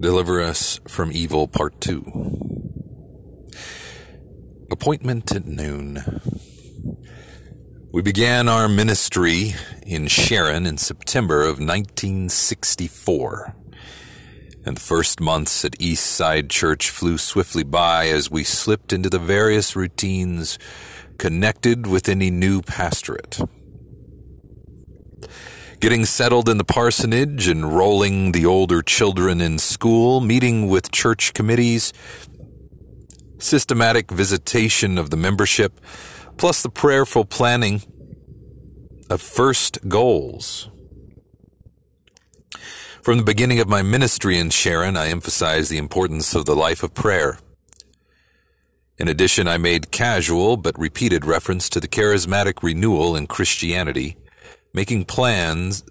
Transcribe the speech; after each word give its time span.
Deliver 0.00 0.40
Us 0.40 0.80
from 0.88 1.12
Evil, 1.12 1.46
Part 1.46 1.80
2. 1.80 3.54
Appointment 4.70 5.34
at 5.34 5.46
noon. 5.46 6.20
We 7.92 8.02
began 8.02 8.48
our 8.48 8.68
ministry 8.68 9.54
in 9.86 10.08
Sharon 10.08 10.66
in 10.66 10.78
September 10.78 11.42
of 11.42 11.60
1964. 11.60 13.54
And 14.66 14.76
the 14.76 14.80
first 14.80 15.20
months 15.20 15.64
at 15.64 15.80
East 15.80 16.06
Side 16.06 16.50
Church 16.50 16.90
flew 16.90 17.16
swiftly 17.16 17.62
by 17.62 18.08
as 18.08 18.28
we 18.30 18.42
slipped 18.42 18.92
into 18.92 19.08
the 19.08 19.20
various 19.20 19.76
routines 19.76 20.58
connected 21.18 21.86
with 21.86 22.08
any 22.08 22.30
new 22.30 22.62
pastorate 22.62 23.38
getting 25.84 26.06
settled 26.06 26.48
in 26.48 26.56
the 26.56 26.64
parsonage, 26.64 27.46
enrolling 27.46 28.32
the 28.32 28.46
older 28.46 28.80
children 28.80 29.38
in 29.42 29.58
school, 29.58 30.18
meeting 30.18 30.66
with 30.66 30.90
church 30.90 31.34
committees, 31.34 31.92
systematic 33.36 34.10
visitation 34.10 34.96
of 34.96 35.10
the 35.10 35.16
membership, 35.18 35.78
plus 36.38 36.62
the 36.62 36.70
prayerful 36.70 37.26
planning 37.26 37.82
of 39.10 39.20
first 39.20 39.86
goals. 39.86 40.70
From 43.02 43.18
the 43.18 43.22
beginning 43.22 43.60
of 43.60 43.68
my 43.68 43.82
ministry 43.82 44.38
in 44.38 44.48
Sharon, 44.48 44.96
I 44.96 45.08
emphasized 45.08 45.70
the 45.70 45.76
importance 45.76 46.34
of 46.34 46.46
the 46.46 46.56
life 46.56 46.82
of 46.82 46.94
prayer. 46.94 47.38
In 48.96 49.06
addition, 49.06 49.46
I 49.46 49.58
made 49.58 49.90
casual 49.90 50.56
but 50.56 50.78
repeated 50.78 51.26
reference 51.26 51.68
to 51.68 51.78
the 51.78 51.88
charismatic 51.88 52.62
renewal 52.62 53.14
in 53.14 53.26
Christianity 53.26 54.16
making 54.74 55.04
plans, 55.04 55.84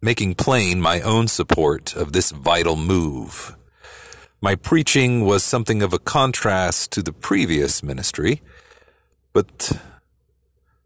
making 0.00 0.36
plain 0.36 0.80
my 0.80 1.00
own 1.00 1.26
support 1.26 1.94
of 1.94 2.12
this 2.12 2.30
vital 2.30 2.76
move. 2.76 3.56
My 4.40 4.54
preaching 4.54 5.24
was 5.24 5.42
something 5.42 5.82
of 5.82 5.92
a 5.92 5.98
contrast 5.98 6.92
to 6.92 7.02
the 7.02 7.12
previous 7.12 7.82
ministry, 7.82 8.40
but 9.32 9.72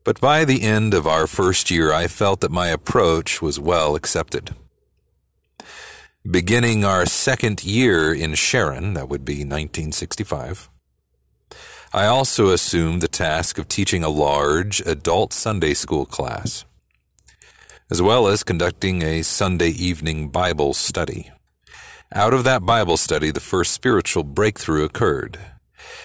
but 0.03 0.21
by 0.21 0.45
the 0.45 0.63
end 0.63 0.95
of 0.95 1.07
our 1.07 1.27
first 1.27 1.69
year, 1.71 1.93
I 1.93 2.07
felt 2.07 2.41
that 2.41 2.51
my 2.51 2.69
approach 2.69 3.43
was 3.43 3.59
well 3.59 3.97
accepted. 3.97 4.55
Beginning 6.29 6.85
our 6.85 7.07
second 7.07 7.65
year 7.65 8.15
in 8.15 8.35
Sharon, 8.35 8.95
that 8.95 9.09
would 9.09 9.25
be 9.25 9.39
1965, 9.39 10.71
I 11.93 12.07
also 12.07 12.51
assumed 12.51 13.01
the 13.01 13.09
task 13.09 13.59
of 13.59 13.67
teaching 13.67 14.05
a 14.05 14.09
large 14.09 14.81
adult 14.81 15.33
Sunday 15.33 15.75
school 15.75 16.07
class 16.07 16.65
as 17.91 18.03
well 18.03 18.27
as 18.27 18.43
conducting 18.43 19.03
a 19.03 19.23
Sunday 19.23 19.69
evening 19.69 20.29
Bible 20.29 20.75
study. 20.75 21.31
Out 22.13 22.35
of 22.35 22.45
that 22.45 22.67
Bible 22.67 22.97
study, 22.97 23.31
the 23.31 23.41
first 23.41 23.73
spiritual 23.73 24.25
breakthrough 24.25 24.85
occurred. 24.85 25.39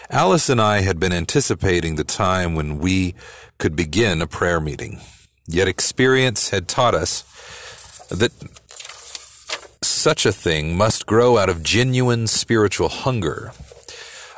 Alice 0.10 0.50
and 0.50 0.62
I 0.62 0.82
had 0.82 1.00
been 1.00 1.14
anticipating 1.14 1.96
the 1.96 2.04
time 2.04 2.54
when 2.54 2.78
we 2.78 3.16
could 3.58 3.76
begin 3.76 4.22
a 4.22 4.28
prayer 4.28 4.60
meeting. 4.60 5.02
Yet 5.48 5.68
experience 5.68 6.50
had 6.50 6.68
taught 6.68 6.94
us 6.94 7.24
that 8.10 8.32
such 9.82 10.26
a 10.26 10.32
thing 10.32 10.78
must 10.78 11.08
grow 11.08 11.38
out 11.38 11.50
of 11.50 11.64
genuine 11.64 12.28
spiritual 12.28 12.90
hunger. 12.90 13.54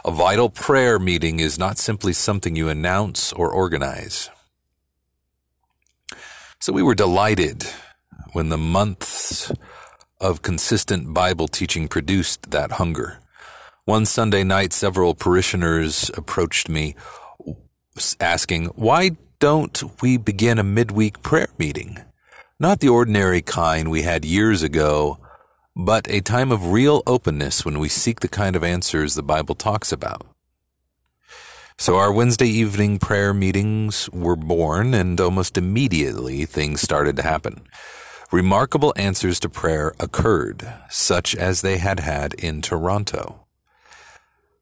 A 0.06 0.12
vital 0.12 0.50
prayer 0.50 1.00
meeting 1.00 1.40
is 1.40 1.60
not 1.60 1.78
simply 1.78 2.14
something 2.14 2.56
you 2.56 2.70
announce 2.70 3.34
or 3.34 3.50
organize. 3.50 4.30
So 6.64 6.72
we 6.72 6.82
were 6.82 6.96
delighted 6.96 7.66
when 8.32 8.48
the 8.48 8.58
months 8.58 9.52
of 10.22 10.44
consistent 10.44 11.14
Bible 11.14 11.50
teaching 11.50 11.90
produced 11.90 12.52
that 12.52 12.80
hunger. 12.80 13.20
One 13.84 14.06
Sunday 14.06 14.46
night, 14.46 14.72
several 14.72 15.14
parishioners 15.14 16.10
approached 16.16 16.70
me 16.70 16.96
asking, 18.22 18.68
Why 18.78 19.18
don't 19.40 20.02
we 20.02 20.16
begin 20.16 20.58
a 20.58 20.64
midweek 20.64 21.22
prayer 21.22 21.50
meeting? 21.60 21.98
Not 22.62 22.80
the 22.80 22.88
ordinary 22.88 23.42
kind 23.42 23.92
we 23.92 24.04
had 24.04 24.24
years 24.24 24.64
ago, 24.64 25.18
but 25.76 26.10
a 26.10 26.22
time 26.22 26.50
of 26.50 26.72
real 26.72 27.04
openness 27.06 27.66
when 27.66 27.78
we 27.78 27.90
seek 27.90 28.22
the 28.22 28.30
kind 28.30 28.56
of 28.56 28.64
answers 28.64 29.16
the 29.16 29.22
Bible 29.22 29.56
talks 29.56 29.92
about. 29.92 30.26
So 31.78 31.98
our 31.98 32.14
Wednesday 32.14 32.48
evening 32.48 33.00
prayer 33.00 33.34
meetings 33.34 34.10
were 34.12 34.36
born, 34.36 34.94
and 34.94 35.20
almost 35.20 35.58
immediately 35.58 36.46
things 36.46 36.82
started 36.82 37.16
to 37.18 37.24
happen. 37.24 37.64
Remarkable 38.32 38.94
answers 38.96 39.40
to 39.42 39.50
prayer 39.50 39.94
occurred, 40.00 40.72
such 40.90 41.36
as 41.36 41.62
they 41.62 41.78
had 41.78 42.00
had 42.00 42.34
in 42.36 42.62
Toronto. 42.62 43.46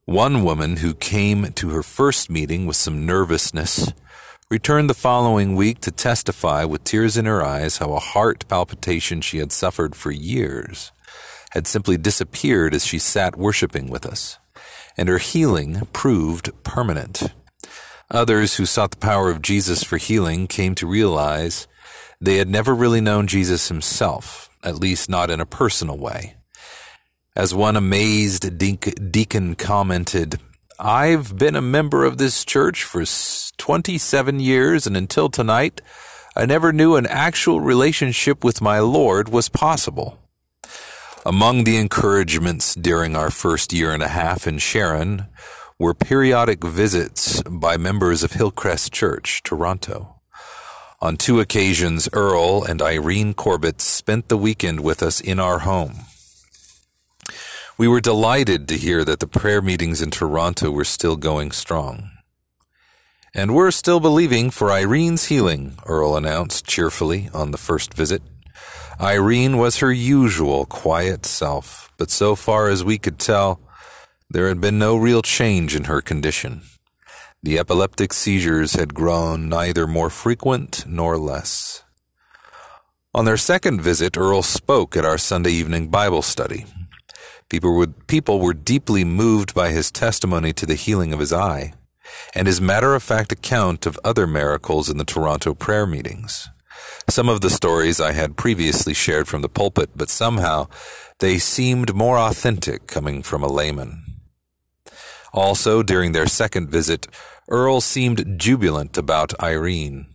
One 0.06 0.44
woman 0.44 0.78
who 0.78 0.94
came 0.94 1.54
to 1.54 1.70
her 1.70 1.84
first 1.84 2.30
meeting 2.30 2.66
with 2.66 2.76
some 2.76 3.06
nervousness 3.06 3.94
returned 4.50 4.90
the 4.90 4.94
following 4.94 5.56
week 5.56 5.80
to 5.82 5.92
testify 5.92 6.66
with 6.66 6.84
tears 6.84 7.18
in 7.18 7.26
her 7.26 7.44
eyes 7.44 7.78
how 7.78 7.94
a 7.94 8.00
heart 8.00 8.46
palpitation 8.48 9.22
she 9.22 9.38
had 9.38 9.52
suffered 9.52 9.96
for 9.96 10.12
years 10.12 10.92
had 11.52 11.68
simply 11.68 11.98
disappeared 11.98 12.74
as 12.74 12.86
she 12.86 13.00
sat 13.00 13.38
worshiping 13.38 13.90
with 13.90 14.06
us 14.06 14.38
and 14.98 15.10
her 15.10 15.18
healing 15.18 15.88
proved 15.94 16.52
permanent. 16.64 17.34
Others 18.10 18.56
who 18.56 18.66
sought 18.66 18.92
the 18.92 18.98
power 18.98 19.30
of 19.30 19.42
Jesus 19.42 19.84
for 19.84 19.98
healing 19.98 20.48
came 20.48 20.76
to 20.76 20.88
realize 20.88 21.68
they 22.20 22.38
had 22.38 22.50
never 22.50 22.76
really 22.76 23.02
known 23.02 23.26
Jesus 23.28 23.70
himself, 23.70 24.50
at 24.64 24.76
least 24.76 25.10
not 25.10 25.30
in 25.30 25.40
a 25.40 25.46
personal 25.46 25.98
way. 25.98 26.36
As 27.36 27.56
one 27.56 27.78
amazed 27.78 28.58
deacon 28.58 29.56
commented, 29.56 30.40
I've 30.78 31.38
been 31.38 31.56
a 31.56 31.62
member 31.62 32.04
of 32.04 32.18
this 32.18 32.44
church 32.44 32.84
for 32.84 33.06
27 33.58 34.40
years, 34.40 34.86
and 34.86 34.98
until 34.98 35.30
tonight, 35.30 35.80
I 36.36 36.46
never 36.46 36.74
knew 36.74 36.96
an 36.96 37.08
actual 37.08 37.62
relationship 37.62 38.44
with 38.44 38.62
my 38.62 38.80
Lord 38.80 39.30
was 39.30 39.48
possible. 39.48 40.18
Among 41.26 41.66
the 41.66 41.78
encouragements 41.78 42.74
during 42.74 43.16
our 43.16 43.30
first 43.30 43.74
year 43.74 43.94
and 43.94 44.02
a 44.02 44.08
half 44.08 44.48
in 44.48 44.58
Sharon 44.58 45.28
were 45.78 45.94
periodic 45.94 46.64
visits 46.64 47.44
by 47.44 47.78
members 47.78 48.24
of 48.24 48.32
Hillcrest 48.32 48.92
Church, 48.92 49.44
Toronto. 49.44 50.16
On 51.00 51.18
two 51.18 51.40
occasions, 51.40 52.10
Earl 52.12 52.64
and 52.64 52.82
Irene 52.82 53.36
Corbett 53.36 53.82
spent 53.82 54.30
the 54.30 54.38
weekend 54.38 54.80
with 54.80 55.04
us 55.04 55.22
in 55.22 55.40
our 55.40 55.60
home. 55.60 56.06
We 57.78 57.88
were 57.88 58.02
delighted 58.02 58.68
to 58.70 58.78
hear 58.78 59.06
that 59.06 59.20
the 59.20 59.28
prayer 59.28 59.62
meetings 59.62 60.02
in 60.02 60.10
Toronto 60.10 60.72
were 60.72 60.84
still 60.84 61.18
going 61.18 61.52
strong. 61.52 62.10
And 63.36 63.54
we're 63.54 63.72
still 63.72 64.00
believing 64.00 64.50
for 64.50 64.72
Irene's 64.72 65.26
healing, 65.26 65.78
Earl 65.86 66.18
announced 66.18 66.66
cheerfully 66.66 67.30
on 67.32 67.52
the 67.52 67.60
first 67.60 67.94
visit. 67.94 68.24
Irene 69.02 69.58
was 69.58 69.78
her 69.78 69.92
usual 69.92 70.66
quiet 70.68 71.26
self, 71.26 71.92
but 71.98 72.12
so 72.12 72.36
far 72.36 72.70
as 72.70 72.84
we 72.84 73.00
could 73.00 73.18
tell, 73.18 73.60
there 74.30 74.48
had 74.48 74.62
been 74.62 74.78
no 74.78 74.96
real 74.96 75.24
change 75.24 75.76
in 75.76 75.86
her 75.86 76.02
condition. 76.02 76.62
The 77.42 77.58
epileptic 77.58 78.14
seizures 78.14 78.74
had 78.74 78.94
grown 78.94 79.50
neither 79.50 79.88
more 79.88 80.12
frequent 80.12 80.86
nor 80.86 81.18
less. 81.18 81.84
On 83.16 83.26
their 83.26 83.38
second 83.38 83.82
visit, 83.82 84.18
Earl 84.18 84.44
spoke 84.44 84.96
at 84.96 85.04
our 85.04 85.18
Sunday 85.18 85.52
evening 85.52 85.88
Bible 85.88 86.22
study. 86.22 86.68
People 87.50 87.76
were, 87.76 87.88
people 87.88 88.40
were 88.40 88.54
deeply 88.54 89.04
moved 89.04 89.56
by 89.56 89.72
his 89.72 89.90
testimony 89.90 90.54
to 90.54 90.68
the 90.68 90.76
healing 90.76 91.12
of 91.12 91.20
his 91.20 91.34
eye 91.34 91.74
and 92.36 92.46
his 92.46 92.62
matter 92.62 92.94
of 92.94 93.02
fact 93.02 93.32
account 93.32 93.88
of 93.88 94.00
other 94.04 94.28
miracles 94.28 94.92
in 94.92 94.98
the 94.98 95.06
Toronto 95.06 95.56
prayer 95.56 95.88
meetings. 95.88 96.50
Some 97.10 97.30
of 97.30 97.42
the 97.42 97.50
stories 97.50 98.00
I 98.00 98.12
had 98.14 98.38
previously 98.38 98.94
shared 98.94 99.28
from 99.28 99.42
the 99.42 99.50
pulpit, 99.50 99.92
but 99.96 100.10
somehow 100.10 100.68
they 101.20 101.38
seemed 101.38 101.96
more 101.96 102.18
authentic 102.18 102.88
coming 102.88 103.22
from 103.24 103.44
a 103.44 103.52
layman. 103.52 104.04
Also, 105.34 105.82
during 105.82 106.12
their 106.12 106.28
second 106.28 106.70
visit, 106.70 107.08
Earl 107.50 107.82
seemed 107.82 108.40
jubilant 108.40 108.98
about 108.98 109.42
Irene. 109.42 110.08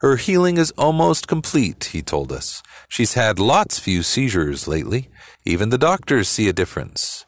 Her 0.00 0.16
healing 0.16 0.56
is 0.56 0.72
almost 0.72 1.28
complete, 1.28 1.90
he 1.92 2.02
told 2.02 2.32
us. 2.32 2.62
She's 2.88 3.14
had 3.14 3.38
lots 3.38 3.78
few 3.78 4.02
seizures 4.02 4.66
lately. 4.66 5.08
Even 5.44 5.70
the 5.70 5.78
doctors 5.78 6.28
see 6.28 6.48
a 6.48 6.52
difference. 6.52 7.24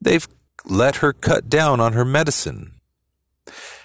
They've 0.00 0.26
let 0.64 0.96
her 0.96 1.12
cut 1.12 1.48
down 1.48 1.80
on 1.80 1.92
her 1.92 2.04
medicine. 2.04 2.72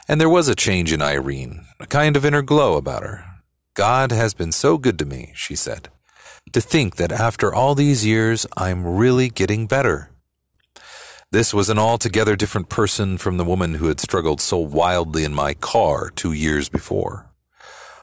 And 0.08 0.20
there 0.20 0.30
was 0.30 0.48
a 0.48 0.56
change 0.56 0.92
in 0.92 1.02
Irene, 1.02 1.66
a 1.80 1.86
kind 1.86 2.18
of 2.18 2.26
inner 2.26 2.42
glow 2.42 2.78
about 2.78 3.04
her. 3.04 3.31
God 3.74 4.12
has 4.12 4.34
been 4.34 4.52
so 4.52 4.78
good 4.78 5.00
to 5.00 5.06
me, 5.06 5.32
she 5.34 5.56
said. 5.56 5.90
To 6.54 6.60
think 6.60 6.98
that 6.98 7.12
after 7.12 7.54
all 7.54 7.76
these 7.76 8.06
years, 8.06 8.46
I'm 8.58 8.86
really 8.86 9.30
getting 9.30 9.68
better. 9.68 10.10
This 11.32 11.54
was 11.54 11.70
an 11.70 11.80
altogether 11.80 12.36
different 12.36 12.68
person 12.68 13.18
from 13.18 13.38
the 13.38 13.46
woman 13.46 13.76
who 13.76 13.88
had 13.88 14.02
struggled 14.02 14.42
so 14.42 14.58
wildly 14.58 15.24
in 15.24 15.34
my 15.34 15.54
car 15.54 16.10
two 16.10 16.34
years 16.34 16.68
before. 16.68 17.32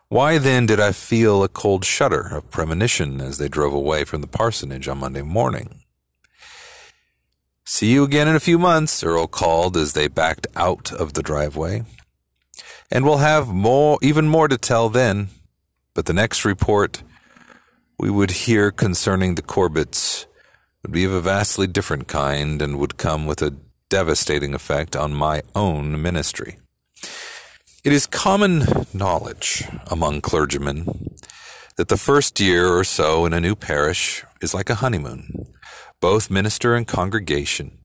Why 0.09 0.39
then 0.39 0.65
did 0.65 0.81
I 0.81 0.93
feel 0.93 1.45
a 1.45 1.49
cold 1.49 1.85
shudder 1.85 2.23
of 2.35 2.51
premonition 2.51 3.21
as 3.21 3.37
they 3.37 3.49
drove 3.49 3.75
away 3.75 4.05
from 4.05 4.23
the 4.23 4.27
parsonage 4.27 4.89
on 4.89 4.99
Monday 4.99 5.21
morning? 5.21 5.83
See 7.67 7.93
you 7.93 8.05
again 8.05 8.27
in 8.27 8.35
a 8.35 8.41
few 8.41 8.59
months, 8.59 9.05
Earl 9.05 9.27
called 9.27 9.77
as 9.77 9.93
they 9.93 10.09
backed 10.09 10.47
out 10.57 10.91
of 10.91 11.13
the 11.13 11.23
driveway. 11.23 11.85
And 12.91 13.05
we'll 13.05 13.19
have 13.19 13.49
more, 13.49 13.99
even 14.01 14.27
more 14.27 14.49
to 14.49 14.57
tell 14.57 14.89
then. 14.89 15.29
But 15.99 16.07
the 16.07 16.13
next 16.13 16.45
report 16.45 17.03
we 17.99 18.09
would 18.09 18.31
hear 18.47 18.71
concerning 18.71 19.35
the 19.35 19.43
Corbetts 19.43 20.27
would 20.81 20.93
be 20.93 21.03
of 21.03 21.11
a 21.11 21.21
vastly 21.21 21.67
different 21.67 22.07
kind 22.07 22.63
and 22.63 22.79
would 22.79 22.99
come 22.99 23.27
with 23.27 23.43
a 23.43 23.57
devastating 23.91 24.55
effect 24.55 24.95
on 24.95 25.13
my 25.13 25.43
own 25.57 26.01
ministry. 26.01 26.59
It 27.83 27.93
is 27.93 28.07
common 28.07 28.63
knowledge 28.95 29.65
among 29.91 30.21
clergymen 30.21 31.17
that 31.77 31.89
the 31.89 31.97
first 31.97 32.39
year 32.39 32.69
or 32.69 32.85
so 32.85 33.27
in 33.27 33.33
a 33.33 33.41
new 33.41 33.57
parish 33.57 34.25
is 34.41 34.55
like 34.55 34.71
a 34.71 34.77
honeymoon. 34.77 35.49
Both 36.01 36.31
minister 36.31 36.77
and 36.77 36.87
congregation 36.87 37.77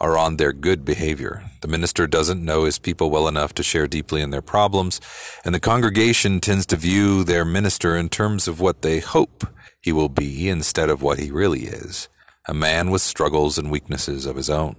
are 0.00 0.16
on 0.16 0.36
their 0.36 0.52
good 0.52 0.84
behavior. 0.84 1.50
The 1.60 1.68
minister 1.68 2.06
doesn't 2.06 2.44
know 2.44 2.64
his 2.64 2.78
people 2.78 3.10
well 3.10 3.26
enough 3.26 3.52
to 3.54 3.62
share 3.62 3.86
deeply 3.86 4.20
in 4.20 4.30
their 4.30 4.42
problems, 4.42 5.00
and 5.44 5.54
the 5.54 5.60
congregation 5.60 6.40
tends 6.40 6.66
to 6.66 6.76
view 6.76 7.24
their 7.24 7.44
minister 7.44 7.96
in 7.96 8.08
terms 8.08 8.46
of 8.46 8.60
what 8.60 8.82
they 8.82 9.00
hope 9.00 9.44
he 9.80 9.92
will 9.92 10.08
be 10.08 10.48
instead 10.48 10.90
of 10.90 11.02
what 11.02 11.18
he 11.18 11.30
really 11.30 11.64
is 11.64 12.08
a 12.46 12.54
man 12.54 12.90
with 12.90 13.02
struggles 13.02 13.58
and 13.58 13.70
weaknesses 13.70 14.24
of 14.24 14.36
his 14.36 14.48
own. 14.48 14.74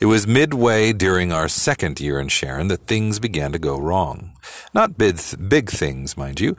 It 0.00 0.06
was 0.06 0.26
midway 0.26 0.92
during 0.92 1.32
our 1.32 1.48
second 1.48 1.98
year 1.98 2.20
in 2.20 2.28
Sharon 2.28 2.68
that 2.68 2.86
things 2.86 3.18
began 3.18 3.52
to 3.52 3.58
go 3.58 3.78
wrong. 3.78 4.36
Not 4.74 4.98
big, 4.98 5.18
big 5.48 5.70
things, 5.70 6.16
mind 6.16 6.40
you. 6.40 6.56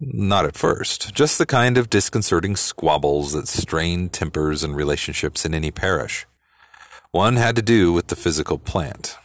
Not 0.00 0.44
at 0.44 0.56
first. 0.56 1.14
Just 1.14 1.38
the 1.38 1.46
kind 1.46 1.78
of 1.78 1.90
disconcerting 1.90 2.56
squabbles 2.56 3.32
that 3.32 3.48
strain 3.48 4.08
tempers 4.08 4.62
and 4.62 4.76
relationships 4.76 5.44
in 5.44 5.54
any 5.54 5.70
parish. 5.70 6.26
One 7.10 7.36
had 7.36 7.56
to 7.56 7.62
do 7.62 7.92
with 7.92 8.08
the 8.08 8.16
physical 8.16 8.58
plant. 8.58 9.16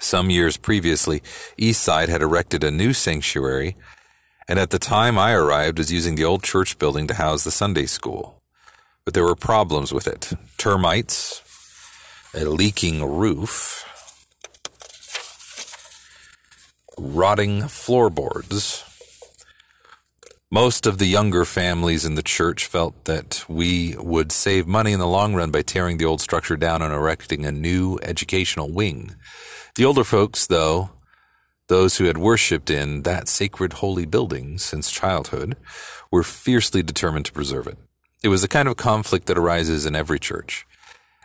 Some 0.00 0.28
years 0.28 0.56
previously, 0.56 1.22
Eastside 1.56 2.08
had 2.08 2.20
erected 2.20 2.64
a 2.64 2.70
new 2.70 2.92
sanctuary 2.92 3.76
and 4.46 4.58
at 4.58 4.70
the 4.70 4.78
time 4.78 5.18
I 5.18 5.32
arrived 5.32 5.78
was 5.78 5.92
using 5.92 6.16
the 6.16 6.24
old 6.24 6.42
church 6.42 6.78
building 6.78 7.06
to 7.06 7.14
house 7.14 7.44
the 7.44 7.50
Sunday 7.50 7.86
school. 7.86 8.42
But 9.04 9.14
there 9.14 9.24
were 9.24 9.36
problems 9.36 9.92
with 9.92 10.06
it 10.06 10.32
termites, 10.58 11.42
a 12.34 12.44
leaking 12.44 13.04
roof, 13.04 13.84
rotting 16.98 17.68
floorboards. 17.68 18.84
Most 20.50 20.86
of 20.86 20.98
the 20.98 21.06
younger 21.06 21.44
families 21.44 22.04
in 22.04 22.14
the 22.14 22.22
church 22.22 22.66
felt 22.66 23.06
that 23.06 23.44
we 23.48 23.96
would 23.98 24.30
save 24.30 24.66
money 24.66 24.92
in 24.92 25.00
the 25.00 25.06
long 25.06 25.34
run 25.34 25.50
by 25.50 25.62
tearing 25.62 25.98
the 25.98 26.04
old 26.04 26.20
structure 26.20 26.56
down 26.56 26.80
and 26.80 26.94
erecting 26.94 27.44
a 27.44 27.50
new 27.50 27.98
educational 28.02 28.70
wing. 28.70 29.16
The 29.74 29.84
older 29.84 30.04
folks, 30.04 30.46
though, 30.46 30.90
those 31.68 31.96
who 31.96 32.04
had 32.04 32.18
worshipped 32.18 32.70
in 32.70 33.02
that 33.02 33.28
sacred 33.28 33.74
holy 33.74 34.06
building 34.06 34.58
since 34.58 34.92
childhood 34.92 35.56
were 36.12 36.22
fiercely 36.22 36.82
determined 36.82 37.26
to 37.26 37.32
preserve 37.32 37.66
it. 37.66 37.78
It 38.22 38.28
was 38.28 38.42
the 38.42 38.48
kind 38.48 38.68
of 38.68 38.76
conflict 38.76 39.26
that 39.26 39.38
arises 39.38 39.86
in 39.86 39.96
every 39.96 40.20
church. 40.20 40.66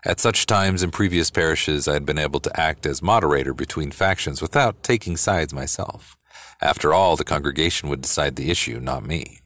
At 0.05 0.19
such 0.19 0.45
times 0.45 0.81
in 0.81 0.91
previous 0.91 1.29
parishes, 1.29 1.87
I 1.87 1.93
had 1.93 2.05
been 2.05 2.17
able 2.17 2.39
to 2.39 2.59
act 2.59 2.85
as 2.85 3.01
moderator 3.01 3.53
between 3.53 3.91
factions 3.91 4.41
without 4.41 4.81
taking 4.81 5.17
sides 5.17 5.53
myself. 5.53 6.15
After 6.61 6.93
all, 6.93 7.15
the 7.15 7.25
congregation 7.25 7.89
would 7.89 8.01
decide 8.01 8.35
the 8.35 8.49
issue, 8.49 8.79
not 8.79 9.05
me. 9.05 9.39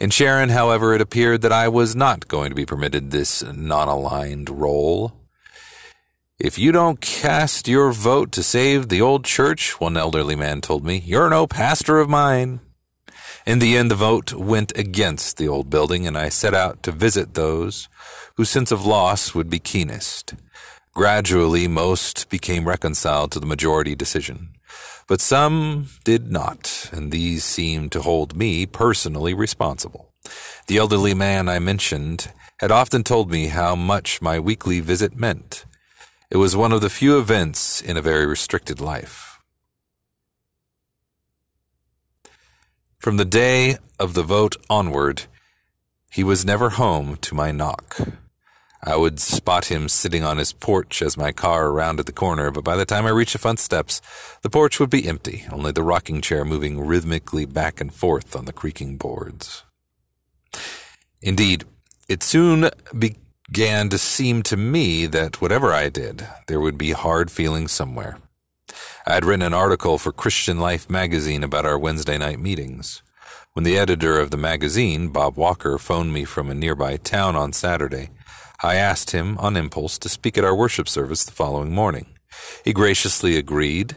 In 0.00 0.10
Sharon, 0.10 0.50
however, 0.50 0.94
it 0.94 1.00
appeared 1.00 1.42
that 1.42 1.52
I 1.52 1.68
was 1.68 1.96
not 1.96 2.28
going 2.28 2.50
to 2.50 2.54
be 2.56 2.66
permitted 2.66 3.10
this 3.10 3.42
non 3.42 3.88
aligned 3.88 4.50
role. 4.50 5.12
If 6.38 6.58
you 6.58 6.70
don't 6.70 7.00
cast 7.00 7.66
your 7.66 7.92
vote 7.92 8.30
to 8.32 8.42
save 8.42 8.88
the 8.88 9.00
old 9.00 9.24
church, 9.24 9.80
one 9.80 9.96
elderly 9.96 10.36
man 10.36 10.60
told 10.60 10.84
me, 10.84 10.98
you're 10.98 11.30
no 11.30 11.46
pastor 11.46 11.98
of 11.98 12.10
mine. 12.10 12.60
In 13.44 13.58
the 13.58 13.76
end, 13.76 13.90
the 13.90 13.96
vote 13.96 14.32
went 14.32 14.76
against 14.78 15.36
the 15.36 15.48
old 15.48 15.68
building, 15.68 16.06
and 16.06 16.16
I 16.16 16.28
set 16.28 16.54
out 16.54 16.82
to 16.84 16.92
visit 16.92 17.34
those 17.34 17.88
whose 18.36 18.50
sense 18.50 18.70
of 18.70 18.86
loss 18.86 19.34
would 19.34 19.50
be 19.50 19.58
keenest. 19.58 20.34
Gradually, 20.94 21.68
most 21.68 22.30
became 22.30 22.66
reconciled 22.66 23.32
to 23.32 23.40
the 23.40 23.46
majority 23.46 23.94
decision, 23.94 24.50
but 25.06 25.20
some 25.20 25.88
did 26.04 26.32
not, 26.32 26.88
and 26.92 27.12
these 27.12 27.44
seemed 27.44 27.92
to 27.92 28.02
hold 28.02 28.36
me 28.36 28.66
personally 28.66 29.34
responsible. 29.34 30.12
The 30.66 30.78
elderly 30.78 31.14
man 31.14 31.48
I 31.48 31.58
mentioned 31.58 32.32
had 32.58 32.70
often 32.70 33.04
told 33.04 33.30
me 33.30 33.48
how 33.48 33.76
much 33.76 34.22
my 34.22 34.40
weekly 34.40 34.80
visit 34.80 35.14
meant. 35.14 35.64
It 36.30 36.38
was 36.38 36.56
one 36.56 36.72
of 36.72 36.80
the 36.80 36.90
few 36.90 37.18
events 37.18 37.80
in 37.80 37.96
a 37.96 38.02
very 38.02 38.26
restricted 38.26 38.80
life. 38.80 39.25
From 42.98 43.18
the 43.18 43.24
day 43.24 43.76
of 44.00 44.14
the 44.14 44.22
vote 44.22 44.56
onward, 44.68 45.24
he 46.10 46.24
was 46.24 46.44
never 46.44 46.70
home 46.70 47.16
to 47.16 47.34
my 47.34 47.52
knock. 47.52 47.98
I 48.82 48.96
would 48.96 49.20
spot 49.20 49.66
him 49.66 49.88
sitting 49.88 50.24
on 50.24 50.38
his 50.38 50.52
porch 50.52 51.02
as 51.02 51.16
my 51.16 51.32
car 51.32 51.72
rounded 51.72 52.06
the 52.06 52.12
corner, 52.12 52.50
but 52.50 52.64
by 52.64 52.76
the 52.76 52.84
time 52.84 53.06
I 53.06 53.10
reached 53.10 53.32
the 53.32 53.38
front 53.38 53.58
steps, 53.58 54.00
the 54.42 54.50
porch 54.50 54.78
would 54.80 54.90
be 54.90 55.08
empty, 55.08 55.44
only 55.50 55.72
the 55.72 55.82
rocking 55.82 56.20
chair 56.20 56.44
moving 56.44 56.80
rhythmically 56.80 57.44
back 57.46 57.80
and 57.80 57.92
forth 57.92 58.36
on 58.36 58.44
the 58.44 58.52
creaking 58.52 58.96
boards. 58.96 59.64
Indeed, 61.20 61.64
it 62.08 62.22
soon 62.22 62.70
began 62.96 63.88
to 63.88 63.98
seem 63.98 64.42
to 64.44 64.56
me 64.56 65.06
that 65.06 65.40
whatever 65.40 65.72
I 65.72 65.88
did, 65.88 66.26
there 66.46 66.60
would 66.60 66.78
be 66.78 66.92
hard 66.92 67.30
feelings 67.30 67.72
somewhere. 67.72 68.18
I 69.06 69.14
had 69.14 69.24
written 69.24 69.46
an 69.46 69.54
article 69.54 69.98
for 69.98 70.12
Christian 70.12 70.58
Life 70.58 70.90
magazine 70.90 71.44
about 71.44 71.64
our 71.64 71.78
Wednesday 71.78 72.18
night 72.18 72.40
meetings. 72.40 73.02
When 73.52 73.64
the 73.64 73.78
editor 73.78 74.18
of 74.18 74.30
the 74.30 74.36
magazine, 74.36 75.08
Bob 75.08 75.36
Walker, 75.36 75.78
phoned 75.78 76.12
me 76.12 76.24
from 76.24 76.50
a 76.50 76.54
nearby 76.54 76.96
town 76.96 77.36
on 77.36 77.52
Saturday, 77.52 78.10
I 78.62 78.74
asked 78.74 79.12
him, 79.12 79.38
on 79.38 79.56
impulse, 79.56 79.98
to 79.98 80.08
speak 80.08 80.36
at 80.36 80.44
our 80.44 80.54
worship 80.54 80.88
service 80.88 81.24
the 81.24 81.32
following 81.32 81.72
morning. 81.72 82.06
He 82.64 82.72
graciously 82.72 83.36
agreed, 83.36 83.96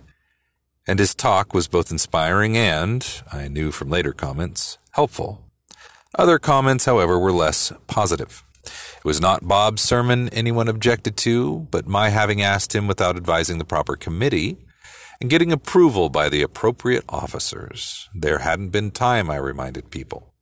and 0.87 0.99
his 0.99 1.15
talk 1.15 1.53
was 1.53 1.67
both 1.67 1.91
inspiring 1.91 2.55
and, 2.55 3.05
I 3.33 3.47
knew 3.47 3.71
from 3.71 3.89
later 3.89 4.13
comments, 4.13 4.77
helpful. 4.91 5.43
Other 6.17 6.39
comments, 6.39 6.85
however, 6.85 7.19
were 7.19 7.31
less 7.31 7.73
positive. 7.87 8.43
It 8.63 9.05
was 9.05 9.21
not 9.21 9.47
Bob's 9.47 9.81
sermon 9.81 10.29
anyone 10.29 10.67
objected 10.67 11.17
to, 11.17 11.67
but 11.71 11.87
my 11.87 12.09
having 12.09 12.41
asked 12.41 12.75
him 12.75 12.87
without 12.87 13.17
advising 13.17 13.57
the 13.57 13.65
proper 13.65 13.95
committee 13.95 14.57
and 15.21 15.29
getting 15.29 15.51
approval 15.51 16.09
by 16.09 16.29
the 16.29 16.41
appropriate 16.41 17.03
officers. 17.09 18.07
There 18.13 18.39
hadn't 18.39 18.69
been 18.69 18.91
time, 18.91 19.29
I 19.29 19.35
reminded 19.35 19.91
people, 19.91 20.33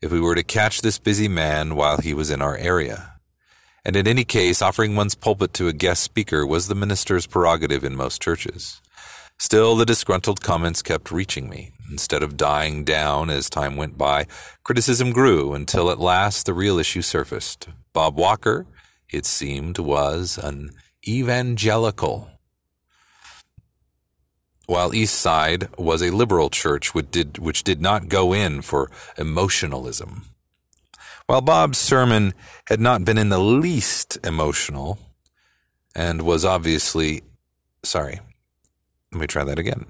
if 0.00 0.10
we 0.10 0.20
were 0.20 0.34
to 0.34 0.42
catch 0.42 0.80
this 0.80 0.98
busy 0.98 1.28
man 1.28 1.74
while 1.74 1.98
he 1.98 2.14
was 2.14 2.30
in 2.30 2.40
our 2.40 2.56
area. 2.56 3.14
And 3.84 3.96
in 3.96 4.08
any 4.08 4.24
case, 4.24 4.62
offering 4.62 4.96
one's 4.96 5.14
pulpit 5.14 5.52
to 5.54 5.68
a 5.68 5.72
guest 5.72 6.02
speaker 6.02 6.46
was 6.46 6.68
the 6.68 6.74
minister's 6.74 7.26
prerogative 7.26 7.84
in 7.84 7.96
most 7.96 8.20
churches. 8.20 8.80
Still, 9.38 9.76
the 9.76 9.86
disgruntled 9.86 10.40
comments 10.42 10.82
kept 10.82 11.12
reaching 11.12 11.48
me. 11.48 11.72
Instead 11.90 12.22
of 12.22 12.36
dying 12.36 12.84
down 12.84 13.30
as 13.30 13.48
time 13.48 13.76
went 13.76 13.96
by, 13.96 14.26
criticism 14.64 15.12
grew 15.12 15.54
until 15.54 15.90
at 15.90 16.00
last 16.00 16.44
the 16.44 16.52
real 16.52 16.78
issue 16.78 17.02
surfaced. 17.02 17.68
Bob 17.92 18.16
Walker, 18.16 18.66
it 19.10 19.24
seemed, 19.24 19.78
was 19.78 20.38
an 20.38 20.70
evangelical. 21.06 22.30
While 24.68 24.94
East 24.94 25.14
Side 25.14 25.68
was 25.78 26.02
a 26.02 26.10
liberal 26.10 26.50
church 26.50 26.94
which 26.94 27.10
did, 27.10 27.38
which 27.38 27.64
did 27.64 27.80
not 27.80 28.10
go 28.10 28.34
in 28.34 28.60
for 28.60 28.90
emotionalism. 29.16 30.26
While 31.26 31.40
Bob's 31.40 31.78
sermon 31.78 32.34
had 32.66 32.78
not 32.78 33.02
been 33.02 33.16
in 33.16 33.30
the 33.30 33.38
least 33.38 34.18
emotional 34.26 34.98
and 35.94 36.20
was 36.20 36.44
obviously, 36.44 37.22
sorry, 37.82 38.20
let 39.10 39.20
me 39.22 39.26
try 39.26 39.42
that 39.42 39.58
again. 39.58 39.86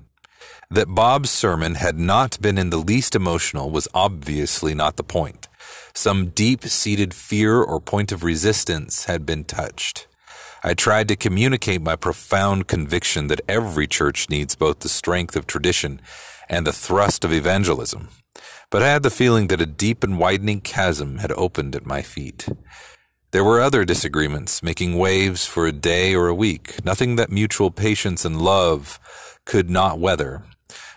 That 0.70 0.94
Bob's 0.94 1.30
sermon 1.30 1.75
had 1.75 1.99
not 1.99 2.40
been 2.40 2.56
in 2.56 2.70
the 2.70 2.76
least 2.76 3.16
emotional 3.16 3.70
was 3.70 3.88
obviously 3.92 4.75
not 4.75 4.97
the 4.97 5.02
point. 5.02 5.49
Some 5.92 6.28
deep 6.28 6.62
seated 6.62 7.14
fear 7.14 7.61
or 7.61 7.80
point 7.80 8.12
of 8.12 8.23
resistance 8.23 9.06
had 9.06 9.26
been 9.26 9.42
touched. 9.42 10.07
I 10.64 10.74
tried 10.74 11.08
to 11.08 11.16
communicate 11.16 11.82
my 11.82 11.96
profound 11.96 12.66
conviction 12.66 13.28
that 13.28 13.40
every 13.48 13.86
church 13.86 14.28
needs 14.28 14.56
both 14.56 14.80
the 14.80 14.88
strength 14.88 15.36
of 15.36 15.46
tradition 15.46 16.00
and 16.48 16.66
the 16.66 16.72
thrust 16.72 17.24
of 17.24 17.32
evangelism. 17.32 18.08
But 18.70 18.82
I 18.82 18.88
had 18.88 19.02
the 19.02 19.10
feeling 19.10 19.48
that 19.48 19.60
a 19.60 19.66
deep 19.66 20.02
and 20.02 20.18
widening 20.18 20.60
chasm 20.60 21.18
had 21.18 21.32
opened 21.32 21.76
at 21.76 21.86
my 21.86 22.02
feet. 22.02 22.48
There 23.30 23.44
were 23.44 23.60
other 23.60 23.84
disagreements, 23.84 24.62
making 24.62 24.98
waves 24.98 25.46
for 25.46 25.66
a 25.66 25.72
day 25.72 26.14
or 26.14 26.28
a 26.28 26.34
week, 26.34 26.84
nothing 26.84 27.16
that 27.16 27.30
mutual 27.30 27.70
patience 27.70 28.24
and 28.24 28.40
love 28.40 28.98
could 29.44 29.70
not 29.70 29.98
weather. 29.98 30.42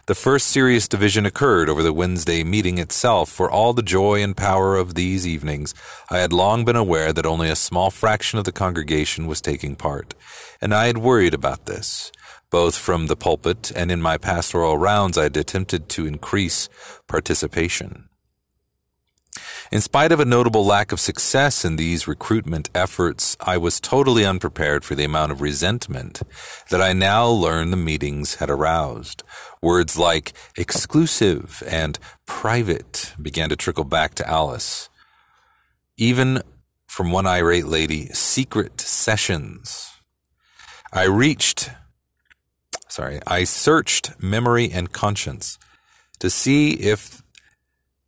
The 0.07 0.15
first 0.15 0.47
serious 0.47 0.87
division 0.87 1.27
occurred 1.27 1.69
over 1.69 1.83
the 1.83 1.93
Wednesday 1.93 2.43
meeting 2.43 2.79
itself. 2.79 3.29
For 3.29 3.51
all 3.51 3.73
the 3.73 3.83
joy 3.83 4.23
and 4.23 4.35
power 4.35 4.75
of 4.75 4.95
these 4.95 5.27
evenings, 5.27 5.75
I 6.09 6.17
had 6.17 6.33
long 6.33 6.65
been 6.65 6.75
aware 6.75 7.13
that 7.13 7.25
only 7.25 7.49
a 7.49 7.55
small 7.55 7.91
fraction 7.91 8.39
of 8.39 8.45
the 8.45 8.51
congregation 8.51 9.27
was 9.27 9.41
taking 9.41 9.75
part, 9.75 10.15
and 10.59 10.73
I 10.73 10.87
had 10.87 10.97
worried 10.97 11.35
about 11.35 11.67
this. 11.67 12.11
Both 12.49 12.77
from 12.77 13.07
the 13.07 13.15
pulpit 13.15 13.71
and 13.75 13.91
in 13.91 14.01
my 14.01 14.17
pastoral 14.17 14.77
rounds, 14.77 15.17
I 15.17 15.23
had 15.23 15.37
attempted 15.37 15.87
to 15.89 16.07
increase 16.07 16.67
participation. 17.07 18.09
In 19.71 19.79
spite 19.79 20.11
of 20.11 20.19
a 20.19 20.25
notable 20.25 20.65
lack 20.65 20.91
of 20.91 20.99
success 20.99 21.63
in 21.63 21.77
these 21.77 22.05
recruitment 22.05 22.69
efforts, 22.75 23.37
I 23.39 23.55
was 23.55 23.79
totally 23.79 24.25
unprepared 24.25 24.83
for 24.83 24.95
the 24.95 25.05
amount 25.05 25.31
of 25.31 25.39
resentment 25.39 26.21
that 26.69 26.81
I 26.81 26.91
now 26.91 27.27
learned 27.27 27.71
the 27.71 27.77
meetings 27.77 28.35
had 28.35 28.49
aroused. 28.49 29.23
Words 29.61 29.95
like 29.95 30.33
exclusive 30.57 31.61
and 31.67 31.99
private 32.25 33.13
began 33.21 33.49
to 33.49 33.55
trickle 33.55 33.83
back 33.83 34.15
to 34.15 34.27
Alice. 34.27 34.89
Even 35.97 36.41
from 36.87 37.11
one 37.11 37.27
irate 37.27 37.67
lady, 37.67 38.07
secret 38.07 38.81
sessions. 38.81 39.91
I 40.91 41.05
reached, 41.05 41.69
sorry, 42.87 43.19
I 43.27 43.43
searched 43.43 44.21
memory 44.21 44.71
and 44.71 44.91
conscience 44.91 45.59
to 46.19 46.31
see 46.31 46.71
if 46.71 47.21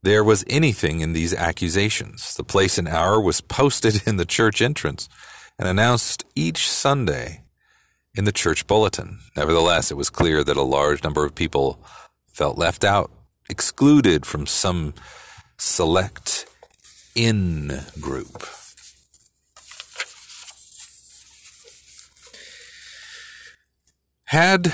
there 0.02 0.24
was 0.24 0.44
anything 0.48 1.02
in 1.02 1.14
these 1.14 1.36
accusations. 1.36 2.34
The 2.36 2.44
place 2.44 2.78
and 2.80 2.88
hour 2.88 3.22
was 3.22 3.42
posted 3.42 4.02
in 4.08 4.18
the 4.18 4.26
church 4.26 4.60
entrance 4.60 5.08
and 5.60 5.68
announced 5.68 6.26
each 6.36 6.68
Sunday 6.68 7.43
in 8.16 8.26
the 8.26 8.32
church 8.32 8.68
bulletin. 8.68 9.20
Nevertheless, 9.36 9.92
it 9.92 9.98
was 9.98 10.10
clear 10.10 10.44
that 10.44 10.58
a 10.58 10.62
large 10.62 11.04
number 11.04 11.26
of 11.26 11.36
people 11.36 11.80
felt 12.28 12.58
left 12.58 12.84
out, 12.84 13.12
excluded 13.50 14.26
from 14.26 14.46
some 14.46 14.94
select 15.58 16.46
in 17.16 17.82
group. 18.00 18.46
Had 24.26 24.74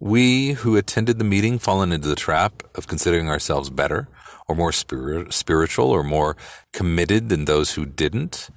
we 0.00 0.52
who 0.52 0.76
attended 0.76 1.18
the 1.18 1.24
meeting 1.24 1.58
fallen 1.58 1.92
into 1.92 2.08
the 2.08 2.16
trap 2.16 2.62
of 2.74 2.86
considering 2.88 3.28
ourselves 3.28 3.68
better 3.68 4.08
or 4.48 4.56
more 4.56 4.72
spirit, 4.72 5.32
spiritual 5.32 5.90
or 5.90 6.02
more 6.02 6.36
committed 6.72 7.28
than 7.28 7.44
those 7.44 7.74
who 7.74 7.84
didn't. 7.84 8.48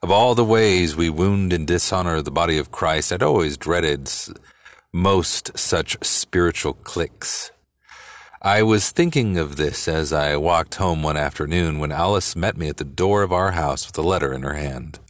Of 0.00 0.12
all 0.12 0.36
the 0.36 0.44
ways 0.44 0.94
we 0.94 1.10
wound 1.10 1.52
and 1.52 1.66
dishonor 1.66 2.22
the 2.22 2.30
body 2.30 2.56
of 2.56 2.70
Christ, 2.70 3.12
I'd 3.12 3.22
always 3.22 3.56
dreaded 3.56 4.08
most 4.92 5.58
such 5.58 5.96
spiritual 6.04 6.74
cliques. 6.74 7.50
I 8.40 8.62
was 8.62 8.92
thinking 8.92 9.36
of 9.36 9.56
this 9.56 9.88
as 9.88 10.12
I 10.12 10.36
walked 10.36 10.76
home 10.76 11.02
one 11.02 11.16
afternoon 11.16 11.80
when 11.80 11.90
Alice 11.90 12.36
met 12.36 12.56
me 12.56 12.68
at 12.68 12.76
the 12.76 12.84
door 12.84 13.22
of 13.24 13.32
our 13.32 13.50
house 13.52 13.88
with 13.88 13.98
a 13.98 14.08
letter 14.08 14.32
in 14.32 14.42
her 14.42 14.54
hand. 14.54 15.00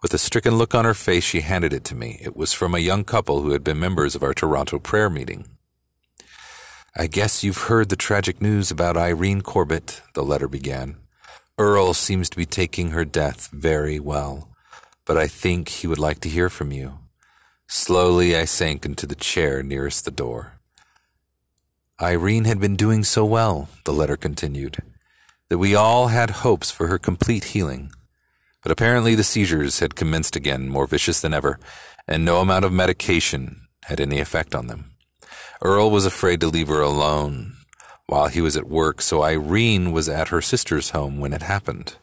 With 0.00 0.14
a 0.14 0.18
stricken 0.18 0.54
look 0.54 0.76
on 0.76 0.84
her 0.84 0.94
face, 0.94 1.24
she 1.24 1.40
handed 1.40 1.72
it 1.72 1.82
to 1.86 1.96
me. 1.96 2.20
It 2.22 2.36
was 2.36 2.52
from 2.52 2.72
a 2.72 2.78
young 2.78 3.02
couple 3.02 3.42
who 3.42 3.50
had 3.50 3.64
been 3.64 3.80
members 3.80 4.14
of 4.14 4.22
our 4.22 4.32
Toronto 4.32 4.78
prayer 4.78 5.10
meeting. 5.10 5.48
I 6.96 7.08
guess 7.08 7.42
you've 7.42 7.64
heard 7.64 7.88
the 7.88 7.96
tragic 7.96 8.40
news 8.40 8.70
about 8.70 8.96
Irene 8.96 9.42
Corbett, 9.42 10.02
the 10.14 10.22
letter 10.22 10.48
began. 10.48 10.96
Earl 11.60 11.92
seems 11.92 12.30
to 12.30 12.38
be 12.38 12.46
taking 12.46 12.92
her 12.92 13.04
death 13.04 13.50
very 13.52 14.00
well, 14.00 14.48
but 15.04 15.18
I 15.18 15.26
think 15.26 15.68
he 15.68 15.86
would 15.86 15.98
like 15.98 16.18
to 16.20 16.28
hear 16.30 16.48
from 16.48 16.72
you. 16.72 17.00
Slowly 17.68 18.34
I 18.34 18.46
sank 18.46 18.86
into 18.86 19.06
the 19.06 19.14
chair 19.14 19.62
nearest 19.62 20.06
the 20.06 20.10
door. 20.10 20.54
Irene 22.00 22.46
had 22.46 22.60
been 22.60 22.76
doing 22.76 23.04
so 23.04 23.26
well, 23.26 23.68
the 23.84 23.92
letter 23.92 24.16
continued, 24.16 24.78
that 25.50 25.58
we 25.58 25.74
all 25.74 26.06
had 26.06 26.30
hopes 26.30 26.70
for 26.70 26.86
her 26.86 26.98
complete 26.98 27.52
healing. 27.52 27.92
But 28.62 28.72
apparently 28.72 29.14
the 29.14 29.22
seizures 29.22 29.80
had 29.80 29.94
commenced 29.94 30.36
again, 30.36 30.66
more 30.66 30.86
vicious 30.86 31.20
than 31.20 31.34
ever, 31.34 31.60
and 32.08 32.24
no 32.24 32.40
amount 32.40 32.64
of 32.64 32.72
medication 32.72 33.68
had 33.84 34.00
any 34.00 34.18
effect 34.18 34.54
on 34.54 34.66
them. 34.68 34.92
Earl 35.60 35.90
was 35.90 36.06
afraid 36.06 36.40
to 36.40 36.48
leave 36.48 36.68
her 36.68 36.80
alone 36.80 37.59
while 38.10 38.26
he 38.26 38.40
was 38.40 38.56
at 38.56 38.66
work, 38.66 39.00
so 39.00 39.22
Irene 39.22 39.92
was 39.92 40.08
at 40.08 40.28
her 40.28 40.40
sister's 40.40 40.90
home 40.90 41.20
when 41.20 41.32
it 41.32 41.42
happened. 41.42 41.94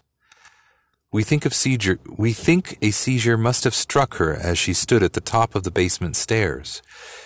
We 1.11 1.23
think 1.23 1.45
of 1.45 1.53
seizure 1.53 1.99
we 2.17 2.31
think 2.31 2.77
a 2.81 2.91
seizure 2.91 3.37
must 3.37 3.65
have 3.65 3.73
struck 3.73 4.15
her 4.15 4.33
as 4.33 4.57
she 4.57 4.73
stood 4.73 5.03
at 5.03 5.13
the 5.13 5.21
top 5.21 5.53
of 5.53 5.63
the 5.63 5.71
basement 5.71 6.15
stairs. 6.15 6.81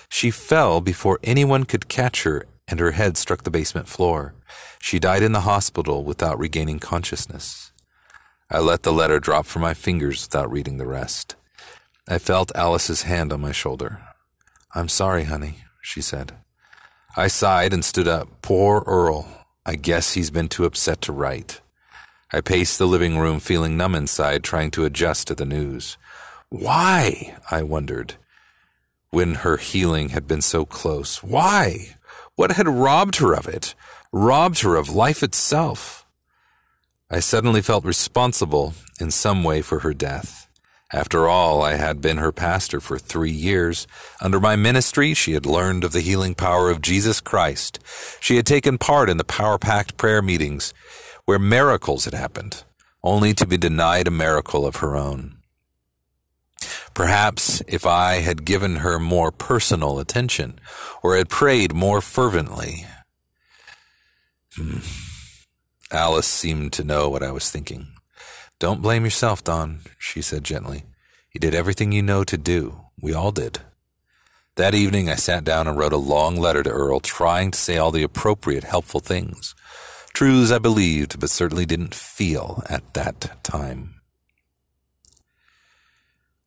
She 0.09 0.31
fell 0.31 0.81
before 0.81 1.19
anyone 1.23 1.65
could 1.65 1.89
catch 1.89 2.23
her 2.23 2.45
and 2.67 2.79
her 2.79 2.91
head 2.91 3.17
struck 3.17 3.43
the 3.43 3.51
basement 3.51 3.87
floor. 3.87 4.33
She 4.79 4.97
died 4.97 5.21
in 5.21 5.31
the 5.31 5.41
hospital 5.41 6.03
without 6.03 6.39
regaining 6.39 6.79
consciousness. 6.79 7.71
I 8.49 8.59
let 8.59 8.81
the 8.83 8.91
letter 8.91 9.19
drop 9.19 9.45
from 9.45 9.61
my 9.61 9.73
fingers 9.73 10.27
without 10.27 10.51
reading 10.51 10.77
the 10.77 10.87
rest. 10.87 11.35
I 12.07 12.17
felt 12.17 12.55
Alice's 12.55 13.03
hand 13.03 13.31
on 13.31 13.41
my 13.41 13.51
shoulder. 13.51 14.01
I'm 14.73 14.89
sorry, 14.89 15.25
honey, 15.25 15.65
she 15.81 16.01
said. 16.01 16.33
I 17.17 17.27
sighed 17.27 17.73
and 17.73 17.83
stood 17.83 18.07
up. 18.07 18.29
Poor 18.41 18.83
Earl. 18.87 19.27
I 19.65 19.75
guess 19.75 20.13
he's 20.13 20.31
been 20.31 20.47
too 20.47 20.65
upset 20.65 21.01
to 21.01 21.11
write. 21.11 21.59
I 22.31 22.39
paced 22.39 22.79
the 22.79 22.87
living 22.87 23.17
room, 23.17 23.39
feeling 23.41 23.75
numb 23.75 23.95
inside, 23.95 24.43
trying 24.43 24.71
to 24.71 24.85
adjust 24.85 25.27
to 25.27 25.35
the 25.35 25.45
news. 25.45 25.97
Why? 26.49 27.35
I 27.51 27.63
wondered. 27.63 28.15
When 29.09 29.35
her 29.35 29.57
healing 29.57 30.09
had 30.09 30.25
been 30.25 30.41
so 30.41 30.65
close. 30.65 31.21
Why? 31.21 31.95
What 32.35 32.53
had 32.53 32.67
robbed 32.67 33.17
her 33.17 33.33
of 33.33 33.47
it? 33.47 33.75
Robbed 34.13 34.61
her 34.61 34.77
of 34.77 34.89
life 34.89 35.21
itself? 35.21 36.05
I 37.09 37.19
suddenly 37.19 37.61
felt 37.61 37.83
responsible 37.83 38.73
in 39.01 39.11
some 39.11 39.43
way 39.43 39.61
for 39.61 39.79
her 39.79 39.93
death. 39.93 40.47
After 40.93 41.29
all, 41.29 41.61
I 41.61 41.75
had 41.75 42.01
been 42.01 42.17
her 42.17 42.33
pastor 42.33 42.81
for 42.81 42.99
three 42.99 43.31
years. 43.31 43.87
Under 44.19 44.41
my 44.41 44.57
ministry, 44.57 45.13
she 45.13 45.31
had 45.31 45.45
learned 45.45 45.85
of 45.85 45.93
the 45.93 46.01
healing 46.01 46.35
power 46.35 46.69
of 46.69 46.81
Jesus 46.81 47.21
Christ. 47.21 47.79
She 48.19 48.35
had 48.35 48.45
taken 48.45 48.77
part 48.77 49.09
in 49.09 49.17
the 49.17 49.23
power 49.23 49.57
packed 49.57 49.95
prayer 49.95 50.21
meetings 50.21 50.73
where 51.23 51.39
miracles 51.39 52.05
had 52.05 52.13
happened, 52.13 52.63
only 53.03 53.33
to 53.33 53.47
be 53.47 53.57
denied 53.57 54.07
a 54.07 54.11
miracle 54.11 54.65
of 54.65 54.77
her 54.77 54.97
own. 54.97 55.37
Perhaps 56.93 57.61
if 57.67 57.85
I 57.85 58.15
had 58.15 58.43
given 58.43 58.77
her 58.77 58.99
more 58.99 59.31
personal 59.31 59.97
attention 59.97 60.59
or 61.01 61.15
had 61.15 61.29
prayed 61.29 61.73
more 61.73 62.01
fervently. 62.01 62.85
Hmm. 64.55 64.79
Alice 65.89 66.27
seemed 66.27 66.73
to 66.73 66.83
know 66.83 67.09
what 67.09 67.23
I 67.23 67.31
was 67.31 67.49
thinking. 67.49 67.87
Don't 68.61 68.83
blame 68.83 69.05
yourself, 69.05 69.43
Don, 69.43 69.79
she 69.97 70.21
said 70.21 70.43
gently. 70.43 70.83
You 71.33 71.39
did 71.39 71.55
everything 71.55 71.91
you 71.91 72.03
know 72.03 72.23
to 72.23 72.37
do. 72.37 72.75
We 73.01 73.11
all 73.11 73.31
did. 73.31 73.61
That 74.55 74.75
evening, 74.75 75.09
I 75.09 75.15
sat 75.15 75.43
down 75.43 75.67
and 75.67 75.79
wrote 75.79 75.93
a 75.93 75.97
long 75.97 76.35
letter 76.35 76.61
to 76.61 76.69
Earl, 76.69 76.99
trying 76.99 77.49
to 77.49 77.57
say 77.57 77.77
all 77.77 77.89
the 77.89 78.03
appropriate, 78.03 78.63
helpful 78.63 78.99
things. 78.99 79.55
Truths 80.13 80.51
I 80.51 80.59
believed, 80.59 81.19
but 81.19 81.31
certainly 81.31 81.65
didn't 81.65 81.95
feel 81.95 82.61
at 82.69 82.93
that 82.93 83.43
time. 83.43 83.95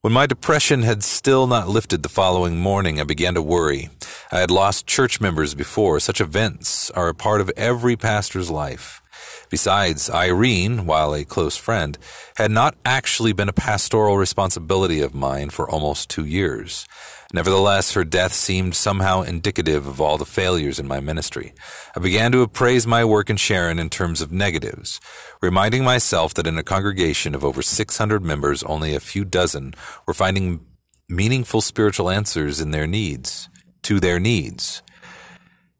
When 0.00 0.12
my 0.12 0.26
depression 0.26 0.82
had 0.82 1.02
still 1.02 1.48
not 1.48 1.68
lifted 1.68 2.04
the 2.04 2.08
following 2.08 2.58
morning, 2.58 3.00
I 3.00 3.04
began 3.04 3.34
to 3.34 3.42
worry. 3.42 3.88
I 4.30 4.38
had 4.38 4.52
lost 4.52 4.86
church 4.86 5.20
members 5.20 5.56
before. 5.56 5.98
Such 5.98 6.20
events 6.20 6.92
are 6.92 7.08
a 7.08 7.14
part 7.14 7.40
of 7.40 7.50
every 7.56 7.96
pastor's 7.96 8.52
life. 8.52 9.02
Besides, 9.50 10.10
Irene, 10.10 10.86
while 10.86 11.14
a 11.14 11.24
close 11.24 11.56
friend, 11.56 11.98
had 12.36 12.50
not 12.50 12.76
actually 12.84 13.32
been 13.32 13.48
a 13.48 13.52
pastoral 13.52 14.16
responsibility 14.16 15.00
of 15.00 15.14
mine 15.14 15.50
for 15.50 15.68
almost 15.68 16.10
two 16.10 16.24
years. 16.24 16.86
Nevertheless, 17.32 17.94
her 17.94 18.04
death 18.04 18.32
seemed 18.32 18.76
somehow 18.76 19.22
indicative 19.22 19.88
of 19.88 20.00
all 20.00 20.18
the 20.18 20.24
failures 20.24 20.78
in 20.78 20.86
my 20.86 21.00
ministry. 21.00 21.52
I 21.96 22.00
began 22.00 22.30
to 22.30 22.42
appraise 22.42 22.86
my 22.86 23.04
work 23.04 23.28
in 23.28 23.36
Sharon 23.36 23.80
in 23.80 23.90
terms 23.90 24.20
of 24.20 24.30
negatives, 24.30 25.00
reminding 25.42 25.82
myself 25.82 26.32
that 26.34 26.46
in 26.46 26.56
a 26.58 26.62
congregation 26.62 27.34
of 27.34 27.44
over 27.44 27.60
600 27.60 28.24
members, 28.24 28.62
only 28.62 28.94
a 28.94 29.00
few 29.00 29.24
dozen 29.24 29.74
were 30.06 30.14
finding 30.14 30.64
meaningful 31.08 31.60
spiritual 31.60 32.08
answers 32.08 32.60
in 32.60 32.70
their 32.70 32.86
needs, 32.86 33.48
to 33.82 33.98
their 33.98 34.20
needs 34.20 34.82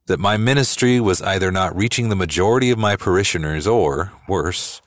that 0.06 0.20
my 0.20 0.36
ministry 0.36 1.00
was 1.00 1.22
either 1.22 1.50
not 1.50 1.76
reaching 1.76 2.08
the 2.08 2.16
majority 2.16 2.70
of 2.70 2.78
my 2.78 2.96
parishioners 2.96 3.66
or, 3.66 4.12
worse, 4.28 4.82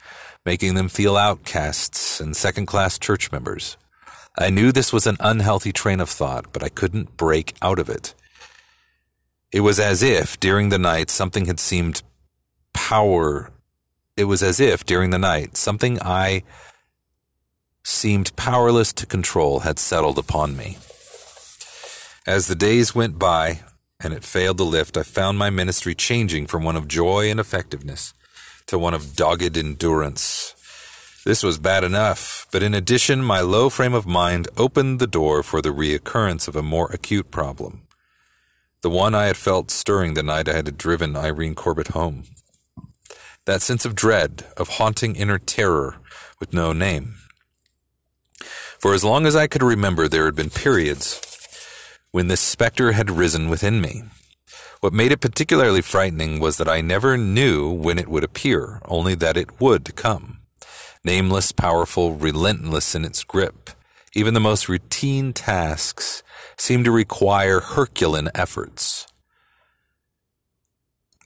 making 0.45 0.75
them 0.75 0.89
feel 0.89 1.17
outcasts 1.17 2.21
and 2.21 2.35
second 2.35 2.67
class 2.67 2.99
church 2.99 3.31
members. 3.31 3.77
I 4.37 4.49
knew 4.49 4.71
this 4.71 4.93
was 4.93 5.07
an 5.07 5.17
unhealthy 5.19 5.73
train 5.73 5.99
of 5.99 6.09
thought, 6.09 6.53
but 6.53 6.63
I 6.63 6.69
couldn't 6.69 7.17
break 7.17 7.55
out 7.61 7.79
of 7.79 7.89
it. 7.89 8.13
It 9.51 9.61
was 9.61 9.79
as 9.79 10.03
if 10.03 10.39
during 10.39 10.69
the 10.69 10.77
night 10.77 11.09
something 11.09 11.45
had 11.45 11.59
seemed 11.59 12.03
power. 12.73 13.51
It 14.15 14.25
was 14.25 14.43
as 14.43 14.59
if 14.59 14.85
during 14.85 15.09
the 15.09 15.17
night 15.17 15.57
something 15.57 15.99
I 16.01 16.43
seemed 17.83 18.35
powerless 18.35 18.93
to 18.93 19.05
control 19.05 19.61
had 19.61 19.79
settled 19.79 20.19
upon 20.19 20.55
me. 20.55 20.77
As 22.27 22.47
the 22.47 22.55
days 22.55 22.93
went 22.93 23.17
by, 23.17 23.61
and 23.99 24.13
it 24.13 24.23
failed 24.23 24.57
to 24.57 24.63
lift, 24.63 24.97
I 24.97 25.03
found 25.03 25.37
my 25.37 25.49
ministry 25.49 25.95
changing 25.95 26.47
from 26.47 26.63
one 26.63 26.75
of 26.75 26.87
joy 26.87 27.29
and 27.29 27.39
effectiveness 27.39 28.13
to 28.67 28.77
one 28.77 28.93
of 28.93 29.15
dogged 29.15 29.57
endurance. 29.57 30.53
This 31.25 31.43
was 31.43 31.57
bad 31.57 31.83
enough, 31.83 32.47
but 32.51 32.63
in 32.63 32.73
addition, 32.73 33.23
my 33.23 33.41
low 33.41 33.69
frame 33.69 33.93
of 33.93 34.05
mind 34.05 34.47
opened 34.55 34.99
the 34.99 35.07
door 35.07 35.43
for 35.43 35.61
the 35.61 35.69
reoccurrence 35.69 36.47
of 36.47 36.55
a 36.55 36.63
more 36.63 36.89
acute 36.91 37.31
problem. 37.31 37.81
The 38.81 38.89
one 38.89 39.15
I 39.15 39.25
had 39.25 39.37
felt 39.37 39.71
stirring 39.71 40.13
the 40.13 40.23
night 40.23 40.47
I 40.47 40.53
had 40.53 40.77
driven 40.77 41.15
Irene 41.15 41.55
Corbett 41.55 41.89
home. 41.89 42.23
That 43.45 43.61
sense 43.61 43.85
of 43.85 43.95
dread, 43.95 44.45
of 44.55 44.69
haunting 44.77 45.15
inner 45.15 45.39
terror 45.39 45.97
with 46.39 46.53
no 46.53 46.71
name. 46.71 47.15
For 48.79 48.93
as 48.93 49.03
long 49.03 49.25
as 49.25 49.35
I 49.35 49.47
could 49.47 49.63
remember, 49.63 50.07
there 50.07 50.25
had 50.25 50.35
been 50.35 50.49
periods 50.49 51.19
when 52.11 52.27
this 52.27 52.41
specter 52.41 52.93
had 52.93 53.09
risen 53.09 53.49
within 53.49 53.81
me. 53.81 54.03
What 54.79 54.93
made 54.93 55.11
it 55.11 55.21
particularly 55.21 55.81
frightening 55.81 56.39
was 56.39 56.57
that 56.57 56.69
I 56.69 56.81
never 56.81 57.17
knew 57.17 57.71
when 57.71 57.97
it 57.97 58.07
would 58.07 58.23
appear, 58.23 58.81
only 58.85 59.15
that 59.15 59.37
it 59.37 59.59
would 59.59 59.95
come. 59.95 60.39
Nameless, 61.03 61.51
powerful, 61.51 62.13
relentless 62.13 62.93
in 62.93 63.03
its 63.05 63.23
grip. 63.23 63.71
Even 64.13 64.33
the 64.33 64.39
most 64.39 64.69
routine 64.69 65.33
tasks 65.33 66.23
seemed 66.57 66.85
to 66.85 66.91
require 66.91 67.59
Herculean 67.59 68.29
efforts. 68.35 69.07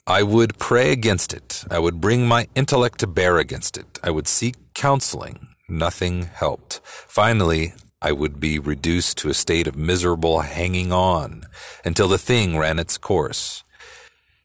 I 0.07 0.23
would 0.23 0.57
pray 0.57 0.91
against 0.91 1.33
it. 1.33 1.63
I 1.69 1.79
would 1.79 2.01
bring 2.01 2.25
my 2.25 2.47
intellect 2.55 2.99
to 2.99 3.07
bear 3.07 3.37
against 3.37 3.77
it. 3.77 3.99
I 4.03 4.11
would 4.11 4.27
seek 4.27 4.55
counseling. 4.73 5.47
Nothing 5.69 6.23
helped. 6.23 6.81
Finally, 6.83 7.73
I 8.01 8.11
would 8.11 8.39
be 8.39 8.57
reduced 8.57 9.17
to 9.19 9.29
a 9.29 9.33
state 9.35 9.67
of 9.67 9.75
miserable 9.75 10.41
hanging 10.41 10.91
on 10.91 11.43
until 11.85 12.07
the 12.07 12.17
thing 12.17 12.57
ran 12.57 12.79
its 12.79 12.97
course. 12.97 13.63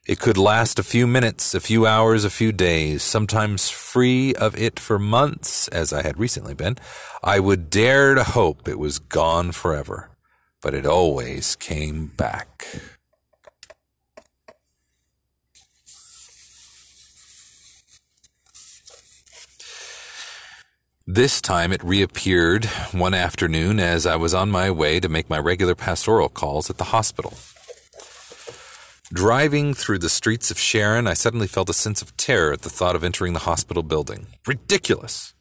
It 0.07 0.19
could 0.19 0.37
last 0.37 0.77
a 0.77 0.83
few 0.83 1.07
minutes, 1.07 1.55
a 1.55 1.59
few 1.59 1.85
hours, 1.87 2.23
a 2.23 2.29
few 2.29 2.51
days, 2.51 3.01
sometimes 3.01 3.69
free 3.69 4.33
of 4.35 4.55
it 4.55 4.79
for 4.79 4.99
months, 4.99 5.67
as 5.69 5.91
I 5.91 6.03
had 6.03 6.19
recently 6.19 6.53
been. 6.53 6.77
I 7.23 7.39
would 7.39 7.69
dare 7.69 8.13
to 8.13 8.23
hope 8.23 8.67
it 8.67 8.79
was 8.79 8.99
gone 8.99 9.51
forever, 9.51 10.11
but 10.61 10.73
it 10.73 10.85
always 10.85 11.55
came 11.55 12.07
back. 12.15 12.67
This 21.09 21.39
time 21.39 21.71
it 21.71 21.81
reappeared 21.85 22.65
one 22.91 23.13
afternoon 23.13 23.79
as 23.79 24.05
I 24.05 24.17
was 24.17 24.33
on 24.33 24.51
my 24.51 24.69
way 24.69 24.99
to 24.99 25.07
make 25.07 25.29
my 25.29 25.39
regular 25.39 25.73
pastoral 25.73 26.27
calls 26.27 26.69
at 26.69 26.77
the 26.77 26.91
hospital. 26.91 27.33
Driving 29.13 29.73
through 29.73 29.99
the 29.99 30.09
streets 30.09 30.51
of 30.51 30.59
Sharon, 30.59 31.07
I 31.07 31.13
suddenly 31.13 31.47
felt 31.47 31.69
a 31.69 31.73
sense 31.73 32.01
of 32.01 32.17
terror 32.17 32.51
at 32.51 32.63
the 32.63 32.69
thought 32.69 32.93
of 32.93 33.05
entering 33.05 33.31
the 33.31 33.47
hospital 33.47 33.83
building. 33.83 34.27
Ridiculous! 34.45 35.33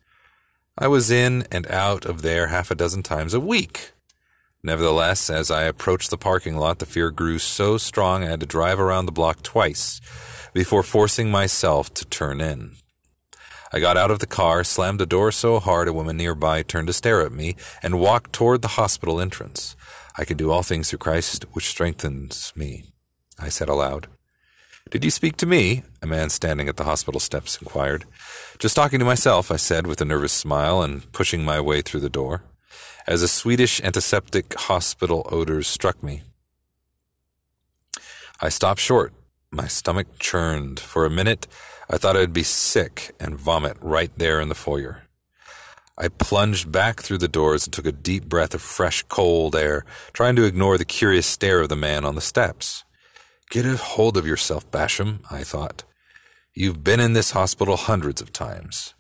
I 0.78 0.86
was 0.86 1.10
in 1.10 1.48
and 1.50 1.66
out 1.66 2.04
of 2.04 2.22
there 2.22 2.46
half 2.46 2.70
a 2.70 2.76
dozen 2.76 3.02
times 3.02 3.34
a 3.34 3.40
week. 3.40 3.90
Nevertheless, 4.62 5.28
as 5.28 5.50
I 5.50 5.64
approached 5.64 6.10
the 6.10 6.16
parking 6.16 6.56
lot, 6.56 6.78
the 6.78 6.86
fear 6.86 7.10
grew 7.10 7.40
so 7.40 7.76
strong 7.76 8.22
I 8.22 8.28
had 8.28 8.38
to 8.38 8.46
drive 8.46 8.78
around 8.78 9.06
the 9.06 9.10
block 9.10 9.42
twice 9.42 10.00
before 10.54 10.84
forcing 10.84 11.28
myself 11.28 11.92
to 11.94 12.04
turn 12.04 12.40
in. 12.40 12.76
I 13.76 13.78
got 13.78 13.98
out 13.98 14.10
of 14.10 14.20
the 14.20 14.26
car, 14.26 14.64
slammed 14.64 14.98
the 14.98 15.04
door 15.04 15.30
so 15.30 15.60
hard 15.60 15.86
a 15.86 15.92
woman 15.92 16.16
nearby 16.16 16.62
turned 16.62 16.86
to 16.86 16.94
stare 16.94 17.20
at 17.20 17.30
me, 17.30 17.56
and 17.82 18.00
walked 18.00 18.32
toward 18.32 18.62
the 18.62 18.68
hospital 18.80 19.20
entrance. 19.20 19.76
I 20.16 20.24
can 20.24 20.38
do 20.38 20.50
all 20.50 20.62
things 20.62 20.88
through 20.88 21.00
Christ, 21.00 21.44
which 21.52 21.68
strengthens 21.68 22.54
me, 22.56 22.94
I 23.38 23.50
said 23.50 23.68
aloud. 23.68 24.06
Did 24.88 25.04
you 25.04 25.10
speak 25.10 25.36
to 25.36 25.46
me? 25.46 25.82
A 26.00 26.06
man 26.06 26.30
standing 26.30 26.70
at 26.70 26.78
the 26.78 26.84
hospital 26.84 27.20
steps 27.20 27.60
inquired. 27.60 28.06
Just 28.58 28.76
talking 28.76 28.98
to 28.98 29.04
myself, 29.04 29.50
I 29.50 29.56
said 29.56 29.86
with 29.86 30.00
a 30.00 30.06
nervous 30.06 30.32
smile 30.32 30.80
and 30.80 31.12
pushing 31.12 31.44
my 31.44 31.60
way 31.60 31.82
through 31.82 32.00
the 32.00 32.08
door, 32.08 32.44
as 33.06 33.22
a 33.22 33.28
Swedish 33.28 33.82
antiseptic 33.82 34.54
hospital 34.54 35.28
odors 35.30 35.66
struck 35.66 36.02
me. 36.02 36.22
I 38.40 38.48
stopped 38.48 38.80
short. 38.80 39.12
My 39.50 39.66
stomach 39.66 40.18
churned. 40.18 40.80
For 40.80 41.04
a 41.04 41.10
minute, 41.10 41.46
I 41.88 41.98
thought 41.98 42.16
I'd 42.16 42.32
be 42.32 42.42
sick 42.42 43.14
and 43.20 43.36
vomit 43.36 43.76
right 43.80 44.10
there 44.16 44.40
in 44.40 44.48
the 44.48 44.54
foyer. 44.54 45.02
I 45.98 46.08
plunged 46.08 46.70
back 46.70 47.00
through 47.00 47.18
the 47.18 47.28
doors 47.28 47.66
and 47.66 47.72
took 47.72 47.86
a 47.86 47.92
deep 47.92 48.28
breath 48.28 48.54
of 48.54 48.60
fresh, 48.60 49.02
cold 49.04 49.56
air, 49.56 49.84
trying 50.12 50.36
to 50.36 50.44
ignore 50.44 50.76
the 50.76 50.84
curious 50.84 51.26
stare 51.26 51.60
of 51.60 51.68
the 51.68 51.76
man 51.76 52.04
on 52.04 52.14
the 52.14 52.20
steps. 52.20 52.84
Get 53.50 53.64
a 53.64 53.76
hold 53.76 54.16
of 54.16 54.26
yourself, 54.26 54.70
Basham, 54.70 55.20
I 55.30 55.42
thought. 55.42 55.84
You've 56.54 56.82
been 56.82 57.00
in 57.00 57.12
this 57.12 57.30
hospital 57.30 57.76
hundreds 57.76 58.20
of 58.20 58.32
times. 58.32 58.94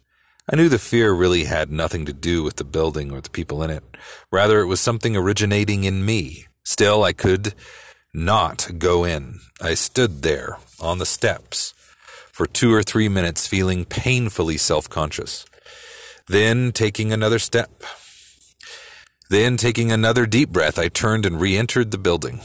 I 0.50 0.56
knew 0.56 0.68
the 0.68 0.78
fear 0.78 1.12
really 1.12 1.44
had 1.44 1.72
nothing 1.72 2.06
to 2.06 2.12
do 2.12 2.42
with 2.42 2.56
the 2.56 2.64
building 2.64 3.10
or 3.10 3.20
the 3.20 3.30
people 3.30 3.62
in 3.62 3.70
it. 3.70 3.82
Rather, 4.30 4.60
it 4.60 4.66
was 4.66 4.80
something 4.80 5.16
originating 5.16 5.84
in 5.84 6.04
me. 6.04 6.46
Still, 6.62 7.02
I 7.02 7.12
could 7.12 7.54
not 8.14 8.78
go 8.78 9.04
in. 9.04 9.40
I 9.60 9.74
stood 9.74 10.22
there 10.22 10.58
on 10.80 10.98
the 10.98 11.06
steps, 11.06 11.74
for 12.36 12.46
two 12.46 12.70
or 12.74 12.82
three 12.82 13.08
minutes 13.08 13.46
feeling 13.46 13.86
painfully 13.86 14.58
self 14.58 14.90
conscious. 14.90 15.46
Then 16.28 16.70
taking 16.70 17.10
another 17.10 17.38
step. 17.38 17.70
Then 19.30 19.56
taking 19.56 19.90
another 19.90 20.26
deep 20.26 20.50
breath, 20.50 20.78
I 20.78 20.88
turned 20.88 21.24
and 21.24 21.40
re 21.40 21.56
entered 21.56 21.92
the 21.92 21.98
building, 21.98 22.42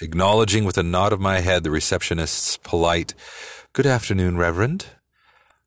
acknowledging 0.00 0.64
with 0.64 0.78
a 0.78 0.84
nod 0.84 1.12
of 1.12 1.18
my 1.18 1.40
head 1.40 1.64
the 1.64 1.72
receptionist's 1.72 2.56
polite, 2.58 3.14
Good 3.72 3.84
afternoon, 3.84 4.38
Reverend. 4.38 4.86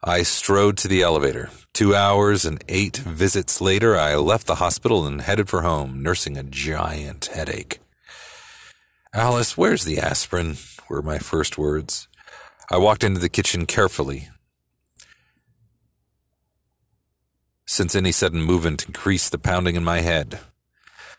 I 0.02 0.24
strode 0.24 0.78
to 0.78 0.88
the 0.88 1.02
elevator. 1.02 1.50
Two 1.74 1.94
hours 1.94 2.46
and 2.46 2.64
eight 2.70 2.96
visits 2.96 3.60
later, 3.60 3.98
I 3.98 4.16
left 4.16 4.48
the 4.48 4.56
hospital 4.56 5.06
and 5.06 5.20
headed 5.22 5.50
for 5.50 5.64
home, 5.64 6.02
nursing 6.02 6.38
a 6.38 6.44
giant 6.44 7.26
headache. 7.26 7.80
Alice, 9.14 9.58
where's 9.58 9.84
the 9.84 10.00
aspirin? 10.00 10.56
were 10.90 11.02
my 11.04 11.20
first 11.20 11.58
words. 11.58 12.09
I 12.72 12.78
walked 12.78 13.04
into 13.04 13.20
the 13.20 13.30
kitchen 13.30 13.66
carefully, 13.66 14.30
since 17.66 17.96
any 17.96 18.12
sudden 18.12 18.44
movement 18.44 18.86
increased 18.86 19.32
the 19.32 19.40
pounding 19.40 19.76
in 19.76 19.84
my 19.84 20.02
head. 20.02 20.40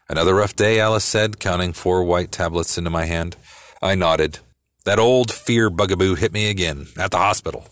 Another 0.09 0.35
rough 0.35 0.55
day, 0.55 0.79
Alice 0.79 1.05
said, 1.05 1.41
counting 1.41 1.73
four 1.73 2.05
white 2.05 2.31
tablets 2.31 2.79
into 2.79 2.91
my 2.91 3.07
hand. 3.07 3.37
I 3.83 3.97
nodded. 3.97 4.39
That 4.85 5.01
old 5.01 5.33
fear 5.33 5.71
bugaboo 5.71 6.15
hit 6.15 6.33
me 6.33 6.49
again, 6.49 6.87
at 6.97 7.11
the 7.11 7.19
hospital. 7.19 7.67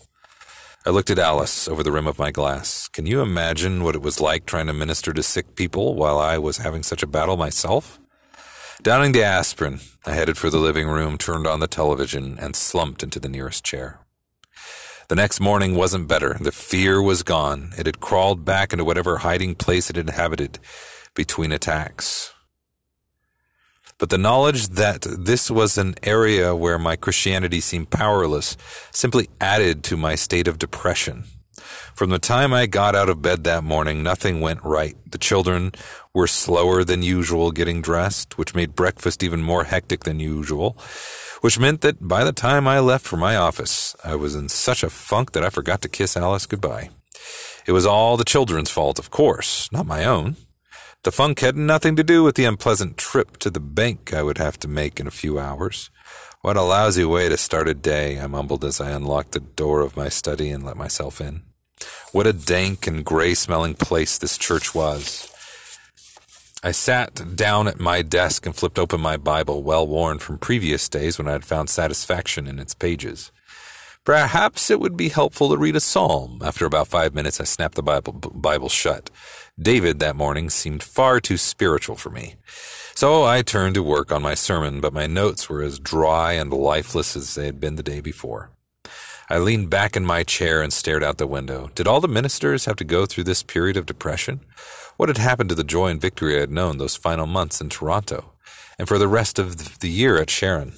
I 0.85 0.89
looked 0.89 1.09
at 1.09 1.19
Alice 1.19 1.67
over 1.67 1.81
the 1.81 1.91
rim 1.91 2.07
of 2.07 2.19
my 2.19 2.31
glass. 2.31 2.89
Can 2.89 3.05
you 3.05 3.21
imagine 3.21 3.83
what 3.83 3.95
it 3.95 4.01
was 4.01 4.19
like 4.19 4.45
trying 4.45 4.67
to 4.67 4.73
minister 4.73 5.13
to 5.13 5.23
sick 5.23 5.55
people 5.55 5.95
while 5.95 6.17
I 6.17 6.37
was 6.37 6.57
having 6.57 6.83
such 6.83 7.03
a 7.03 7.07
battle 7.07 7.37
myself? 7.37 7.99
Downing 8.81 9.11
the 9.11 9.23
aspirin, 9.23 9.81
I 10.05 10.13
headed 10.13 10.37
for 10.37 10.49
the 10.49 10.57
living 10.57 10.87
room, 10.87 11.17
turned 11.17 11.45
on 11.45 11.59
the 11.59 11.67
television, 11.67 12.37
and 12.39 12.55
slumped 12.55 13.03
into 13.03 13.19
the 13.19 13.27
nearest 13.27 13.65
chair. 13.65 13.99
The 15.09 15.15
next 15.15 15.41
morning 15.41 15.75
wasn't 15.75 16.07
better. 16.07 16.37
The 16.39 16.53
fear 16.53 17.01
was 17.01 17.21
gone. 17.21 17.73
It 17.77 17.87
had 17.87 17.99
crawled 17.99 18.45
back 18.45 18.71
into 18.71 18.85
whatever 18.85 19.17
hiding 19.17 19.55
place 19.55 19.89
it 19.89 19.97
inhabited 19.97 20.59
between 21.13 21.51
attacks. 21.51 22.33
But 23.97 24.11
the 24.11 24.17
knowledge 24.17 24.69
that 24.69 25.01
this 25.01 25.51
was 25.51 25.77
an 25.77 25.95
area 26.01 26.55
where 26.55 26.79
my 26.79 26.95
Christianity 26.95 27.59
seemed 27.59 27.89
powerless 27.89 28.55
simply 28.91 29.27
added 29.41 29.83
to 29.85 29.97
my 29.97 30.15
state 30.15 30.47
of 30.47 30.57
depression. 30.57 31.25
From 31.95 32.09
the 32.09 32.19
time 32.19 32.53
I 32.53 32.65
got 32.65 32.95
out 32.95 33.09
of 33.09 33.21
bed 33.21 33.43
that 33.43 33.63
morning, 33.63 34.03
nothing 34.03 34.41
went 34.41 34.63
right. 34.63 34.95
The 35.09 35.17
children 35.17 35.71
were 36.13 36.27
slower 36.27 36.83
than 36.83 37.03
usual 37.03 37.51
getting 37.51 37.81
dressed, 37.81 38.37
which 38.37 38.55
made 38.55 38.75
breakfast 38.75 39.23
even 39.23 39.41
more 39.41 39.65
hectic 39.65 40.03
than 40.03 40.19
usual, 40.19 40.77
which 41.41 41.59
meant 41.59 41.81
that 41.81 42.07
by 42.07 42.23
the 42.23 42.31
time 42.31 42.67
I 42.67 42.79
left 42.79 43.05
for 43.05 43.17
my 43.17 43.35
office, 43.35 43.95
I 44.03 44.15
was 44.15 44.35
in 44.35 44.49
such 44.49 44.83
a 44.83 44.89
funk 44.89 45.31
that 45.33 45.43
I 45.43 45.49
forgot 45.49 45.81
to 45.81 45.89
kiss 45.89 46.17
Alice 46.17 46.45
goodbye. 46.45 46.89
It 47.65 47.71
was 47.71 47.85
all 47.85 48.17
the 48.17 48.25
children's 48.25 48.71
fault, 48.71 48.99
of 48.99 49.11
course, 49.11 49.71
not 49.71 49.85
my 49.85 50.05
own. 50.05 50.37
The 51.03 51.11
funk 51.11 51.39
had 51.39 51.55
nothing 51.55 51.95
to 51.95 52.03
do 52.03 52.23
with 52.23 52.35
the 52.35 52.45
unpleasant 52.45 52.97
trip 52.97 53.37
to 53.37 53.49
the 53.49 53.61
bank 53.61 54.13
I 54.13 54.21
would 54.21 54.37
have 54.37 54.59
to 54.59 54.67
make 54.67 54.99
in 54.99 55.07
a 55.07 55.11
few 55.11 55.39
hours. 55.39 55.89
What 56.41 56.57
a 56.57 56.61
lousy 56.61 57.05
way 57.05 57.29
to 57.29 57.37
start 57.37 57.67
a 57.67 57.73
day, 57.73 58.19
I 58.19 58.27
mumbled 58.27 58.65
as 58.65 58.81
I 58.81 58.91
unlocked 58.91 59.33
the 59.33 59.39
door 59.39 59.81
of 59.81 59.95
my 59.95 60.09
study 60.09 60.49
and 60.49 60.65
let 60.65 60.77
myself 60.77 61.21
in. 61.21 61.43
What 62.11 62.27
a 62.27 62.33
dank 62.33 62.87
and 62.87 63.05
gray 63.05 63.33
smelling 63.33 63.75
place 63.75 64.17
this 64.17 64.37
church 64.37 64.73
was. 64.73 65.31
I 66.61 66.71
sat 66.71 67.37
down 67.37 67.67
at 67.67 67.79
my 67.79 68.01
desk 68.01 68.45
and 68.45 68.55
flipped 68.55 68.77
open 68.77 68.99
my 68.99 69.15
Bible, 69.15 69.63
well 69.63 69.87
worn 69.87 70.19
from 70.19 70.39
previous 70.39 70.89
days 70.89 71.17
when 71.17 71.27
I 71.27 71.33
had 71.33 71.45
found 71.45 71.69
satisfaction 71.69 72.47
in 72.47 72.59
its 72.59 72.73
pages. 72.73 73.31
Perhaps 74.03 74.69
it 74.69 74.79
would 74.79 74.97
be 74.97 75.09
helpful 75.09 75.49
to 75.49 75.57
read 75.57 75.75
a 75.75 75.79
psalm. 75.79 76.41
After 76.43 76.65
about 76.65 76.87
five 76.87 77.13
minutes, 77.13 77.39
I 77.39 77.43
snapped 77.43 77.75
the 77.75 77.83
Bible, 77.83 78.13
Bible 78.13 78.67
shut. 78.67 79.09
David 79.57 79.99
that 79.99 80.15
morning 80.15 80.49
seemed 80.49 80.83
far 80.83 81.19
too 81.19 81.37
spiritual 81.37 81.95
for 81.95 82.09
me. 82.09 82.35
So 82.95 83.23
I 83.23 83.41
turned 83.41 83.75
to 83.75 83.83
work 83.83 84.11
on 84.11 84.21
my 84.21 84.33
sermon, 84.33 84.81
but 84.81 84.93
my 84.93 85.07
notes 85.07 85.47
were 85.47 85.61
as 85.61 85.79
dry 85.79 86.33
and 86.33 86.51
lifeless 86.51 87.15
as 87.15 87.35
they 87.35 87.45
had 87.45 87.59
been 87.59 87.75
the 87.75 87.83
day 87.83 88.01
before. 88.01 88.51
I 89.31 89.37
leaned 89.37 89.69
back 89.69 89.95
in 89.95 90.07
my 90.07 90.23
chair 90.23 90.63
and 90.63 90.73
stared 90.73 91.03
out 91.03 91.19
the 91.19 91.27
window. 91.27 91.69
Did 91.75 91.87
all 91.87 92.01
the 92.01 92.07
ministers 92.07 92.65
have 92.65 92.77
to 92.77 92.83
go 92.83 93.05
through 93.05 93.25
this 93.25 93.43
period 93.43 93.77
of 93.77 93.85
depression? 93.85 94.39
What 94.97 95.07
had 95.07 95.19
happened 95.19 95.49
to 95.49 95.55
the 95.55 95.63
joy 95.63 95.89
and 95.89 96.01
victory 96.01 96.35
I 96.35 96.39
had 96.39 96.51
known 96.51 96.79
those 96.79 96.95
final 96.95 97.27
months 97.27 97.61
in 97.61 97.69
Toronto, 97.69 98.33
and 98.79 98.87
for 98.87 98.97
the 98.97 99.07
rest 99.07 99.37
of 99.37 99.81
the 99.81 99.89
year 99.89 100.17
at 100.17 100.31
Sharon? 100.31 100.73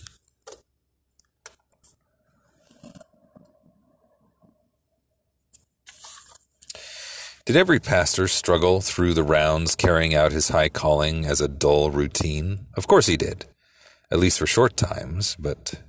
Did 7.45 7.55
every 7.55 7.79
pastor 7.79 8.27
struggle 8.27 8.81
through 8.81 9.13
the 9.13 9.23
rounds 9.23 9.77
carrying 9.77 10.13
out 10.13 10.33
his 10.33 10.49
high 10.49 10.69
calling 10.69 11.23
as 11.25 11.39
a 11.39 11.47
dull 11.47 11.89
routine? 11.89 12.67
Of 12.75 12.87
course 12.87 13.07
he 13.07 13.15
did, 13.15 13.45
at 14.11 14.19
least 14.19 14.39
for 14.39 14.45
short 14.45 14.75
times, 14.75 15.37
but 15.39 15.81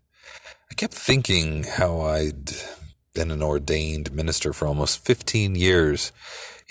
I 0.72 0.74
kept 0.74 0.94
thinking 0.94 1.64
how 1.64 2.00
I'd 2.00 2.50
been 3.12 3.30
an 3.30 3.42
ordained 3.42 4.10
minister 4.10 4.54
for 4.54 4.66
almost 4.66 5.04
15 5.04 5.54
years, 5.54 6.12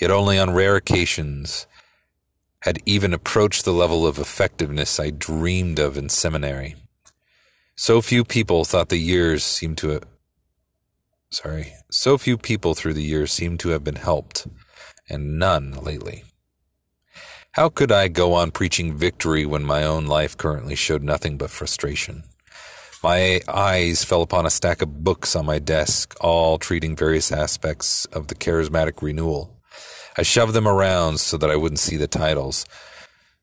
yet 0.00 0.10
only 0.10 0.40
on 0.40 0.54
rare 0.54 0.74
occasions 0.74 1.68
had 2.62 2.80
even 2.84 3.14
approached 3.14 3.64
the 3.64 3.72
level 3.72 4.04
of 4.04 4.18
effectiveness 4.18 4.98
I 4.98 5.10
dreamed 5.10 5.78
of 5.78 5.96
in 5.96 6.08
seminary. 6.08 6.74
So 7.76 8.02
few 8.02 8.24
people 8.24 8.64
thought 8.64 8.88
the 8.88 8.96
years 8.96 9.44
seemed 9.44 9.78
to 9.78 9.90
have, 9.90 10.04
sorry, 11.30 11.74
so 11.88 12.18
few 12.18 12.36
people 12.36 12.74
through 12.74 12.94
the 12.94 13.04
years 13.04 13.30
seemed 13.30 13.60
to 13.60 13.68
have 13.68 13.84
been 13.84 13.94
helped 13.94 14.48
and 15.08 15.38
none 15.38 15.74
lately. 15.80 16.24
How 17.52 17.68
could 17.68 17.92
I 17.92 18.08
go 18.08 18.34
on 18.34 18.50
preaching 18.50 18.98
victory 18.98 19.46
when 19.46 19.62
my 19.62 19.84
own 19.84 20.06
life 20.06 20.36
currently 20.36 20.74
showed 20.74 21.04
nothing 21.04 21.38
but 21.38 21.50
frustration? 21.50 22.24
My 23.02 23.40
eyes 23.48 24.04
fell 24.04 24.22
upon 24.22 24.46
a 24.46 24.50
stack 24.50 24.80
of 24.80 25.02
books 25.02 25.34
on 25.34 25.44
my 25.44 25.58
desk, 25.58 26.14
all 26.20 26.56
treating 26.56 26.94
various 26.94 27.32
aspects 27.32 28.04
of 28.06 28.28
the 28.28 28.36
charismatic 28.36 29.02
renewal. 29.02 29.60
I 30.16 30.22
shoved 30.22 30.52
them 30.52 30.68
around 30.68 31.18
so 31.18 31.36
that 31.38 31.50
I 31.50 31.56
wouldn't 31.56 31.80
see 31.80 31.96
the 31.96 32.06
titles. 32.06 32.64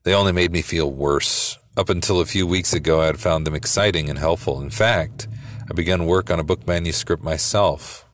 They 0.04 0.14
only 0.14 0.32
made 0.32 0.50
me 0.50 0.62
feel 0.62 0.90
worse. 0.90 1.58
Up 1.76 1.90
until 1.90 2.20
a 2.20 2.24
few 2.24 2.46
weeks 2.46 2.72
ago, 2.72 3.02
I 3.02 3.06
had 3.06 3.20
found 3.20 3.46
them 3.46 3.54
exciting 3.54 4.08
and 4.08 4.18
helpful. 4.18 4.62
In 4.62 4.70
fact, 4.70 5.28
I 5.70 5.74
began 5.74 6.06
work 6.06 6.30
on 6.30 6.40
a 6.40 6.44
book 6.44 6.66
manuscript 6.66 7.22
myself. 7.22 8.08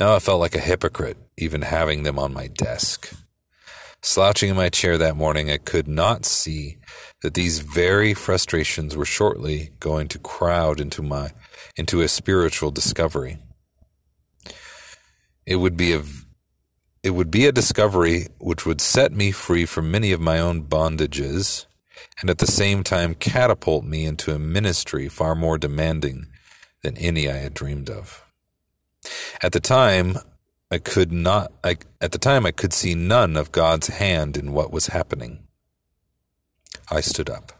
Now 0.00 0.16
I 0.16 0.18
felt 0.18 0.40
like 0.40 0.56
a 0.56 0.60
hypocrite, 0.60 1.18
even 1.36 1.62
having 1.62 2.02
them 2.02 2.18
on 2.18 2.34
my 2.34 2.48
desk. 2.48 3.14
Slouching 4.02 4.50
in 4.50 4.56
my 4.56 4.70
chair 4.70 4.96
that 4.96 5.16
morning, 5.16 5.50
I 5.50 5.58
could 5.58 5.86
not 5.86 6.24
see 6.24 6.78
that 7.22 7.34
these 7.34 7.58
very 7.58 8.14
frustrations 8.14 8.96
were 8.96 9.04
shortly 9.04 9.70
going 9.78 10.08
to 10.08 10.18
crowd 10.18 10.80
into 10.80 11.02
my 11.02 11.32
into 11.76 12.00
a 12.00 12.08
spiritual 12.08 12.70
discovery. 12.70 13.38
It 15.44 15.56
would 15.56 15.76
be 15.76 15.92
a 15.92 16.02
it 17.02 17.10
would 17.10 17.30
be 17.30 17.46
a 17.46 17.52
discovery 17.52 18.28
which 18.38 18.66
would 18.66 18.80
set 18.80 19.12
me 19.12 19.32
free 19.32 19.66
from 19.66 19.90
many 19.90 20.12
of 20.12 20.20
my 20.20 20.38
own 20.38 20.64
bondages 20.64 21.66
and 22.20 22.30
at 22.30 22.38
the 22.38 22.46
same 22.46 22.82
time 22.82 23.14
catapult 23.14 23.84
me 23.84 24.04
into 24.04 24.34
a 24.34 24.38
ministry 24.38 25.08
far 25.08 25.34
more 25.34 25.58
demanding 25.58 26.26
than 26.82 26.96
any 26.96 27.28
I 27.28 27.36
had 27.36 27.54
dreamed 27.54 27.90
of. 27.90 28.26
At 29.42 29.52
the 29.52 29.60
time, 29.60 30.18
I 30.70 30.78
could 30.78 31.10
not, 31.10 31.52
I, 31.64 31.78
at 32.00 32.12
the 32.12 32.18
time, 32.18 32.46
I 32.46 32.52
could 32.52 32.72
see 32.72 32.94
none 32.94 33.36
of 33.36 33.50
God's 33.50 33.88
hand 33.88 34.36
in 34.36 34.52
what 34.52 34.72
was 34.72 34.88
happening. 34.88 35.46
I 36.90 37.00
stood 37.00 37.28
up. 37.28 37.52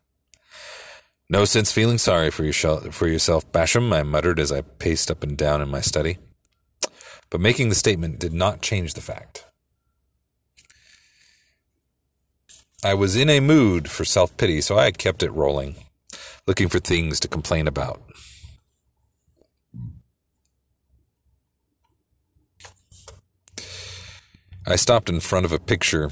No 1.28 1.44
sense 1.44 1.72
feeling 1.72 1.98
sorry 1.98 2.30
for, 2.30 2.44
yourself, 2.44 2.94
for 2.94 3.08
yourself, 3.08 3.50
Basham, 3.52 3.92
I 3.92 4.02
muttered 4.02 4.38
as 4.38 4.52
I 4.52 4.62
paced 4.62 5.10
up 5.10 5.22
and 5.22 5.36
down 5.36 5.60
in 5.60 5.68
my 5.68 5.80
study. 5.80 6.18
But 7.30 7.40
making 7.40 7.68
the 7.68 7.74
statement 7.76 8.18
did 8.18 8.32
not 8.32 8.62
change 8.62 8.94
the 8.94 9.00
fact. 9.00 9.44
I 12.82 12.94
was 12.94 13.14
in 13.14 13.28
a 13.28 13.40
mood 13.40 13.90
for 13.90 14.04
self 14.04 14.36
pity, 14.36 14.60
so 14.60 14.78
I 14.78 14.90
kept 14.90 15.22
it 15.22 15.30
rolling, 15.30 15.76
looking 16.46 16.68
for 16.68 16.78
things 16.78 17.20
to 17.20 17.28
complain 17.28 17.68
about. 17.68 18.02
I 24.70 24.76
stopped 24.76 25.08
in 25.08 25.18
front 25.18 25.44
of 25.44 25.50
a 25.50 25.58
picture 25.58 26.10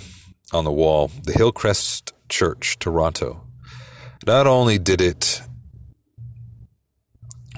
on 0.52 0.64
the 0.64 0.72
wall, 0.72 1.12
the 1.22 1.32
Hillcrest 1.32 2.12
Church, 2.28 2.76
Toronto. 2.80 3.46
Not 4.26 4.48
only 4.48 4.78
did 4.78 5.00
it 5.00 5.42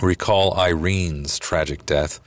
recall 0.02 0.52
Irene's 0.58 1.38
tragic 1.38 1.86
death, 1.86 2.20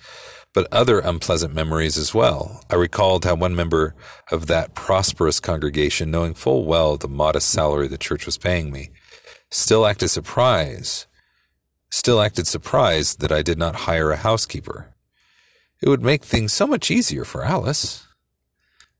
but 0.56 0.68
other 0.72 1.00
unpleasant 1.00 1.54
memories 1.54 2.00
as 2.00 2.16
well. 2.16 2.64
I 2.68 2.76
recalled 2.76 3.26
how 3.26 3.36
one 3.36 3.56
member 3.56 3.94
of 4.32 4.48
that 4.48 4.74
prosperous 4.74 5.40
congregation, 5.40 6.10
knowing 6.10 6.34
full 6.34 6.66
well 6.66 6.98
the 6.98 7.08
modest 7.08 7.52
salary 7.52 7.88
the 7.88 7.98
church 8.00 8.26
was 8.26 8.40
paying 8.40 8.72
me, 8.72 8.90
still 9.52 9.86
acted 9.86 10.10
surprised, 10.10 11.06
still 11.92 12.20
acted 12.20 12.48
surprised 12.48 13.20
that 13.20 13.32
I 13.32 13.44
did 13.44 13.60
not 13.60 13.86
hire 13.86 14.10
a 14.10 14.18
housekeeper. 14.18 14.96
It 15.80 15.90
would 15.90 16.02
make 16.02 16.24
things 16.24 16.54
so 16.54 16.66
much 16.66 16.90
easier 16.90 17.24
for 17.24 17.44
Alice. 17.44 18.03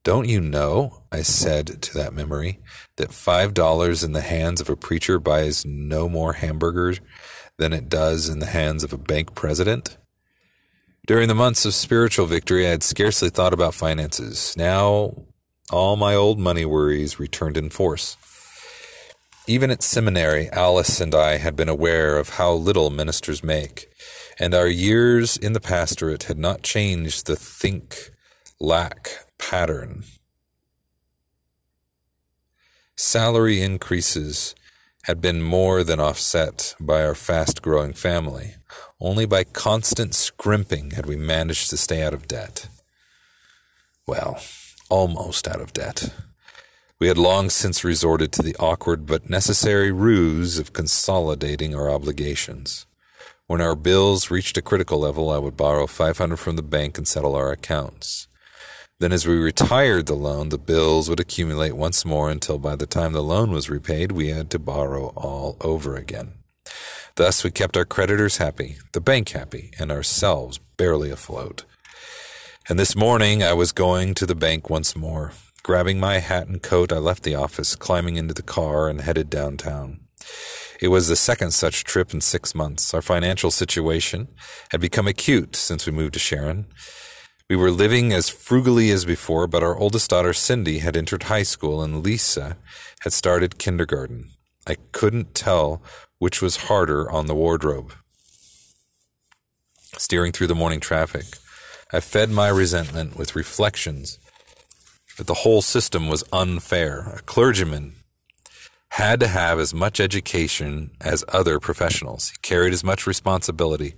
Don't 0.04 0.28
you 0.28 0.42
know, 0.42 1.04
I 1.14 1.22
said 1.22 1.82
to 1.82 1.94
that 1.94 2.14
memory, 2.14 2.60
that 2.98 3.14
five 3.14 3.54
dollars 3.54 4.04
in 4.04 4.12
the 4.12 4.20
hands 4.20 4.60
of 4.60 4.70
a 4.70 4.76
preacher 4.76 5.18
buys 5.18 5.66
no 5.66 6.10
more 6.10 6.34
hamburgers 6.34 7.00
than 7.58 7.72
it 7.72 7.88
does 7.88 8.28
in 8.28 8.40
the 8.40 8.48
hands 8.48 8.84
of 8.84 8.92
a 8.92 8.98
bank 8.98 9.34
president? 9.34 9.96
During 11.08 11.30
the 11.30 11.36
months 11.36 11.64
of 11.64 11.74
spiritual 11.74 12.26
victory, 12.26 12.68
I 12.68 12.72
had 12.72 12.84
scarcely 12.84 13.30
thought 13.30 13.54
about 13.54 13.76
finances. 13.76 14.54
Now, 14.58 15.24
all 15.72 15.96
my 15.96 16.16
old 16.16 16.38
money 16.38 16.66
worries 16.66 17.18
returned 17.18 17.56
in 17.56 17.70
force. 17.70 18.18
Even 19.48 19.72
at 19.72 19.84
seminary, 19.84 20.50
Alice 20.50 21.00
and 21.00 21.16
I 21.16 21.38
had 21.38 21.56
been 21.56 21.70
aware 21.70 22.18
of 22.18 22.30
how 22.30 22.52
little 22.52 22.90
ministers 22.90 23.42
make, 23.42 23.88
and 24.38 24.54
our 24.54 24.68
years 24.68 25.38
in 25.38 25.54
the 25.54 25.62
pastorate 25.62 26.24
had 26.24 26.38
not 26.38 26.62
changed 26.62 27.26
the 27.26 27.38
think 27.38 28.12
lack 28.60 29.23
pattern. 29.50 30.04
Salary 32.96 33.62
increases 33.62 34.56
had 35.04 35.20
been 35.20 35.42
more 35.42 35.84
than 35.84 36.00
offset 36.00 36.76
by 36.80 37.04
our 37.04 37.16
fast 37.16 37.62
growing 37.62 37.94
family. 37.94 38.56
Only 39.02 39.26
by 39.26 39.44
constant 39.44 40.16
scrimping 40.16 40.92
had 40.92 41.06
we 41.06 41.18
managed 41.18 41.70
to 41.70 41.78
stay 41.78 42.02
out 42.02 42.14
of 42.14 42.28
debt. 42.28 42.70
Well, 44.08 44.40
almost 44.90 45.48
out 45.48 45.60
of 45.60 45.74
debt. 45.74 46.14
We 47.00 47.08
had 47.08 47.18
long 47.18 47.50
since 47.50 47.84
resorted 47.84 48.32
to 48.34 48.42
the 48.42 48.56
awkward 48.60 49.06
but 49.06 49.30
necessary 49.30 49.92
ruse 49.92 50.58
of 50.58 50.72
consolidating 50.72 51.76
our 51.76 51.90
obligations. 51.90 52.86
When 53.48 53.60
our 53.60 53.76
bills 53.76 54.32
reached 54.32 54.58
a 54.58 54.62
critical 54.62 55.00
level, 55.00 55.30
I 55.30 55.38
would 55.38 55.58
borrow 55.58 55.86
500 55.86 56.38
from 56.38 56.56
the 56.56 56.62
bank 56.62 56.98
and 56.98 57.06
settle 57.06 57.36
our 57.36 57.52
accounts. 57.52 58.28
Then, 59.00 59.12
as 59.12 59.28
we 59.28 59.36
retired 59.36 60.06
the 60.06 60.14
loan, 60.14 60.50
the 60.50 60.58
bills 60.58 61.10
would 61.10 61.20
accumulate 61.20 61.76
once 61.76 62.06
more 62.06 62.30
until 62.30 62.58
by 62.58 62.76
the 62.76 62.86
time 62.86 63.14
the 63.14 63.24
loan 63.24 63.52
was 63.52 63.70
repaid, 63.70 64.12
we 64.12 64.30
had 64.30 64.50
to 64.52 64.60
borrow 64.60 65.08
all 65.16 65.58
over 65.62 65.96
again. 65.96 66.34
Thus, 67.16 67.44
we 67.44 67.52
kept 67.52 67.78
our 67.78 67.86
creditors 67.86 68.38
happy, 68.38 68.78
the 68.94 69.02
bank 69.02 69.30
happy, 69.30 69.72
and 69.78 69.92
ourselves 69.92 70.60
barely 70.78 71.12
afloat. 71.12 71.66
And 72.70 72.80
this 72.80 72.96
morning, 72.96 73.44
I 73.44 73.54
was 73.54 73.72
going 73.72 74.14
to 74.16 74.26
the 74.26 74.36
bank 74.36 74.70
once 74.70 74.96
more. 74.96 75.34
Grabbing 75.64 76.00
my 76.00 76.20
hat 76.20 76.48
and 76.48 76.62
coat, 76.62 76.92
I 76.92 76.98
left 76.98 77.24
the 77.24 77.36
office, 77.36 77.76
climbing 77.76 78.16
into 78.16 78.34
the 78.34 78.42
car, 78.42 78.90
and 78.90 79.02
headed 79.02 79.30
downtown. 79.30 80.00
It 80.82 80.88
was 80.88 81.08
the 81.08 81.16
second 81.16 81.52
such 81.52 81.84
trip 81.84 82.14
in 82.14 82.22
six 82.22 82.56
months. 82.56 82.94
Our 82.94 83.02
financial 83.02 83.52
situation 83.52 84.28
had 84.72 84.82
become 84.82 85.08
acute 85.08 85.56
since 85.56 85.86
we 85.86 85.92
moved 85.92 86.14
to 86.14 86.20
Sharon. 86.20 86.66
We 87.54 87.58
were 87.58 87.70
living 87.70 88.12
as 88.12 88.30
frugally 88.30 88.90
as 88.90 89.06
before, 89.06 89.46
but 89.46 89.62
our 89.62 89.78
oldest 89.78 90.10
daughter, 90.10 90.34
Cindy, 90.34 90.80
had 90.80 90.98
entered 90.98 91.30
high 91.30 91.44
school 91.44 91.84
and 91.84 92.02
Lisa 92.02 92.58
had 93.02 93.14
started 93.14 93.60
kindergarten. 93.60 94.32
I 94.66 94.78
couldn't 94.92 95.36
tell 95.36 95.80
which 96.18 96.42
was 96.42 96.66
harder 96.66 97.08
on 97.12 97.28
the 97.28 97.36
wardrobe. 97.36 97.94
Steering 100.00 100.32
through 100.32 100.48
the 100.48 100.56
morning 100.56 100.80
traffic, 100.80 101.26
I 101.92 102.00
fed 102.00 102.32
my 102.32 102.48
resentment 102.48 103.18
with 103.18 103.36
reflections 103.36 104.18
that 105.20 105.28
the 105.28 105.42
whole 105.46 105.62
system 105.62 106.08
was 106.08 106.24
unfair. 106.34 107.02
A 107.16 107.22
clergyman 107.22 107.98
had 108.94 109.20
to 109.20 109.28
have 109.28 109.60
as 109.60 109.76
much 109.76 110.00
education 110.00 110.90
as 111.00 111.24
other 111.28 111.60
professionals. 111.60 112.30
He 112.32 112.38
carried 112.42 112.74
as 112.74 112.84
much 112.84 113.06
responsibility 113.06 113.94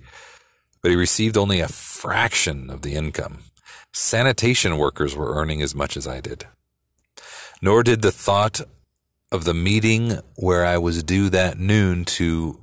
but 0.86 0.90
he 0.90 0.96
received 0.96 1.36
only 1.36 1.58
a 1.58 1.66
fraction 1.66 2.70
of 2.70 2.82
the 2.82 2.94
income. 2.94 3.38
Sanitation 3.98 4.76
workers 4.76 5.16
were 5.16 5.34
earning 5.34 5.62
as 5.62 5.74
much 5.74 5.96
as 5.96 6.06
I 6.06 6.20
did. 6.20 6.46
Nor 7.62 7.82
did 7.82 8.02
the 8.02 8.12
thought 8.12 8.60
of 9.32 9.44
the 9.44 9.54
meeting 9.54 10.18
where 10.34 10.66
I 10.66 10.76
was 10.76 11.02
due 11.02 11.30
that 11.30 11.58
noon 11.58 12.04
to 12.16 12.60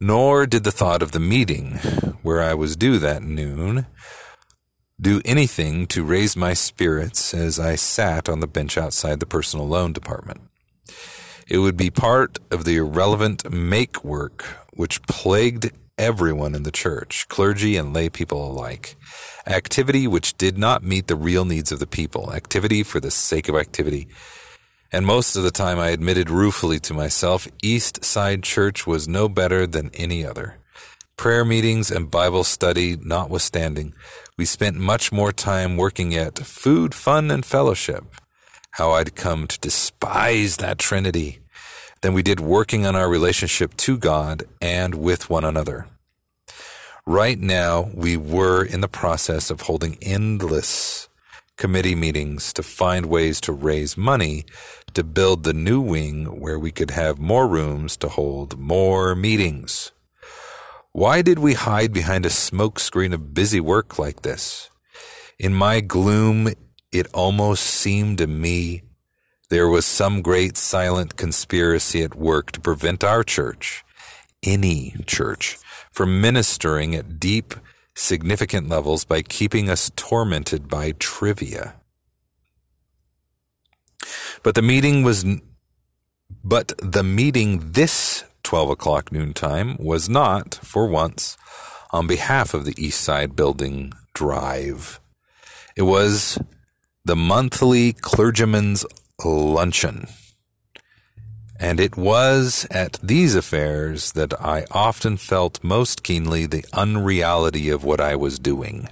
nor 0.00 0.46
did 0.46 0.64
the 0.64 0.72
thought 0.72 1.02
of 1.02 1.12
the 1.12 1.20
meeting 1.20 1.72
where 2.22 2.40
I 2.40 2.54
was 2.54 2.76
due 2.76 2.98
that 2.98 3.22
noon 3.22 3.84
do 4.98 5.20
anything 5.26 5.86
to 5.88 6.02
raise 6.02 6.34
my 6.34 6.54
spirits 6.54 7.34
as 7.34 7.60
I 7.60 7.74
sat 7.74 8.30
on 8.30 8.40
the 8.40 8.46
bench 8.46 8.78
outside 8.78 9.20
the 9.20 9.26
personal 9.26 9.68
loan 9.68 9.92
department. 9.92 10.40
It 11.46 11.58
would 11.58 11.76
be 11.76 11.90
part 11.90 12.38
of 12.50 12.64
the 12.64 12.76
irrelevant 12.76 13.52
make 13.52 14.02
work 14.02 14.46
which 14.72 15.02
plagued 15.02 15.72
everyone 15.98 16.54
in 16.54 16.62
the 16.62 16.72
church, 16.72 17.26
clergy 17.28 17.76
and 17.76 17.94
lay 17.94 18.08
people 18.08 18.50
alike. 18.50 18.96
Activity 19.46 20.06
which 20.06 20.36
did 20.36 20.58
not 20.58 20.82
meet 20.82 21.06
the 21.06 21.16
real 21.16 21.44
needs 21.44 21.72
of 21.72 21.78
the 21.78 21.86
people, 21.86 22.32
activity 22.32 22.82
for 22.82 23.00
the 23.00 23.10
sake 23.10 23.48
of 23.48 23.54
activity. 23.54 24.08
And 24.92 25.06
most 25.06 25.36
of 25.36 25.42
the 25.42 25.50
time 25.50 25.78
I 25.78 25.90
admitted 25.90 26.30
ruefully 26.30 26.78
to 26.80 26.94
myself, 26.94 27.48
East 27.62 28.04
Side 28.04 28.42
Church 28.42 28.86
was 28.86 29.08
no 29.08 29.28
better 29.28 29.66
than 29.66 29.90
any 29.94 30.24
other. 30.24 30.58
Prayer 31.16 31.44
meetings 31.44 31.90
and 31.90 32.10
Bible 32.10 32.44
study 32.44 32.96
notwithstanding, 32.96 33.94
we 34.36 34.44
spent 34.44 34.76
much 34.76 35.10
more 35.10 35.32
time 35.32 35.76
working 35.76 36.14
at 36.14 36.38
food, 36.38 36.94
fun, 36.94 37.30
and 37.30 37.44
fellowship. 37.44 38.04
How 38.72 38.90
I'd 38.92 39.14
come 39.14 39.46
to 39.46 39.58
despise 39.58 40.58
that 40.58 40.78
Trinity 40.78 41.40
than 42.06 42.14
we 42.14 42.22
did 42.22 42.38
working 42.38 42.86
on 42.86 42.94
our 42.94 43.08
relationship 43.08 43.76
to 43.76 43.98
God 43.98 44.44
and 44.60 44.94
with 44.94 45.28
one 45.28 45.42
another. 45.42 45.88
Right 47.04 47.36
now, 47.36 47.90
we 47.92 48.16
were 48.16 48.64
in 48.64 48.80
the 48.80 48.86
process 48.86 49.50
of 49.50 49.62
holding 49.62 49.98
endless 50.00 51.08
committee 51.56 51.96
meetings 51.96 52.52
to 52.52 52.62
find 52.62 53.06
ways 53.06 53.40
to 53.40 53.52
raise 53.52 53.96
money 53.96 54.44
to 54.94 55.02
build 55.02 55.42
the 55.42 55.52
new 55.52 55.80
wing 55.80 56.26
where 56.40 56.60
we 56.60 56.70
could 56.70 56.92
have 56.92 57.18
more 57.18 57.48
rooms 57.48 57.96
to 57.96 58.08
hold 58.08 58.56
more 58.56 59.16
meetings. 59.16 59.90
Why 60.92 61.22
did 61.22 61.40
we 61.40 61.54
hide 61.54 61.92
behind 61.92 62.24
a 62.24 62.28
smokescreen 62.28 63.14
of 63.14 63.34
busy 63.34 63.58
work 63.58 63.98
like 63.98 64.22
this? 64.22 64.70
In 65.40 65.52
my 65.52 65.80
gloom, 65.80 66.50
it 66.92 67.08
almost 67.12 67.64
seemed 67.64 68.18
to 68.18 68.28
me 68.28 68.82
there 69.48 69.68
was 69.68 69.86
some 69.86 70.22
great 70.22 70.56
silent 70.56 71.16
conspiracy 71.16 72.02
at 72.02 72.14
work 72.14 72.52
to 72.52 72.60
prevent 72.60 73.04
our 73.04 73.22
church, 73.22 73.84
any 74.42 74.94
church, 75.06 75.58
from 75.90 76.20
ministering 76.20 76.94
at 76.94 77.20
deep, 77.20 77.54
significant 77.94 78.68
levels 78.68 79.04
by 79.04 79.22
keeping 79.22 79.70
us 79.70 79.90
tormented 79.96 80.68
by 80.68 80.92
trivia. 80.98 81.74
But 84.42 84.54
the 84.54 84.62
meeting 84.62 85.02
was, 85.02 85.24
but 86.44 86.72
the 86.78 87.02
meeting 87.02 87.72
this 87.72 88.24
12 88.42 88.70
o'clock 88.70 89.10
noontime 89.10 89.76
was 89.78 90.08
not, 90.08 90.54
for 90.62 90.86
once, 90.86 91.36
on 91.90 92.06
behalf 92.06 92.52
of 92.52 92.64
the 92.64 92.74
East 92.76 93.00
Side 93.00 93.34
Building 93.34 93.92
Drive. 94.12 95.00
It 95.76 95.82
was 95.82 96.38
the 97.04 97.16
monthly 97.16 97.92
clergyman's 97.92 98.84
luncheon. 99.24 100.06
And 101.58 101.80
it 101.80 101.96
was 101.96 102.66
at 102.70 102.98
these 103.02 103.34
affairs 103.34 104.12
that 104.12 104.38
I 104.40 104.66
often 104.70 105.16
felt 105.16 105.64
most 105.64 106.02
keenly 106.02 106.46
the 106.46 106.64
unreality 106.72 107.70
of 107.70 107.82
what 107.82 108.00
I 108.00 108.14
was 108.14 108.38
doing. 108.38 108.88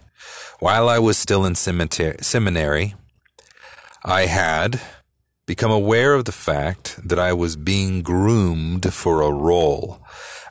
While 0.60 0.88
I 0.88 0.98
was 0.98 1.18
still 1.18 1.44
in 1.44 1.54
seminary, 1.56 2.94
I 4.04 4.26
had, 4.26 4.80
become 5.46 5.70
aware 5.70 6.14
of 6.14 6.24
the 6.24 6.32
fact 6.32 7.06
that 7.06 7.18
I 7.18 7.34
was 7.34 7.56
being 7.56 8.02
groomed 8.02 8.92
for 8.94 9.20
a 9.20 9.30
role. 9.30 10.00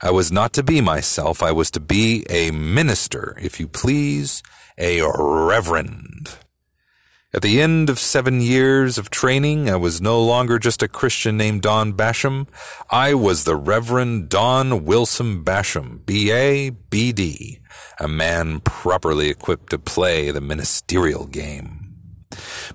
I 0.01 0.12
was 0.12 0.31
not 0.31 0.53
to 0.53 0.63
be 0.63 0.81
myself. 0.81 1.41
I 1.41 1.51
was 1.51 1.71
to 1.71 1.79
be 1.79 2.25
a 2.29 2.51
minister, 2.51 3.38
if 3.41 3.59
you 3.59 3.67
please, 3.67 4.43
a 4.77 5.01
reverend. 5.01 6.38
At 7.36 7.41
the 7.41 7.62
end 7.62 7.89
of 7.89 7.98
seven 7.98 8.41
years 8.41 9.00
of 9.00 9.10
training, 9.10 9.67
I 9.67 9.76
was 9.76 10.00
no 10.00 10.22
longer 10.22 10.60
just 10.60 10.84
a 10.84 10.88
Christian 10.88 11.36
named 11.36 11.63
Don 11.63 11.93
Basham. 11.93 12.48
I 12.91 13.15
was 13.15 13.43
the 13.43 13.56
Reverend 13.56 14.30
Don 14.30 14.86
Wilson 14.86 15.43
Basham, 15.43 16.06
B.A., 16.06 16.69
B.D., 16.69 17.60
a 18.00 18.08
man 18.08 18.60
properly 18.60 19.30
equipped 19.30 19.72
to 19.72 19.80
play 19.80 20.30
the 20.30 20.41
ministerial 20.41 21.26
game. 21.26 21.96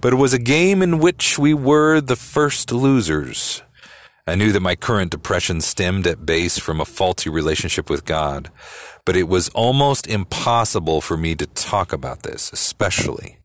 But 0.01 0.12
it 0.12 0.16
was 0.16 0.35
a 0.35 0.40
game 0.40 0.83
in 0.83 0.99
which 0.99 1.38
we 1.38 1.55
were 1.55 2.01
the 2.01 2.16
first 2.16 2.73
losers. 2.73 3.62
I 4.27 4.35
knew 4.35 4.51
that 4.51 4.61
my 4.61 4.75
current 4.75 5.12
depression 5.12 5.61
stemmed 5.61 6.09
at 6.09 6.27
base 6.27 6.59
from 6.59 6.81
a 6.81 6.85
faulty 6.85 7.31
relationship 7.31 7.88
with 7.88 8.05
God, 8.05 8.51
but 9.05 9.14
it 9.14 9.29
was 9.29 9.51
almost 9.51 10.09
impossible 10.09 11.01
for 11.01 11.16
me 11.16 11.37
to 11.37 11.47
talk 11.47 11.92
about 11.92 12.25
this, 12.25 12.53
especially 12.53 13.38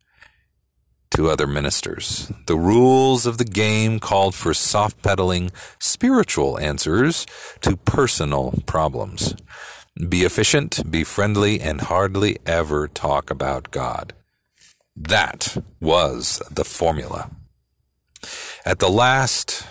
to 1.15 1.30
other 1.30 1.47
ministers. 1.47 2.32
The 2.47 2.58
rules 2.58 3.26
of 3.26 3.38
the 3.38 3.45
game 3.45 3.99
called 3.99 4.36
for 4.36 4.54
soft 4.54 5.02
pedaling 5.02 5.52
spiritual 5.80 6.60
answers 6.60 7.26
to 7.62 7.78
personal 7.78 8.62
problems. 8.65 9.36
Be 10.10 10.23
efficient, 10.23 10.89
be 10.89 11.04
friendly, 11.04 11.62
and 11.62 11.82
hardly 11.82 12.38
ever 12.45 12.88
talk 12.88 13.30
about 13.30 13.71
God. 13.71 14.13
That 14.95 15.58
was 15.80 16.41
the 16.49 16.65
formula. 16.65 17.30
At 18.65 18.80
the 18.80 18.89
last 18.89 19.67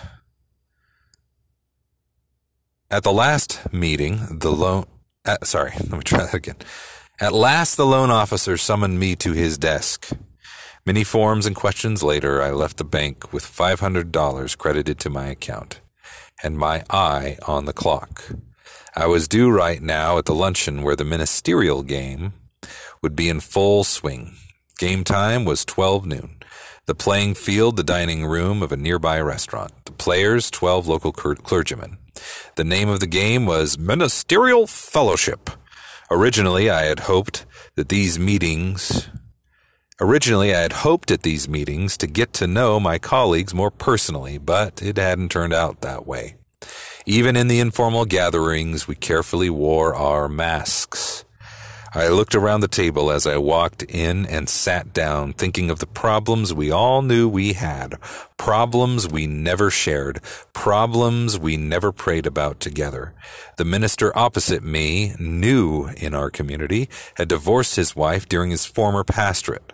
at 2.89 3.03
the 3.03 3.11
last 3.11 3.73
meeting, 3.73 4.39
the 4.39 4.51
loan 4.51 4.85
uh, 5.25 5.37
sorry, 5.43 5.71
let 5.79 5.91
me 5.91 6.01
try 6.01 6.19
that 6.19 6.33
again. 6.33 6.57
At 7.19 7.33
last 7.33 7.75
the 7.75 7.85
loan 7.85 8.11
officer 8.11 8.55
summoned 8.57 8.99
me 8.99 9.15
to 9.17 9.33
his 9.33 9.57
desk. 9.57 10.11
Many 10.85 11.05
forms 11.05 11.45
and 11.45 11.55
questions 11.55 12.03
later, 12.03 12.41
I 12.41 12.51
left 12.51 12.75
the 12.75 12.83
bank 12.83 13.31
with 13.31 13.45
$500 13.45 14.57
credited 14.57 14.99
to 14.99 15.09
my 15.09 15.27
account 15.27 15.79
and 16.43 16.57
my 16.57 16.83
eye 16.89 17.37
on 17.47 17.63
the 17.63 17.71
clock. 17.71 18.31
I 18.93 19.05
was 19.05 19.29
due 19.29 19.49
right 19.49 19.81
now 19.81 20.17
at 20.17 20.25
the 20.25 20.35
luncheon 20.35 20.81
where 20.81 20.97
the 20.97 21.05
ministerial 21.05 21.83
game 21.83 22.33
would 23.01 23.15
be 23.15 23.29
in 23.29 23.39
full 23.39 23.85
swing. 23.85 24.35
Game 24.77 25.05
time 25.05 25.45
was 25.45 25.63
12 25.63 26.05
noon. 26.05 26.35
The 26.85 26.95
playing 26.95 27.35
field, 27.35 27.77
the 27.77 27.83
dining 27.83 28.25
room 28.25 28.61
of 28.61 28.73
a 28.73 28.77
nearby 28.77 29.21
restaurant. 29.21 29.71
The 29.85 29.93
players, 29.93 30.51
12 30.51 30.85
local 30.85 31.13
clergymen. 31.13 31.97
The 32.57 32.65
name 32.65 32.89
of 32.89 32.99
the 32.99 33.07
game 33.07 33.45
was 33.45 33.77
Ministerial 33.77 34.67
Fellowship. 34.67 35.49
Originally, 36.11 36.69
I 36.69 36.83
had 36.83 37.01
hoped 37.01 37.45
that 37.75 37.87
these 37.87 38.19
meetings 38.19 39.07
Originally, 40.01 40.55
I 40.55 40.61
had 40.61 40.73
hoped 40.73 41.11
at 41.11 41.21
these 41.21 41.47
meetings 41.47 41.97
to 41.97 42.07
get 42.07 42.33
to 42.33 42.47
know 42.47 42.79
my 42.79 42.97
colleagues 42.97 43.53
more 43.53 43.71
personally, 43.71 44.37
but 44.37 44.81
it 44.81 44.97
hadn't 44.97 45.29
turned 45.29 45.53
out 45.53 45.81
that 45.81 46.07
way. 46.07 46.35
Even 47.05 47.35
in 47.35 47.47
the 47.47 47.59
informal 47.59 48.05
gatherings, 48.05 48.87
we 48.87 48.95
carefully 48.95 49.49
wore 49.49 49.93
our 49.93 50.27
masks. 50.27 51.25
I 51.95 52.07
looked 52.07 52.33
around 52.33 52.61
the 52.61 52.67
table 52.67 53.11
as 53.11 53.27
I 53.27 53.37
walked 53.37 53.83
in 53.83 54.25
and 54.25 54.49
sat 54.49 54.93
down, 54.93 55.33
thinking 55.33 55.69
of 55.69 55.77
the 55.77 55.85
problems 55.85 56.51
we 56.51 56.71
all 56.71 57.03
knew 57.03 57.29
we 57.29 57.53
had, 57.53 57.99
problems 58.35 59.07
we 59.07 59.27
never 59.27 59.69
shared, 59.69 60.19
problems 60.53 61.37
we 61.37 61.55
never 61.55 61.91
prayed 61.91 62.25
about 62.25 62.59
together. 62.59 63.13
The 63.57 63.65
minister 63.65 64.11
opposite 64.17 64.63
me, 64.63 65.13
new 65.19 65.89
in 65.97 66.15
our 66.15 66.31
community, 66.31 66.89
had 67.17 67.27
divorced 67.27 67.75
his 67.75 67.95
wife 67.95 68.27
during 68.27 68.49
his 68.49 68.65
former 68.65 69.03
pastorate. 69.03 69.73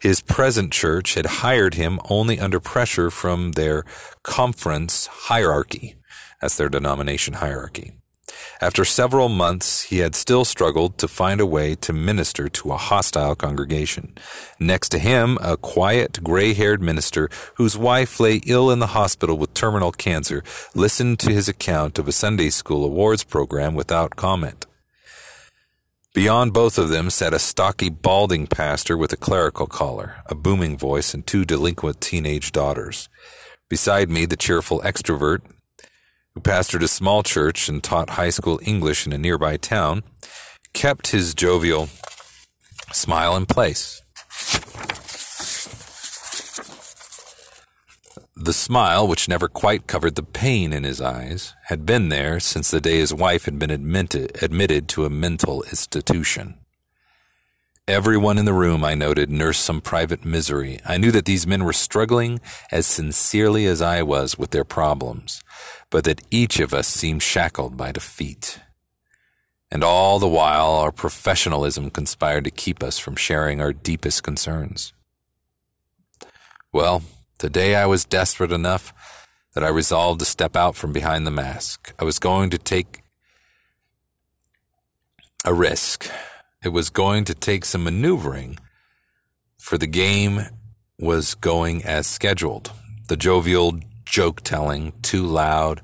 His 0.00 0.20
present 0.20 0.72
church 0.72 1.14
had 1.14 1.26
hired 1.26 1.74
him 1.74 2.00
only 2.08 2.38
under 2.38 2.60
pressure 2.60 3.10
from 3.10 3.52
their 3.52 3.84
conference 4.22 5.06
hierarchy. 5.06 5.96
That's 6.40 6.56
their 6.56 6.68
denomination 6.68 7.34
hierarchy. 7.34 7.92
After 8.60 8.84
several 8.84 9.28
months, 9.28 9.82
he 9.84 9.98
had 9.98 10.14
still 10.14 10.44
struggled 10.44 10.98
to 10.98 11.08
find 11.08 11.40
a 11.40 11.46
way 11.46 11.74
to 11.76 11.92
minister 11.92 12.48
to 12.48 12.72
a 12.72 12.76
hostile 12.76 13.34
congregation. 13.34 14.14
Next 14.58 14.88
to 14.90 14.98
him, 14.98 15.38
a 15.42 15.56
quiet, 15.56 16.22
gray-haired 16.22 16.82
minister 16.82 17.28
whose 17.56 17.76
wife 17.76 18.20
lay 18.20 18.36
ill 18.46 18.70
in 18.70 18.78
the 18.78 18.88
hospital 18.88 19.36
with 19.36 19.54
terminal 19.54 19.92
cancer 19.92 20.42
listened 20.74 21.18
to 21.20 21.32
his 21.32 21.48
account 21.48 21.98
of 21.98 22.08
a 22.08 22.12
Sunday 22.12 22.50
school 22.50 22.84
awards 22.84 23.24
program 23.24 23.74
without 23.74 24.16
comment. 24.16 24.66
Beyond 26.14 26.52
both 26.52 26.78
of 26.78 26.90
them 26.90 27.10
sat 27.10 27.34
a 27.34 27.40
stocky, 27.40 27.88
balding 27.88 28.46
pastor 28.46 28.96
with 28.96 29.12
a 29.12 29.16
clerical 29.16 29.66
collar, 29.66 30.22
a 30.26 30.36
booming 30.36 30.78
voice, 30.78 31.12
and 31.12 31.26
two 31.26 31.44
delinquent 31.44 32.00
teenage 32.00 32.52
daughters. 32.52 33.08
Beside 33.68 34.08
me, 34.08 34.24
the 34.24 34.36
cheerful 34.36 34.80
extrovert, 34.82 35.40
who 36.32 36.40
pastored 36.40 36.84
a 36.84 36.88
small 36.88 37.24
church 37.24 37.68
and 37.68 37.82
taught 37.82 38.10
high 38.10 38.30
school 38.30 38.60
English 38.62 39.08
in 39.08 39.12
a 39.12 39.18
nearby 39.18 39.56
town, 39.56 40.04
kept 40.72 41.08
his 41.08 41.34
jovial 41.34 41.88
smile 42.92 43.34
in 43.34 43.44
place. 43.44 44.00
The 48.36 48.52
smile, 48.52 49.06
which 49.06 49.28
never 49.28 49.46
quite 49.46 49.86
covered 49.86 50.16
the 50.16 50.22
pain 50.24 50.72
in 50.72 50.82
his 50.82 51.00
eyes, 51.00 51.54
had 51.66 51.86
been 51.86 52.08
there 52.08 52.40
since 52.40 52.68
the 52.68 52.80
day 52.80 52.98
his 52.98 53.14
wife 53.14 53.44
had 53.44 53.60
been 53.60 53.70
admitted, 53.70 54.42
admitted 54.42 54.88
to 54.88 55.04
a 55.04 55.10
mental 55.10 55.62
institution. 55.62 56.58
Everyone 57.86 58.36
in 58.38 58.44
the 58.44 58.52
room, 58.52 58.82
I 58.82 58.94
noted, 58.94 59.30
nursed 59.30 59.62
some 59.62 59.80
private 59.80 60.24
misery. 60.24 60.80
I 60.84 60.96
knew 60.96 61.12
that 61.12 61.26
these 61.26 61.46
men 61.46 61.62
were 61.62 61.72
struggling 61.72 62.40
as 62.72 62.86
sincerely 62.86 63.66
as 63.66 63.80
I 63.80 64.02
was 64.02 64.36
with 64.36 64.50
their 64.50 64.64
problems, 64.64 65.42
but 65.90 66.02
that 66.04 66.22
each 66.30 66.58
of 66.58 66.74
us 66.74 66.88
seemed 66.88 67.22
shackled 67.22 67.76
by 67.76 67.92
defeat. 67.92 68.58
And 69.70 69.84
all 69.84 70.18
the 70.18 70.26
while, 70.26 70.72
our 70.72 70.92
professionalism 70.92 71.90
conspired 71.90 72.44
to 72.44 72.50
keep 72.50 72.82
us 72.82 72.98
from 72.98 73.16
sharing 73.16 73.60
our 73.60 73.72
deepest 73.72 74.22
concerns. 74.22 74.92
Well, 76.72 77.02
today 77.38 77.74
I 77.74 77.86
was 77.86 78.04
desperate 78.04 78.52
enough 78.52 78.92
that 79.54 79.64
I 79.64 79.68
resolved 79.68 80.20
to 80.20 80.26
step 80.26 80.56
out 80.56 80.76
from 80.76 80.92
behind 80.92 81.26
the 81.26 81.30
mask. 81.30 81.92
I 81.98 82.04
was 82.04 82.18
going 82.18 82.50
to 82.50 82.58
take 82.58 83.02
a 85.44 85.54
risk. 85.54 86.10
It 86.62 86.70
was 86.70 86.90
going 86.90 87.24
to 87.26 87.34
take 87.34 87.64
some 87.64 87.84
maneuvering, 87.84 88.58
for 89.58 89.78
the 89.78 89.86
game 89.86 90.46
was 90.98 91.34
going 91.34 91.84
as 91.84 92.06
scheduled. 92.06 92.72
The 93.08 93.16
jovial 93.16 93.80
joke 94.04 94.40
telling 94.42 94.92
too 95.02 95.24
loud, 95.24 95.82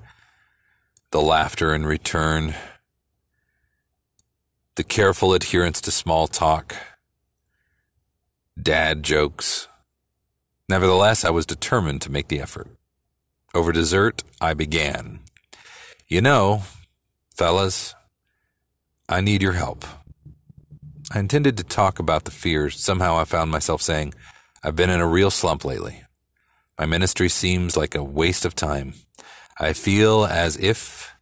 the 1.10 1.20
laughter 1.20 1.74
in 1.74 1.84
return, 1.84 2.54
the 4.76 4.84
careful 4.84 5.34
adherence 5.34 5.80
to 5.82 5.90
small 5.90 6.26
talk, 6.26 6.74
dad 8.60 9.02
jokes. 9.02 9.68
Nevertheless, 10.70 11.24
I 11.24 11.30
was 11.30 11.46
determined 11.46 12.00
to 12.02 12.12
make 12.12 12.28
the 12.28 12.40
effort. 12.40 12.68
Over 13.52 13.72
dessert, 13.72 14.22
I 14.40 14.54
began. 14.54 15.18
You 16.06 16.20
know, 16.20 16.62
fellas, 17.36 17.96
I 19.08 19.20
need 19.20 19.42
your 19.42 19.54
help. 19.54 19.84
I 21.12 21.18
intended 21.18 21.56
to 21.56 21.64
talk 21.64 21.98
about 21.98 22.22
the 22.22 22.30
fears. 22.30 22.78
Somehow 22.78 23.18
I 23.18 23.24
found 23.24 23.50
myself 23.50 23.82
saying, 23.82 24.14
I've 24.62 24.76
been 24.76 24.90
in 24.90 25.00
a 25.00 25.08
real 25.08 25.32
slump 25.32 25.64
lately. 25.64 26.04
My 26.78 26.86
ministry 26.86 27.28
seems 27.28 27.76
like 27.76 27.96
a 27.96 28.04
waste 28.04 28.44
of 28.44 28.54
time. 28.54 28.94
I 29.58 29.72
feel 29.72 30.24
as 30.24 30.56
if, 30.56 31.16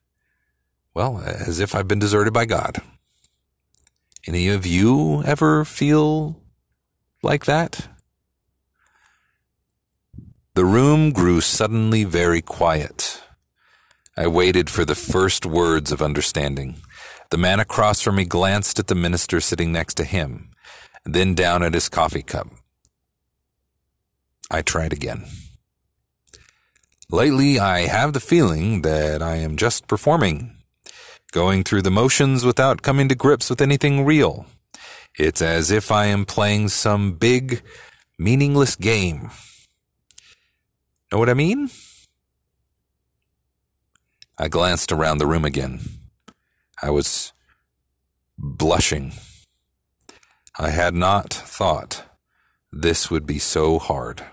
well, 0.92 1.22
as 1.24 1.58
if 1.58 1.74
I've 1.74 1.88
been 1.88 1.98
deserted 1.98 2.34
by 2.34 2.44
God. 2.44 2.82
Any 4.26 4.48
of 4.48 4.66
you 4.66 5.22
ever 5.24 5.64
feel 5.64 6.42
like 7.22 7.46
that? 7.46 7.88
The 10.58 10.64
room 10.64 11.12
grew 11.12 11.40
suddenly 11.40 12.02
very 12.02 12.42
quiet. 12.42 13.22
I 14.16 14.26
waited 14.26 14.68
for 14.68 14.84
the 14.84 14.96
first 14.96 15.46
words 15.46 15.92
of 15.92 16.02
understanding. 16.02 16.80
The 17.30 17.38
man 17.38 17.60
across 17.60 18.02
from 18.02 18.16
me 18.16 18.24
glanced 18.24 18.80
at 18.80 18.88
the 18.88 18.96
minister 18.96 19.40
sitting 19.40 19.70
next 19.70 19.94
to 19.98 20.04
him, 20.04 20.50
then 21.04 21.36
down 21.36 21.62
at 21.62 21.74
his 21.74 21.88
coffee 21.88 22.24
cup. 22.24 22.48
I 24.50 24.62
tried 24.62 24.92
again. 24.92 25.26
Lately, 27.08 27.60
I 27.60 27.82
have 27.82 28.12
the 28.12 28.18
feeling 28.18 28.82
that 28.82 29.22
I 29.22 29.36
am 29.36 29.56
just 29.56 29.86
performing, 29.86 30.56
going 31.30 31.62
through 31.62 31.82
the 31.82 31.92
motions 31.92 32.44
without 32.44 32.82
coming 32.82 33.08
to 33.10 33.14
grips 33.14 33.48
with 33.48 33.60
anything 33.60 34.04
real. 34.04 34.46
It's 35.16 35.40
as 35.40 35.70
if 35.70 35.92
I 35.92 36.06
am 36.06 36.24
playing 36.24 36.70
some 36.70 37.12
big, 37.12 37.62
meaningless 38.18 38.74
game. 38.74 39.30
Know 41.10 41.18
what 41.18 41.30
I 41.30 41.34
mean? 41.34 41.70
I 44.38 44.48
glanced 44.48 44.92
around 44.92 45.18
the 45.18 45.26
room 45.26 45.44
again. 45.44 45.80
I 46.82 46.90
was 46.90 47.32
blushing. 48.36 49.12
I 50.58 50.70
had 50.70 50.94
not 50.94 51.32
thought 51.32 52.04
this 52.70 53.10
would 53.10 53.26
be 53.26 53.38
so 53.38 53.78
hard. 53.78 54.24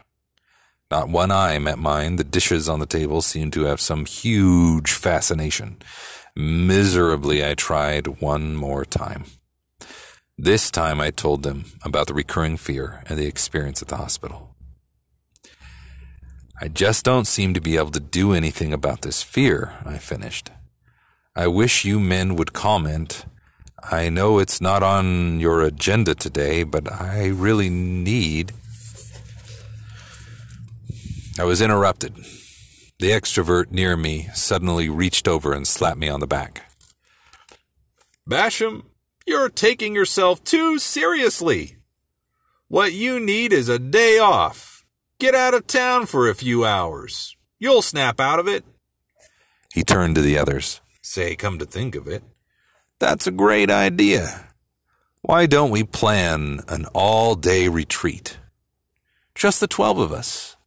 Not 0.92 1.10
one 1.10 1.32
eye 1.32 1.58
met 1.60 1.80
mine. 1.80 2.18
The 2.18 2.24
dishes 2.24 2.70
on 2.70 2.80
the 2.80 2.86
table 2.86 3.22
seemed 3.22 3.54
to 3.54 3.64
have 3.64 3.82
some 3.82 4.06
huge 4.06 4.92
fascination. 4.92 5.78
Miserably, 6.36 7.46
I 7.46 7.54
tried 7.56 8.22
one 8.22 8.56
more 8.56 8.86
time. 8.86 9.26
This 10.38 10.70
time 10.70 11.00
I 11.00 11.12
told 11.12 11.44
them 11.44 11.66
about 11.84 12.08
the 12.08 12.14
recurring 12.14 12.58
fear 12.58 13.02
and 13.08 13.18
the 13.18 13.26
experience 13.26 13.82
at 13.82 13.88
the 13.88 13.98
hospital. 13.98 14.55
I 16.62 16.70
just 16.70 17.04
don't 17.04 17.28
seem 17.28 17.54
to 17.54 17.62
be 17.62 17.76
able 17.76 17.92
to 17.92 18.00
do 18.00 18.34
anything 18.34 18.72
about 18.72 19.02
this 19.02 19.22
fear, 19.22 19.74
I 19.86 19.98
finished. 19.98 20.52
I 21.36 21.48
wish 21.48 21.84
you 21.84 22.00
men 22.00 22.36
would 22.36 22.54
comment. 22.54 23.26
I 23.84 24.10
know 24.10 24.40
it's 24.40 24.62
not 24.62 24.82
on 24.82 25.40
your 25.42 25.62
agenda 25.62 26.16
today, 26.16 26.64
but 26.64 26.90
I 26.92 27.28
really 27.28 27.70
need. 27.70 28.54
I 31.38 31.44
was 31.44 31.62
interrupted. 31.62 32.16
The 33.00 33.12
extrovert 33.12 33.72
near 33.72 33.98
me 33.98 34.30
suddenly 34.34 34.88
reached 34.88 35.28
over 35.28 35.54
and 35.54 35.68
slapped 35.68 36.00
me 36.00 36.08
on 36.08 36.22
the 36.22 36.28
back. 36.28 36.72
Basham, 38.28 38.84
you're 39.28 39.50
taking 39.50 39.94
yourself 39.94 40.42
too 40.46 40.80
seriously. 40.80 41.76
What 42.70 42.94
you 42.94 43.20
need 43.20 43.52
is 43.52 43.68
a 43.68 43.78
day 43.78 44.18
off. 44.20 44.75
Get 45.18 45.34
out 45.34 45.54
of 45.54 45.66
town 45.66 46.08
for 46.08 46.28
a 46.28 46.36
few 46.36 46.66
hours. 46.66 47.38
You'll 47.58 47.82
snap 47.82 48.20
out 48.20 48.38
of 48.38 48.50
it. 48.50 48.66
He 49.74 49.82
turned 49.82 50.16
to 50.16 50.22
the 50.22 50.38
others. 50.38 50.82
Say, 51.02 51.38
come 51.38 51.58
to 51.60 51.66
think 51.66 51.96
of 51.96 52.06
it, 52.06 52.24
that's 53.00 53.26
a 53.26 53.32
great 53.32 53.70
idea. 53.70 54.52
Why 55.22 55.46
don't 55.46 55.72
we 55.72 55.84
plan 55.84 56.62
an 56.68 56.86
all 56.94 57.36
day 57.36 57.70
retreat? 57.70 58.38
Just 59.36 59.62
the 59.62 59.68
12 59.68 60.00
of 60.00 60.12
us. 60.12 60.58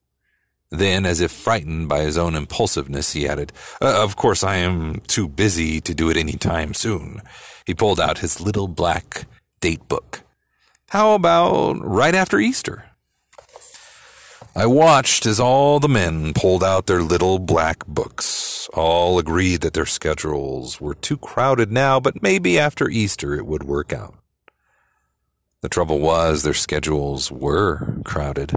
Then, 0.71 1.05
as 1.05 1.21
if 1.21 1.31
frightened 1.31 1.89
by 1.89 2.01
his 2.01 2.17
own 2.17 2.35
impulsiveness, 2.35 3.13
he 3.13 3.29
added, 3.29 3.53
uh, 3.83 4.03
Of 4.03 4.17
course, 4.17 4.43
I 4.43 4.57
am 4.57 5.01
too 5.07 5.29
busy 5.29 5.81
to 5.81 5.95
do 5.95 6.11
it 6.11 6.17
any 6.17 6.35
time 6.35 6.73
soon. 6.75 7.23
He 7.67 7.75
pulled 7.75 8.01
out 8.01 8.19
his 8.19 8.41
little 8.41 8.69
black 8.69 9.27
date 9.61 9.87
book. 9.89 10.23
How 10.91 11.15
about 11.15 11.79
right 11.81 12.15
after 12.15 12.39
Easter? 12.39 12.88
I 14.59 14.67
watched 14.67 15.25
as 15.25 15.39
all 15.39 15.79
the 15.79 15.89
men 15.89 16.35
pulled 16.35 16.65
out 16.65 16.87
their 16.87 17.01
little 17.01 17.39
black 17.39 17.87
books. 17.87 18.69
All 18.75 19.17
agreed 19.17 19.61
that 19.61 19.73
their 19.73 19.87
schedules 19.87 20.81
were 20.81 20.97
too 20.97 21.17
crowded 21.17 21.71
now, 21.71 22.01
but 22.01 22.25
maybe 22.25 22.59
after 22.59 22.91
Easter 22.91 23.37
it 23.37 23.47
would 23.47 23.63
work 23.63 23.93
out. 23.93 24.17
The 25.61 25.69
trouble 25.69 26.01
was 26.01 26.43
their 26.43 26.55
schedules 26.55 27.31
were 27.31 28.01
crowded. 28.05 28.51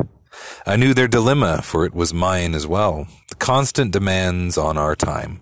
I 0.65 0.75
knew 0.75 0.95
their 0.95 1.07
dilemma, 1.07 1.61
for 1.61 1.85
it 1.85 1.93
was 1.93 2.15
mine 2.15 2.55
as 2.55 2.65
well. 2.65 3.07
Constant 3.41 3.91
demands 3.91 4.55
on 4.55 4.77
our 4.77 4.95
time, 4.95 5.39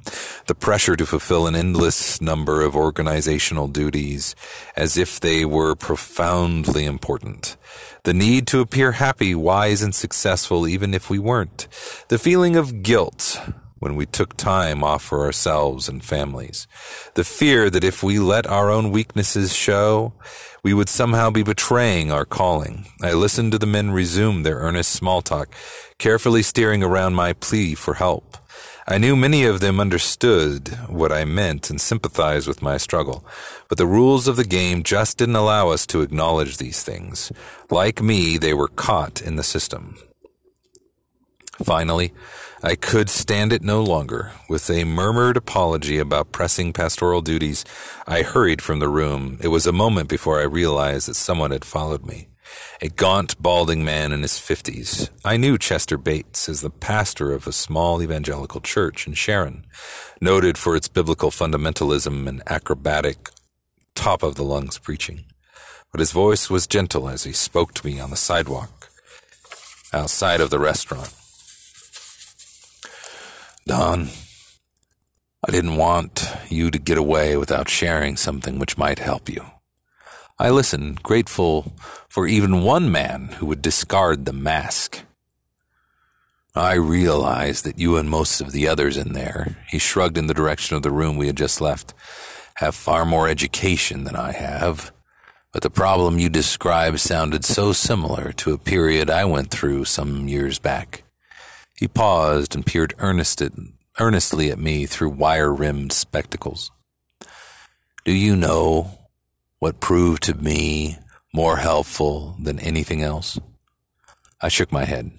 the 0.47 0.55
pressure 0.55 0.95
to 0.95 1.05
fulfill 1.05 1.47
an 1.47 1.53
endless 1.53 2.21
number 2.21 2.61
of 2.61 2.73
organizational 2.73 3.67
duties 3.67 4.35
as 4.77 4.97
if 4.97 5.19
they 5.19 5.43
were 5.43 5.75
profoundly 5.75 6.85
important, 6.85 7.57
the 8.05 8.13
need 8.13 8.47
to 8.47 8.61
appear 8.61 8.93
happy, 8.93 9.35
wise, 9.35 9.81
and 9.83 9.93
successful 9.93 10.65
even 10.65 10.93
if 10.93 11.09
we 11.09 11.19
weren't, 11.19 11.67
the 12.07 12.17
feeling 12.17 12.55
of 12.55 12.83
guilt 12.83 13.41
when 13.79 13.95
we 13.95 14.05
took 14.05 14.37
time 14.37 14.83
off 14.83 15.03
for 15.03 15.25
ourselves 15.25 15.89
and 15.89 16.03
families. 16.03 16.67
The 17.15 17.23
fear 17.23 17.69
that 17.69 17.83
if 17.83 18.03
we 18.03 18.19
let 18.19 18.45
our 18.47 18.69
own 18.69 18.91
weaknesses 18.91 19.55
show, 19.55 20.13
we 20.63 20.73
would 20.73 20.89
somehow 20.89 21.29
be 21.29 21.43
betraying 21.43 22.11
our 22.11 22.25
calling. 22.25 22.87
I 23.01 23.13
listened 23.13 23.53
to 23.53 23.57
the 23.57 23.65
men 23.65 23.91
resume 23.91 24.43
their 24.43 24.57
earnest 24.57 24.91
small 24.91 25.21
talk, 25.21 25.53
carefully 25.97 26.43
steering 26.43 26.83
around 26.83 27.15
my 27.15 27.33
plea 27.33 27.75
for 27.75 27.95
help. 27.95 28.37
I 28.87 28.97
knew 28.97 29.15
many 29.15 29.45
of 29.45 29.59
them 29.59 29.79
understood 29.79 30.69
what 30.87 31.11
I 31.11 31.23
meant 31.23 31.69
and 31.69 31.79
sympathized 31.79 32.47
with 32.47 32.63
my 32.63 32.77
struggle, 32.77 33.23
but 33.67 33.77
the 33.77 33.85
rules 33.85 34.27
of 34.27 34.35
the 34.35 34.43
game 34.43 34.81
just 34.81 35.19
didn't 35.19 35.35
allow 35.35 35.69
us 35.69 35.85
to 35.87 36.01
acknowledge 36.01 36.57
these 36.57 36.81
things. 36.81 37.31
Like 37.69 38.01
me, 38.01 38.39
they 38.39 38.53
were 38.55 38.67
caught 38.67 39.21
in 39.21 39.35
the 39.35 39.43
system. 39.43 39.95
Finally, 41.63 42.13
I 42.63 42.75
could 42.75 43.09
stand 43.09 43.51
it 43.53 43.61
no 43.61 43.83
longer. 43.83 44.31
With 44.49 44.69
a 44.69 44.85
murmured 44.85 45.37
apology 45.37 45.97
about 45.97 46.31
pressing 46.31 46.73
pastoral 46.73 47.21
duties, 47.21 47.65
I 48.07 48.21
hurried 48.21 48.61
from 48.61 48.79
the 48.79 48.89
room. 48.89 49.37
It 49.41 49.49
was 49.49 49.67
a 49.67 49.71
moment 49.71 50.09
before 50.09 50.39
I 50.39 50.43
realized 50.43 51.07
that 51.07 51.15
someone 51.15 51.51
had 51.51 51.65
followed 51.65 52.05
me. 52.05 52.29
A 52.81 52.89
gaunt, 52.89 53.41
balding 53.41 53.83
man 53.83 54.11
in 54.11 54.21
his 54.21 54.39
fifties. 54.39 55.09
I 55.23 55.37
knew 55.37 55.57
Chester 55.57 55.97
Bates 55.97 56.49
as 56.49 56.61
the 56.61 56.69
pastor 56.69 57.33
of 57.33 57.45
a 57.45 57.51
small 57.51 58.01
evangelical 58.01 58.61
church 58.61 59.05
in 59.05 59.13
Sharon, 59.13 59.65
noted 60.19 60.57
for 60.57 60.75
its 60.75 60.87
biblical 60.87 61.29
fundamentalism 61.29 62.27
and 62.27 62.41
acrobatic, 62.47 63.29
top 63.95 64.23
of 64.23 64.35
the 64.35 64.43
lungs 64.43 64.77
preaching. 64.77 65.25
But 65.91 65.99
his 65.99 66.11
voice 66.11 66.49
was 66.49 66.67
gentle 66.67 67.09
as 67.09 67.23
he 67.23 67.33
spoke 67.33 67.73
to 67.75 67.85
me 67.85 67.99
on 67.99 68.09
the 68.09 68.17
sidewalk 68.17 68.89
outside 69.93 70.41
of 70.41 70.49
the 70.49 70.59
restaurant. 70.59 71.13
Don, 73.69 74.07
I 75.47 75.51
didn't 75.51 75.75
want 75.75 76.27
you 76.49 76.71
to 76.71 76.79
get 76.79 76.97
away 76.97 77.37
without 77.37 77.69
sharing 77.69 78.17
something 78.17 78.57
which 78.57 78.79
might 78.79 78.97
help 78.97 79.29
you. 79.29 79.45
I 80.39 80.49
listened, 80.49 81.03
grateful 81.03 81.73
for 82.09 82.25
even 82.25 82.63
one 82.63 82.91
man 82.91 83.27
who 83.37 83.45
would 83.45 83.61
discard 83.61 84.25
the 84.25 84.33
mask. 84.33 85.01
I 86.55 86.73
realize 86.73 87.61
that 87.61 87.77
you 87.77 87.95
and 87.97 88.09
most 88.09 88.41
of 88.41 88.53
the 88.53 88.67
others 88.67 88.97
in 88.97 89.13
there, 89.13 89.57
he 89.69 89.77
shrugged 89.77 90.17
in 90.17 90.25
the 90.25 90.33
direction 90.33 90.75
of 90.75 90.81
the 90.81 90.89
room 90.89 91.15
we 91.15 91.27
had 91.27 91.37
just 91.37 91.61
left, 91.61 91.93
have 92.55 92.73
far 92.73 93.05
more 93.05 93.29
education 93.29 94.03
than 94.03 94.15
I 94.15 94.31
have. 94.31 94.91
But 95.53 95.61
the 95.61 95.69
problem 95.69 96.17
you 96.17 96.29
describe 96.29 96.97
sounded 96.97 97.45
so 97.45 97.71
similar 97.73 98.31
to 98.31 98.51
a 98.51 98.57
period 98.57 99.11
I 99.11 99.25
went 99.25 99.51
through 99.51 99.85
some 99.85 100.27
years 100.27 100.57
back. 100.57 101.03
He 101.79 101.87
paused 101.87 102.55
and 102.55 102.65
peered 102.65 102.93
earnestly 102.99 104.51
at 104.51 104.59
me 104.59 104.85
through 104.85 105.11
wire 105.11 105.53
rimmed 105.53 105.93
spectacles. 105.93 106.71
Do 108.03 108.11
you 108.11 108.35
know 108.35 108.99
what 109.59 109.79
proved 109.79 110.23
to 110.23 110.33
me 110.33 110.97
more 111.33 111.55
helpful 111.55 112.35
than 112.37 112.59
anything 112.59 113.01
else? 113.01 113.39
I 114.41 114.49
shook 114.49 114.73
my 114.73 114.83
head. 114.83 115.11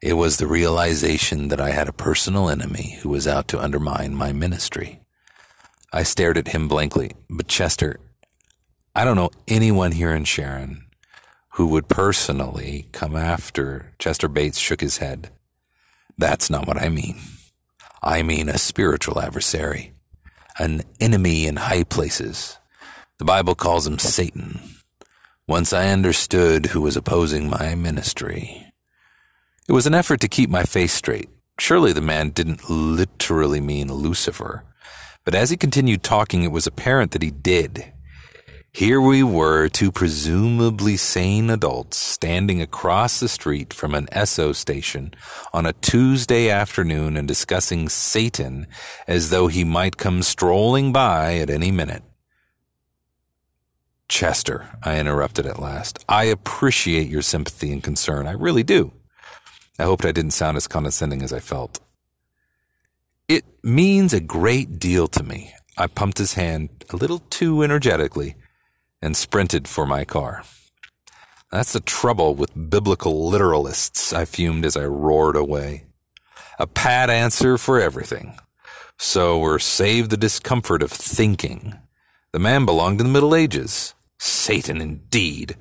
It 0.00 0.14
was 0.14 0.38
the 0.38 0.46
realization 0.46 1.48
that 1.48 1.60
I 1.60 1.72
had 1.72 1.88
a 1.88 1.92
personal 1.92 2.48
enemy 2.48 2.98
who 3.02 3.10
was 3.10 3.26
out 3.26 3.46
to 3.48 3.60
undermine 3.60 4.14
my 4.14 4.32
ministry. 4.32 5.00
I 5.92 6.02
stared 6.02 6.38
at 6.38 6.48
him 6.48 6.66
blankly. 6.66 7.12
But 7.28 7.48
Chester, 7.48 8.00
I 8.94 9.04
don't 9.04 9.16
know 9.16 9.30
anyone 9.48 9.92
here 9.92 10.14
in 10.14 10.24
Sharon 10.24 10.86
who 11.56 11.66
would 11.66 11.88
personally 11.88 12.88
come 12.92 13.16
after. 13.16 13.92
Chester 13.98 14.28
Bates 14.28 14.58
shook 14.58 14.80
his 14.80 14.96
head. 14.96 15.30
That's 16.18 16.50
not 16.50 16.66
what 16.66 16.80
I 16.80 16.88
mean. 16.88 17.16
I 18.02 18.22
mean 18.22 18.48
a 18.48 18.58
spiritual 18.58 19.20
adversary, 19.20 19.94
an 20.58 20.82
enemy 21.00 21.46
in 21.46 21.56
high 21.56 21.84
places. 21.84 22.58
The 23.18 23.24
Bible 23.24 23.54
calls 23.54 23.86
him 23.86 23.98
Satan. 23.98 24.60
Once 25.48 25.72
I 25.72 25.88
understood 25.88 26.66
who 26.66 26.82
was 26.82 26.96
opposing 26.96 27.48
my 27.48 27.74
ministry, 27.74 28.66
it 29.66 29.72
was 29.72 29.86
an 29.86 29.94
effort 29.94 30.20
to 30.20 30.28
keep 30.28 30.50
my 30.50 30.64
face 30.64 30.92
straight. 30.92 31.30
Surely 31.58 31.92
the 31.92 32.00
man 32.00 32.30
didn't 32.30 32.68
literally 32.68 33.60
mean 33.60 33.92
Lucifer. 33.92 34.64
But 35.24 35.34
as 35.34 35.48
he 35.48 35.56
continued 35.56 36.02
talking, 36.02 36.42
it 36.42 36.52
was 36.52 36.66
apparent 36.66 37.12
that 37.12 37.22
he 37.22 37.30
did. 37.30 37.93
Here 38.74 39.00
we 39.00 39.22
were, 39.22 39.68
two 39.68 39.92
presumably 39.92 40.96
sane 40.96 41.48
adults 41.48 41.96
standing 41.96 42.60
across 42.60 43.20
the 43.20 43.28
street 43.28 43.72
from 43.72 43.94
an 43.94 44.06
Esso 44.06 44.52
station 44.52 45.14
on 45.52 45.64
a 45.64 45.74
Tuesday 45.74 46.50
afternoon 46.50 47.16
and 47.16 47.28
discussing 47.28 47.88
Satan 47.88 48.66
as 49.06 49.30
though 49.30 49.46
he 49.46 49.62
might 49.62 49.96
come 49.96 50.22
strolling 50.22 50.92
by 50.92 51.36
at 51.36 51.50
any 51.50 51.70
minute. 51.70 52.02
Chester, 54.08 54.76
I 54.82 54.98
interrupted 54.98 55.46
at 55.46 55.60
last, 55.60 56.04
I 56.08 56.24
appreciate 56.24 57.08
your 57.08 57.22
sympathy 57.22 57.70
and 57.70 57.80
concern. 57.80 58.26
I 58.26 58.32
really 58.32 58.64
do. 58.64 58.92
I 59.78 59.84
hoped 59.84 60.04
I 60.04 60.10
didn't 60.10 60.32
sound 60.32 60.56
as 60.56 60.66
condescending 60.66 61.22
as 61.22 61.32
I 61.32 61.38
felt. 61.38 61.78
It 63.28 63.44
means 63.62 64.12
a 64.12 64.18
great 64.18 64.80
deal 64.80 65.06
to 65.06 65.22
me. 65.22 65.54
I 65.78 65.86
pumped 65.86 66.18
his 66.18 66.34
hand 66.34 66.84
a 66.90 66.96
little 66.96 67.20
too 67.30 67.62
energetically 67.62 68.34
and 69.04 69.14
sprinted 69.14 69.68
for 69.68 69.86
my 69.86 70.04
car. 70.04 70.42
That's 71.52 71.74
the 71.74 71.80
trouble 71.80 72.34
with 72.34 72.70
biblical 72.70 73.30
literalists, 73.30 74.14
I 74.14 74.24
fumed 74.24 74.64
as 74.64 74.76
I 74.76 74.86
roared 74.86 75.36
away. 75.36 75.84
A 76.58 76.66
pat 76.66 77.10
answer 77.10 77.58
for 77.58 77.78
everything. 77.78 78.38
So 78.98 79.38
we're 79.38 79.58
saved 79.58 80.10
the 80.10 80.16
discomfort 80.16 80.82
of 80.82 80.90
thinking. 80.90 81.78
The 82.32 82.38
man 82.38 82.64
belonged 82.64 83.00
in 83.00 83.06
the 83.06 83.12
Middle 83.12 83.34
Ages. 83.34 83.94
Satan 84.18 84.80
indeed. 84.80 85.56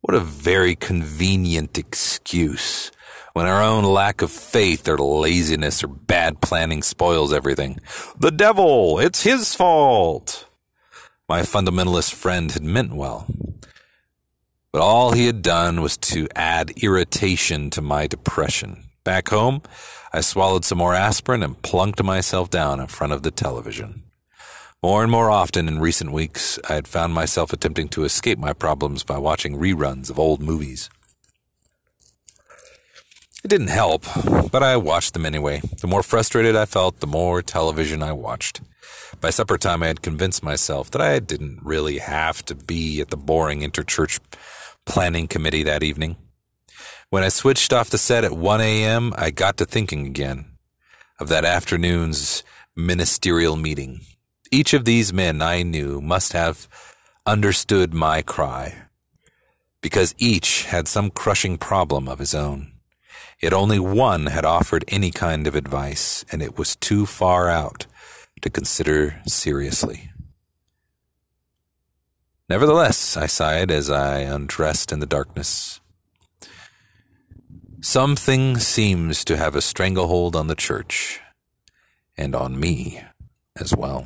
What 0.00 0.14
a 0.14 0.20
very 0.20 0.76
convenient 0.76 1.76
excuse 1.76 2.92
when 3.32 3.46
our 3.46 3.62
own 3.62 3.84
lack 3.84 4.22
of 4.22 4.30
faith 4.30 4.88
or 4.88 4.98
laziness 4.98 5.82
or 5.82 5.88
bad 5.88 6.40
planning 6.40 6.82
spoils 6.82 7.32
everything. 7.32 7.80
The 8.18 8.30
devil! 8.30 9.00
It's 9.00 9.24
his 9.24 9.54
fault! 9.54 10.49
My 11.30 11.42
fundamentalist 11.42 12.12
friend 12.12 12.50
had 12.50 12.64
meant 12.64 12.92
well. 12.92 13.28
But 14.72 14.82
all 14.82 15.12
he 15.12 15.26
had 15.26 15.42
done 15.42 15.80
was 15.80 15.96
to 15.98 16.26
add 16.34 16.72
irritation 16.82 17.70
to 17.70 17.80
my 17.80 18.08
depression. 18.08 18.90
Back 19.04 19.28
home, 19.28 19.62
I 20.12 20.22
swallowed 20.22 20.64
some 20.64 20.78
more 20.78 20.92
aspirin 20.92 21.44
and 21.44 21.62
plunked 21.62 22.02
myself 22.02 22.50
down 22.50 22.80
in 22.80 22.88
front 22.88 23.12
of 23.12 23.22
the 23.22 23.30
television. 23.30 24.02
More 24.82 25.04
and 25.04 25.12
more 25.12 25.30
often 25.30 25.68
in 25.68 25.78
recent 25.78 26.10
weeks, 26.10 26.58
I 26.68 26.74
had 26.74 26.88
found 26.88 27.14
myself 27.14 27.52
attempting 27.52 27.90
to 27.90 28.02
escape 28.02 28.40
my 28.40 28.52
problems 28.52 29.04
by 29.04 29.18
watching 29.18 29.56
reruns 29.56 30.10
of 30.10 30.18
old 30.18 30.42
movies. 30.42 30.90
It 33.44 33.48
didn't 33.48 33.68
help, 33.68 34.04
but 34.50 34.64
I 34.64 34.76
watched 34.76 35.12
them 35.14 35.24
anyway. 35.24 35.60
The 35.80 35.86
more 35.86 36.02
frustrated 36.02 36.56
I 36.56 36.64
felt, 36.64 36.98
the 36.98 37.06
more 37.06 37.40
television 37.40 38.02
I 38.02 38.14
watched. 38.14 38.62
By 39.20 39.30
supper 39.30 39.58
time, 39.58 39.82
I 39.82 39.88
had 39.88 40.02
convinced 40.02 40.42
myself 40.42 40.90
that 40.90 41.00
I 41.00 41.18
didn't 41.18 41.60
really 41.62 41.98
have 41.98 42.44
to 42.46 42.54
be 42.54 43.00
at 43.00 43.10
the 43.10 43.16
boring 43.16 43.60
interchurch 43.60 44.20
planning 44.86 45.28
committee 45.28 45.62
that 45.64 45.82
evening. 45.82 46.16
When 47.10 47.24
I 47.24 47.28
switched 47.28 47.72
off 47.72 47.90
the 47.90 47.98
set 47.98 48.24
at 48.24 48.32
1 48.32 48.60
a.m., 48.60 49.12
I 49.16 49.30
got 49.30 49.56
to 49.56 49.64
thinking 49.64 50.06
again 50.06 50.56
of 51.18 51.28
that 51.28 51.44
afternoon's 51.44 52.42
ministerial 52.76 53.56
meeting. 53.56 54.00
Each 54.50 54.72
of 54.72 54.84
these 54.84 55.12
men 55.12 55.42
I 55.42 55.62
knew 55.62 56.00
must 56.00 56.32
have 56.32 56.68
understood 57.26 57.92
my 57.92 58.22
cry, 58.22 58.74
because 59.82 60.14
each 60.18 60.64
had 60.64 60.88
some 60.88 61.10
crushing 61.10 61.58
problem 61.58 62.08
of 62.08 62.18
his 62.18 62.34
own. 62.34 62.72
Yet 63.42 63.52
only 63.52 63.78
one 63.78 64.26
had 64.26 64.44
offered 64.44 64.84
any 64.88 65.10
kind 65.10 65.46
of 65.46 65.54
advice, 65.54 66.24
and 66.30 66.42
it 66.42 66.58
was 66.58 66.76
too 66.76 67.06
far 67.06 67.48
out 67.48 67.86
to 68.42 68.50
consider 68.50 69.20
seriously. 69.26 70.10
Nevertheless, 72.48 73.16
I 73.16 73.26
sighed 73.26 73.70
as 73.70 73.88
I 73.88 74.20
undressed 74.20 74.90
in 74.90 74.98
the 74.98 75.06
darkness. 75.06 75.80
Something 77.80 78.58
seems 78.58 79.24
to 79.24 79.36
have 79.36 79.54
a 79.54 79.62
stranglehold 79.62 80.34
on 80.34 80.48
the 80.48 80.54
church, 80.54 81.20
and 82.16 82.34
on 82.34 82.58
me 82.58 83.02
as 83.56 83.74
well. 83.74 84.04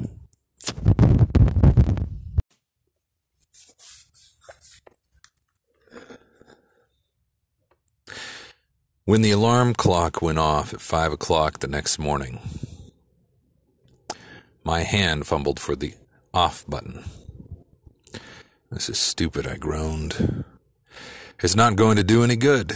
When 9.06 9.20
the 9.20 9.32
alarm 9.32 9.74
clock 9.74 10.22
went 10.22 10.38
off 10.38 10.72
at 10.72 10.80
five 10.80 11.12
o'clock 11.12 11.58
the 11.58 11.66
next 11.66 11.98
morning, 11.98 12.40
my 14.64 14.80
hand 14.80 15.26
fumbled 15.26 15.60
for 15.60 15.76
the 15.76 15.94
off 16.32 16.64
button. 16.66 17.04
This 18.70 18.88
is 18.88 18.98
stupid, 18.98 19.46
I 19.46 19.56
groaned. 19.56 20.44
It's 21.40 21.54
not 21.54 21.76
going 21.76 21.96
to 21.96 22.02
do 22.02 22.24
any 22.24 22.36
good. 22.36 22.72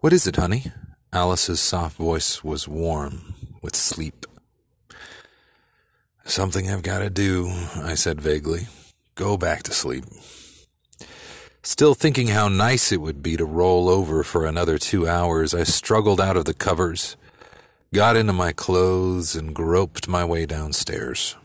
What 0.00 0.12
is 0.12 0.26
it, 0.26 0.36
honey? 0.36 0.64
Alice's 1.12 1.60
soft 1.60 1.96
voice 1.96 2.42
was 2.42 2.68
warm 2.68 3.34
with 3.62 3.76
sleep. 3.76 4.26
Something 6.24 6.68
I've 6.68 6.82
got 6.82 6.98
to 6.98 7.08
do, 7.08 7.50
I 7.76 7.94
said 7.94 8.20
vaguely. 8.20 8.66
Go 9.14 9.36
back 9.36 9.62
to 9.62 9.72
sleep. 9.72 10.04
Still 11.62 11.94
thinking 11.94 12.28
how 12.28 12.48
nice 12.48 12.92
it 12.92 13.00
would 13.00 13.22
be 13.22 13.36
to 13.36 13.44
roll 13.44 13.88
over 13.88 14.22
for 14.22 14.44
another 14.44 14.76
two 14.76 15.08
hours, 15.08 15.54
I 15.54 15.62
struggled 15.62 16.20
out 16.20 16.36
of 16.36 16.44
the 16.44 16.52
covers, 16.52 17.16
got 17.94 18.16
into 18.16 18.32
my 18.32 18.50
clothes, 18.50 19.36
and 19.36 19.54
groped 19.54 20.08
my 20.08 20.24
way 20.24 20.44
downstairs. 20.46 21.36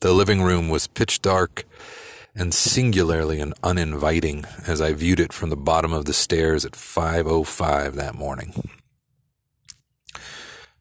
The 0.00 0.12
living 0.12 0.42
room 0.42 0.68
was 0.68 0.86
pitch 0.86 1.20
dark 1.20 1.64
and 2.36 2.54
singularly 2.54 3.40
and 3.40 3.52
uninviting 3.64 4.44
as 4.68 4.80
I 4.80 4.92
viewed 4.92 5.18
it 5.18 5.32
from 5.32 5.50
the 5.50 5.56
bottom 5.56 5.92
of 5.92 6.04
the 6.04 6.12
stairs 6.12 6.64
at 6.64 6.74
5.05 6.74 7.94
that 7.94 8.14
morning. 8.14 8.70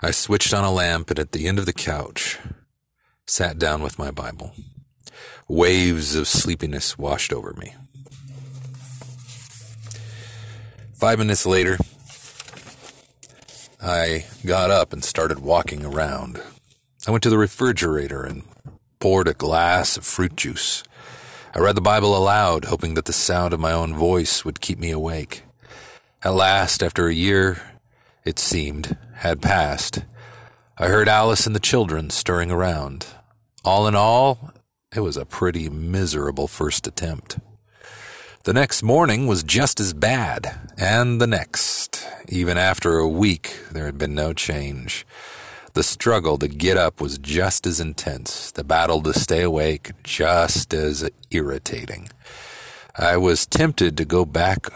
I 0.02 0.12
switched 0.12 0.54
on 0.54 0.64
a 0.64 0.72
lamp 0.72 1.10
and 1.10 1.18
at 1.18 1.32
the 1.32 1.48
end 1.48 1.58
of 1.58 1.66
the 1.66 1.74
couch 1.74 2.38
sat 3.26 3.58
down 3.58 3.82
with 3.82 3.98
my 3.98 4.12
Bible. 4.12 4.52
Waves 5.48 6.14
of 6.14 6.28
sleepiness 6.28 6.96
washed 6.96 7.34
over 7.34 7.56
me. 7.56 7.74
Five 10.94 11.18
minutes 11.18 11.48
later, 11.48 11.80
I 13.82 14.26
got 14.46 14.72
up 14.72 14.92
and 14.92 15.04
started 15.04 15.40
walking 15.40 15.86
around. 15.86 16.42
I 17.08 17.12
went 17.12 17.24
to 17.24 17.30
the 17.30 17.38
refrigerator 17.38 18.24
and 18.24 18.44
poured 19.00 19.30
a 19.30 19.34
glass 19.34 19.96
of 19.96 20.04
fruit 20.04 20.36
juice. 20.36 20.84
I 21.56 21.60
read 21.60 21.76
the 21.76 21.82
Bible 21.82 22.16
aloud, 22.16 22.66
hoping 22.66 22.96
that 22.96 23.06
the 23.06 23.14
sound 23.14 23.54
of 23.54 23.60
my 23.60 23.72
own 23.72 23.96
voice 23.96 24.44
would 24.44 24.60
keep 24.60 24.80
me 24.80 24.92
awake. 24.92 25.44
At 26.24 26.34
last, 26.34 26.84
after 26.84 27.08
a 27.08 27.14
year, 27.14 27.62
it 28.26 28.38
seemed, 28.38 28.98
had 29.16 29.42
passed. 29.42 30.04
I 30.78 30.88
heard 30.88 31.08
Alice 31.08 31.48
and 31.48 31.56
the 31.56 31.62
children 31.62 32.10
stirring 32.10 32.52
around. 32.52 33.08
All 33.64 33.88
in 33.88 33.96
all, 33.96 34.54
it 34.94 35.00
was 35.00 35.16
a 35.16 35.26
pretty 35.26 35.70
miserable 35.70 36.48
first 36.48 36.86
attempt. 36.86 37.38
The 38.46 38.54
next 38.54 38.84
morning 38.84 39.28
was 39.28 39.44
just 39.44 39.82
as 39.82 39.92
bad, 39.94 40.72
and 40.78 41.20
the 41.20 41.28
next. 41.28 42.08
Even 42.30 42.58
after 42.58 42.98
a 42.98 43.08
week, 43.08 43.60
there 43.70 43.86
had 43.86 43.98
been 43.98 44.16
no 44.16 44.32
change. 44.32 45.06
The 45.74 45.84
struggle 45.84 46.38
to 46.38 46.48
get 46.48 46.78
up 46.78 47.02
was 47.02 47.18
just 47.18 47.68
as 47.68 47.82
intense, 47.82 48.50
the 48.52 48.64
battle 48.64 49.02
to 49.04 49.14
stay 49.14 49.42
awake 49.42 49.92
just 50.04 50.74
as 50.74 51.10
irritating. 51.30 52.08
I 52.96 53.18
was 53.18 53.46
tempted 53.46 53.98
to 53.98 54.06
go 54.06 54.24
back 54.24 54.68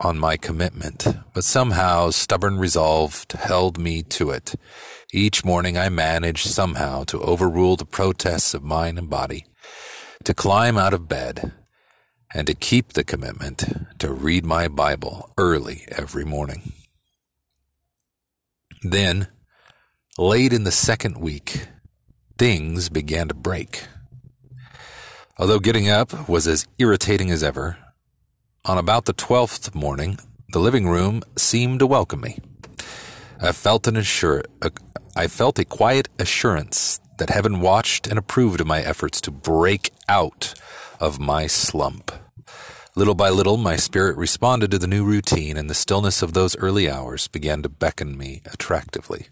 on 0.00 0.18
my 0.18 0.36
commitment, 0.36 1.06
but 1.32 1.44
somehow 1.44 2.10
stubborn 2.10 2.58
resolve 2.58 3.24
held 3.38 3.78
me 3.78 4.02
to 4.02 4.30
it. 4.30 4.56
Each 5.12 5.44
morning 5.44 5.78
I 5.78 5.90
managed 5.90 6.48
somehow 6.48 7.04
to 7.04 7.20
overrule 7.20 7.76
the 7.76 7.84
protests 7.84 8.52
of 8.52 8.64
mind 8.64 8.98
and 8.98 9.08
body, 9.08 9.46
to 10.24 10.34
climb 10.34 10.76
out 10.76 10.92
of 10.92 11.08
bed, 11.08 11.52
and 12.34 12.46
to 12.46 12.54
keep 12.54 12.92
the 12.92 13.04
commitment 13.04 13.64
to 13.98 14.12
read 14.12 14.44
my 14.44 14.68
Bible 14.68 15.30
early 15.36 15.84
every 15.90 16.24
morning. 16.24 16.72
Then, 18.82 19.28
late 20.18 20.52
in 20.52 20.64
the 20.64 20.72
second 20.72 21.18
week, 21.18 21.68
things 22.38 22.88
began 22.88 23.28
to 23.28 23.34
break. 23.34 23.84
Although 25.38 25.60
getting 25.60 25.88
up 25.88 26.28
was 26.28 26.46
as 26.46 26.66
irritating 26.78 27.30
as 27.30 27.42
ever, 27.42 27.78
on 28.64 28.78
about 28.78 29.06
the 29.06 29.12
twelfth 29.12 29.74
morning, 29.74 30.18
the 30.52 30.60
living 30.60 30.88
room 30.88 31.22
seemed 31.36 31.80
to 31.80 31.86
welcome 31.86 32.20
me. 32.20 32.38
I 33.40 33.52
felt 33.52 33.86
an 33.86 33.96
assur- 33.96 34.44
I 35.16 35.26
felt 35.26 35.58
a 35.58 35.64
quiet 35.64 36.08
assurance 36.18 37.00
that 37.18 37.30
heaven 37.30 37.60
watched 37.60 38.06
and 38.06 38.18
approved 38.18 38.60
of 38.60 38.66
my 38.66 38.80
efforts 38.80 39.20
to 39.22 39.30
break 39.30 39.90
out 40.08 40.54
of 41.02 41.18
my 41.18 41.48
slump. 41.48 42.12
Little 42.94 43.16
by 43.16 43.28
little, 43.28 43.56
my 43.56 43.74
spirit 43.74 44.16
responded 44.16 44.70
to 44.70 44.78
the 44.78 44.86
new 44.86 45.04
routine, 45.04 45.56
and 45.56 45.68
the 45.68 45.74
stillness 45.74 46.22
of 46.22 46.32
those 46.32 46.56
early 46.58 46.88
hours 46.88 47.26
began 47.26 47.60
to 47.62 47.68
beckon 47.68 48.16
me 48.16 48.40
attractively. 48.46 49.26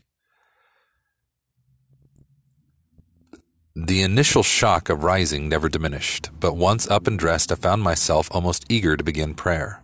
The 3.76 4.02
initial 4.02 4.42
shock 4.42 4.88
of 4.88 5.04
rising 5.04 5.48
never 5.48 5.68
diminished, 5.68 6.30
but 6.38 6.56
once 6.56 6.90
up 6.90 7.06
and 7.06 7.16
dressed, 7.16 7.52
I 7.52 7.54
found 7.54 7.82
myself 7.82 8.28
almost 8.32 8.66
eager 8.68 8.96
to 8.96 9.04
begin 9.04 9.34
prayer. 9.34 9.80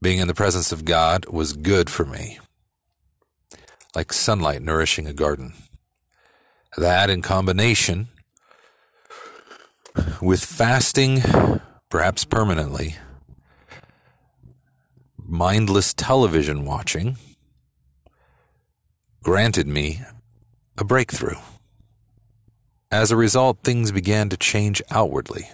Being 0.00 0.20
in 0.20 0.26
the 0.26 0.34
presence 0.34 0.72
of 0.72 0.86
God 0.86 1.26
was 1.26 1.52
good 1.52 1.90
for 1.90 2.06
me, 2.06 2.38
like 3.94 4.10
sunlight 4.10 4.62
nourishing 4.62 5.06
a 5.06 5.12
garden. 5.12 5.52
That, 6.78 7.10
in 7.10 7.20
combination 7.20 8.08
with 10.20 10.44
fasting, 10.44 11.22
perhaps 11.88 12.24
permanently, 12.24 12.96
mindless 15.18 15.92
television 15.94 16.64
watching, 16.64 17.16
granted 19.22 19.66
me 19.66 20.00
a 20.76 20.84
breakthrough. 20.84 21.38
As 22.90 23.10
a 23.10 23.16
result, 23.16 23.58
things 23.62 23.92
began 23.92 24.28
to 24.30 24.36
change 24.36 24.80
outwardly. 24.90 25.50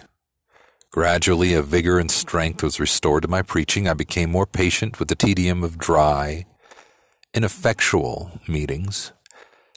Gradually, 0.91 1.53
a 1.53 1.61
vigor 1.61 1.99
and 1.99 2.09
strength 2.09 2.63
was 2.63 2.79
restored 2.79 3.23
to 3.23 3.27
my 3.27 3.41
preaching. 3.41 3.85
I 3.85 3.93
became 3.93 4.31
more 4.31 4.45
patient 4.45 4.97
with 4.97 5.09
the 5.09 5.15
tedium 5.15 5.61
of 5.61 5.77
dry, 5.77 6.45
ineffectual 7.33 8.39
meetings. 8.47 9.11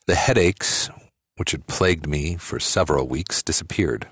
The 0.06 0.14
headaches, 0.14 0.88
which 1.36 1.50
had 1.50 1.66
plagued 1.66 2.06
me 2.06 2.36
for 2.36 2.60
several 2.60 3.08
weeks, 3.08 3.42
disappeared. 3.42 4.06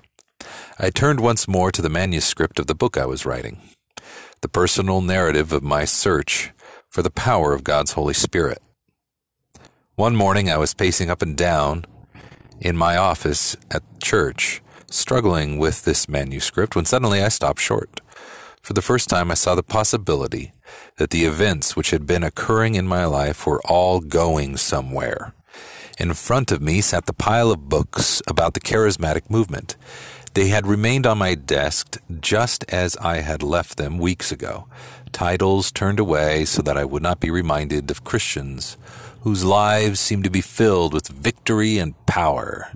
I 0.79 0.89
turned 0.89 1.19
once 1.19 1.47
more 1.47 1.71
to 1.71 1.81
the 1.81 1.89
manuscript 1.89 2.59
of 2.59 2.67
the 2.67 2.75
book 2.75 2.97
I 2.97 3.05
was 3.05 3.25
writing, 3.25 3.61
the 4.41 4.47
personal 4.47 5.01
narrative 5.01 5.51
of 5.51 5.63
my 5.63 5.85
search 5.85 6.51
for 6.89 7.01
the 7.01 7.09
power 7.09 7.53
of 7.53 7.63
God's 7.63 7.93
Holy 7.93 8.13
Spirit. 8.13 8.61
One 9.95 10.15
morning 10.15 10.49
I 10.49 10.57
was 10.57 10.73
pacing 10.73 11.09
up 11.09 11.21
and 11.21 11.35
down 11.35 11.85
in 12.59 12.77
my 12.77 12.95
office 12.97 13.55
at 13.71 13.83
church, 14.01 14.61
struggling 14.89 15.57
with 15.57 15.85
this 15.85 16.07
manuscript, 16.07 16.75
when 16.75 16.85
suddenly 16.85 17.21
I 17.21 17.29
stopped 17.29 17.59
short. 17.59 18.01
For 18.61 18.73
the 18.73 18.81
first 18.81 19.09
time, 19.09 19.31
I 19.31 19.35
saw 19.35 19.55
the 19.55 19.63
possibility 19.63 20.51
that 20.97 21.11
the 21.11 21.25
events 21.25 21.75
which 21.75 21.91
had 21.91 22.05
been 22.05 22.23
occurring 22.23 22.75
in 22.75 22.87
my 22.87 23.05
life 23.05 23.47
were 23.47 23.61
all 23.65 23.99
going 23.99 24.57
somewhere. 24.57 25.33
In 25.97 26.13
front 26.13 26.51
of 26.51 26.61
me 26.61 26.81
sat 26.81 27.05
the 27.05 27.13
pile 27.13 27.49
of 27.51 27.69
books 27.69 28.21
about 28.27 28.53
the 28.53 28.59
charismatic 28.59 29.29
movement. 29.29 29.75
They 30.37 30.49
had 30.49 30.67
remained 30.67 31.07
on 31.07 31.17
my 31.17 31.33
desk 31.33 31.97
just 32.21 32.63
as 32.69 32.95
I 32.97 33.21
had 33.21 33.41
left 33.41 33.77
them 33.77 33.97
weeks 33.97 34.31
ago, 34.31 34.67
titles 35.11 35.71
turned 35.71 35.99
away 35.99 36.45
so 36.45 36.61
that 36.61 36.77
I 36.77 36.85
would 36.85 37.01
not 37.01 37.19
be 37.19 37.31
reminded 37.31 37.89
of 37.89 38.03
Christians 38.03 38.77
whose 39.21 39.43
lives 39.43 39.99
seemed 39.99 40.25
to 40.25 40.29
be 40.29 40.41
filled 40.41 40.93
with 40.93 41.07
victory 41.07 41.79
and 41.79 41.95
power. 42.05 42.71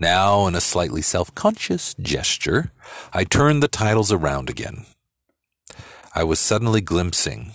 Now, 0.00 0.46
in 0.46 0.54
a 0.54 0.60
slightly 0.62 1.02
self 1.02 1.34
conscious 1.34 1.92
gesture, 2.00 2.72
I 3.12 3.24
turned 3.24 3.62
the 3.62 3.68
titles 3.68 4.10
around 4.10 4.48
again. 4.48 4.86
I 6.14 6.24
was 6.24 6.40
suddenly 6.40 6.80
glimpsing 6.80 7.52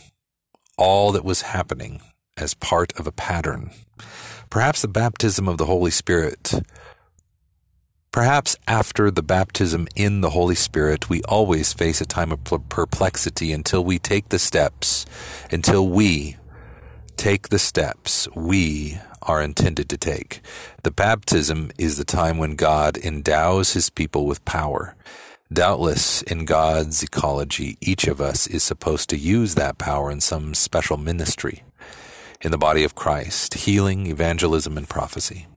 all 0.78 1.12
that 1.14 1.26
was 1.26 1.42
happening 1.42 2.04
as 2.38 2.54
part 2.54 2.94
of 3.00 3.08
a 3.08 3.12
pattern. 3.12 3.72
Perhaps 4.52 4.84
the 4.84 4.88
baptism 4.88 5.48
of 5.48 5.58
the 5.58 5.66
Holy 5.66 5.90
Spirit. 5.90 6.62
Perhaps 8.16 8.56
after 8.66 9.12
the 9.12 9.22
baptism 9.22 9.90
in 9.94 10.22
the 10.22 10.30
Holy 10.30 10.56
Spirit, 10.56 11.10
we 11.10 11.22
always 11.24 11.74
face 11.74 12.00
a 12.00 12.06
time 12.06 12.32
of 12.32 12.46
perplexity 12.46 13.52
until 13.52 13.84
we 13.84 14.00
take 14.00 14.30
the 14.30 14.40
steps, 14.40 15.06
until 15.52 15.90
we 15.90 16.38
take 17.18 17.50
the 17.50 17.60
steps 17.60 18.30
we 18.34 18.98
are 19.22 19.42
intended 19.42 19.90
to 19.90 19.98
take. 19.98 20.40
The 20.84 20.92
baptism 20.92 21.72
is 21.78 21.98
the 21.98 22.06
time 22.06 22.38
when 22.38 22.56
God 22.56 22.98
endows 22.98 23.74
his 23.74 23.90
people 23.90 24.26
with 24.26 24.46
power. 24.46 24.96
Doubtless, 25.52 26.22
in 26.22 26.46
God's 26.46 27.04
ecology, 27.04 27.78
each 27.82 28.08
of 28.08 28.22
us 28.22 28.48
is 28.48 28.64
supposed 28.64 29.10
to 29.10 29.18
use 29.18 29.56
that 29.56 29.78
power 29.78 30.10
in 30.10 30.22
some 30.22 30.54
special 30.54 30.96
ministry 30.96 31.64
in 32.40 32.52
the 32.52 32.58
body 32.58 32.86
of 32.86 32.96
Christ, 32.96 33.56
healing, 33.56 34.08
evangelism, 34.08 34.78
and 34.78 34.88
prophecy. 34.88 35.48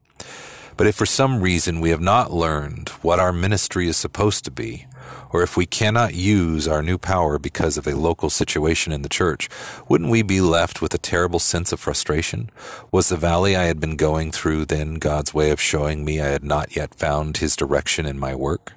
But 0.79 0.87
if 0.87 0.95
for 0.95 1.05
some 1.05 1.41
reason 1.41 1.81
we 1.81 1.89
have 1.89 1.99
not 1.99 2.31
learned 2.31 2.87
what 3.01 3.19
our 3.19 3.33
ministry 3.33 3.89
is 3.89 3.97
supposed 3.97 4.45
to 4.45 4.49
be, 4.49 4.87
or 5.29 5.43
if 5.43 5.57
we 5.57 5.65
cannot 5.65 6.13
use 6.13 6.69
our 6.69 6.81
new 6.81 6.97
power 6.97 7.37
because 7.37 7.77
of 7.77 7.85
a 7.85 7.97
local 7.97 8.29
situation 8.29 8.93
in 8.93 9.01
the 9.01 9.09
church, 9.09 9.49
wouldn't 9.89 10.09
we 10.09 10.21
be 10.21 10.39
left 10.39 10.81
with 10.81 10.93
a 10.93 10.97
terrible 10.97 11.39
sense 11.39 11.73
of 11.73 11.81
frustration? 11.81 12.49
Was 12.93 13.09
the 13.09 13.17
valley 13.17 13.57
I 13.57 13.63
had 13.63 13.81
been 13.81 13.97
going 13.97 14.31
through 14.31 14.67
then 14.67 14.93
God's 14.93 15.33
way 15.33 15.51
of 15.51 15.59
showing 15.59 16.05
me 16.05 16.21
I 16.21 16.27
had 16.27 16.45
not 16.45 16.77
yet 16.77 16.95
found 16.95 17.35
His 17.35 17.57
direction 17.57 18.05
in 18.05 18.17
my 18.17 18.33
work? 18.33 18.71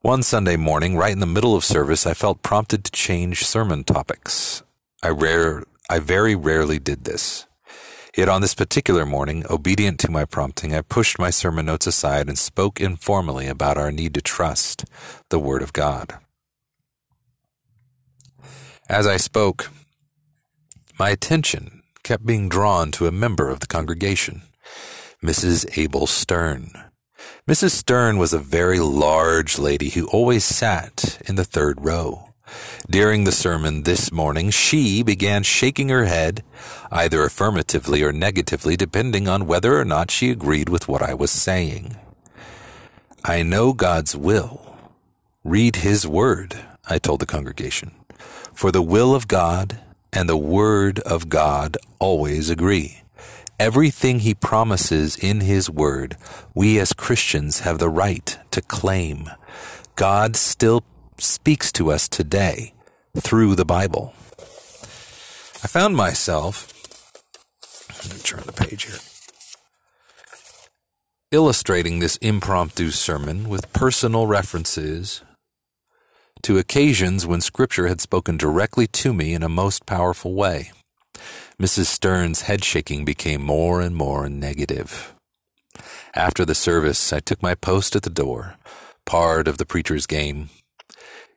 One 0.00 0.22
Sunday 0.22 0.56
morning, 0.56 0.96
right 0.96 1.12
in 1.12 1.20
the 1.20 1.26
middle 1.26 1.54
of 1.54 1.62
service, 1.62 2.06
I 2.06 2.14
felt 2.14 2.42
prompted 2.42 2.84
to 2.84 2.90
change 2.90 3.44
sermon 3.44 3.84
topics. 3.84 4.62
I 5.02 5.10
rare, 5.10 5.64
I 5.90 5.98
very 5.98 6.34
rarely 6.34 6.78
did 6.78 7.04
this. 7.04 7.46
Yet 8.16 8.30
on 8.30 8.40
this 8.40 8.54
particular 8.54 9.04
morning, 9.04 9.44
obedient 9.50 10.00
to 10.00 10.10
my 10.10 10.24
prompting, 10.24 10.74
I 10.74 10.80
pushed 10.80 11.18
my 11.18 11.28
sermon 11.28 11.66
notes 11.66 11.86
aside 11.86 12.28
and 12.28 12.38
spoke 12.38 12.80
informally 12.80 13.46
about 13.46 13.76
our 13.76 13.92
need 13.92 14.14
to 14.14 14.22
trust 14.22 14.86
the 15.28 15.38
Word 15.38 15.60
of 15.60 15.74
God. 15.74 16.14
As 18.88 19.06
I 19.06 19.18
spoke, 19.18 19.70
my 20.98 21.10
attention 21.10 21.82
kept 22.04 22.24
being 22.24 22.48
drawn 22.48 22.90
to 22.92 23.06
a 23.06 23.12
member 23.12 23.50
of 23.50 23.60
the 23.60 23.66
congregation, 23.66 24.42
Mrs. 25.22 25.76
Abel 25.76 26.06
Stern. 26.06 26.72
Mrs. 27.46 27.72
Stern 27.72 28.16
was 28.16 28.32
a 28.32 28.38
very 28.38 28.80
large 28.80 29.58
lady 29.58 29.90
who 29.90 30.06
always 30.06 30.42
sat 30.42 31.20
in 31.26 31.34
the 31.34 31.44
third 31.44 31.84
row. 31.84 32.25
During 32.88 33.24
the 33.24 33.32
sermon 33.32 33.82
this 33.82 34.12
morning, 34.12 34.50
she 34.50 35.02
began 35.02 35.42
shaking 35.42 35.88
her 35.88 36.04
head, 36.04 36.42
either 36.90 37.24
affirmatively 37.24 38.02
or 38.02 38.12
negatively, 38.12 38.76
depending 38.76 39.28
on 39.28 39.46
whether 39.46 39.78
or 39.78 39.84
not 39.84 40.10
she 40.10 40.30
agreed 40.30 40.68
with 40.68 40.88
what 40.88 41.02
I 41.02 41.14
was 41.14 41.30
saying. 41.30 41.96
I 43.24 43.42
know 43.42 43.72
God's 43.72 44.16
will. 44.16 44.76
Read 45.42 45.76
His 45.76 46.06
Word, 46.06 46.56
I 46.88 46.98
told 46.98 47.20
the 47.20 47.26
congregation. 47.26 47.92
For 48.54 48.70
the 48.70 48.82
will 48.82 49.14
of 49.14 49.28
God 49.28 49.80
and 50.12 50.28
the 50.28 50.36
Word 50.36 51.00
of 51.00 51.28
God 51.28 51.76
always 51.98 52.50
agree. 52.50 53.02
Everything 53.58 54.20
He 54.20 54.34
promises 54.34 55.16
in 55.16 55.40
His 55.40 55.68
Word, 55.68 56.16
we 56.54 56.78
as 56.78 56.92
Christians 56.92 57.60
have 57.60 57.78
the 57.78 57.88
right 57.88 58.38
to 58.50 58.62
claim. 58.62 59.30
God 59.94 60.36
still 60.36 60.84
speaks 61.18 61.72
to 61.72 61.90
us 61.90 62.08
today 62.08 62.72
through 63.18 63.54
the 63.54 63.64
Bible. 63.64 64.12
I 65.62 65.68
found 65.68 65.96
myself 65.96 66.72
Let 68.04 68.14
me 68.14 68.20
turn 68.20 68.42
the 68.46 68.52
page 68.52 68.84
here. 68.84 68.98
Illustrating 71.32 71.98
this 71.98 72.16
impromptu 72.18 72.90
sermon 72.90 73.48
with 73.48 73.72
personal 73.72 74.26
references 74.26 75.22
to 76.42 76.58
occasions 76.58 77.26
when 77.26 77.40
Scripture 77.40 77.88
had 77.88 78.00
spoken 78.00 78.36
directly 78.36 78.86
to 78.86 79.12
me 79.12 79.34
in 79.34 79.42
a 79.42 79.48
most 79.48 79.86
powerful 79.86 80.34
way. 80.34 80.70
Mrs. 81.60 81.86
Stern's 81.86 82.42
head 82.42 82.62
shaking 82.62 83.04
became 83.04 83.42
more 83.42 83.80
and 83.80 83.96
more 83.96 84.28
negative. 84.28 85.14
After 86.14 86.44
the 86.44 86.54
service, 86.54 87.12
I 87.12 87.20
took 87.20 87.42
my 87.42 87.54
post 87.54 87.96
at 87.96 88.02
the 88.02 88.10
door, 88.10 88.56
part 89.04 89.48
of 89.48 89.58
the 89.58 89.66
preacher's 89.66 90.06
game, 90.06 90.50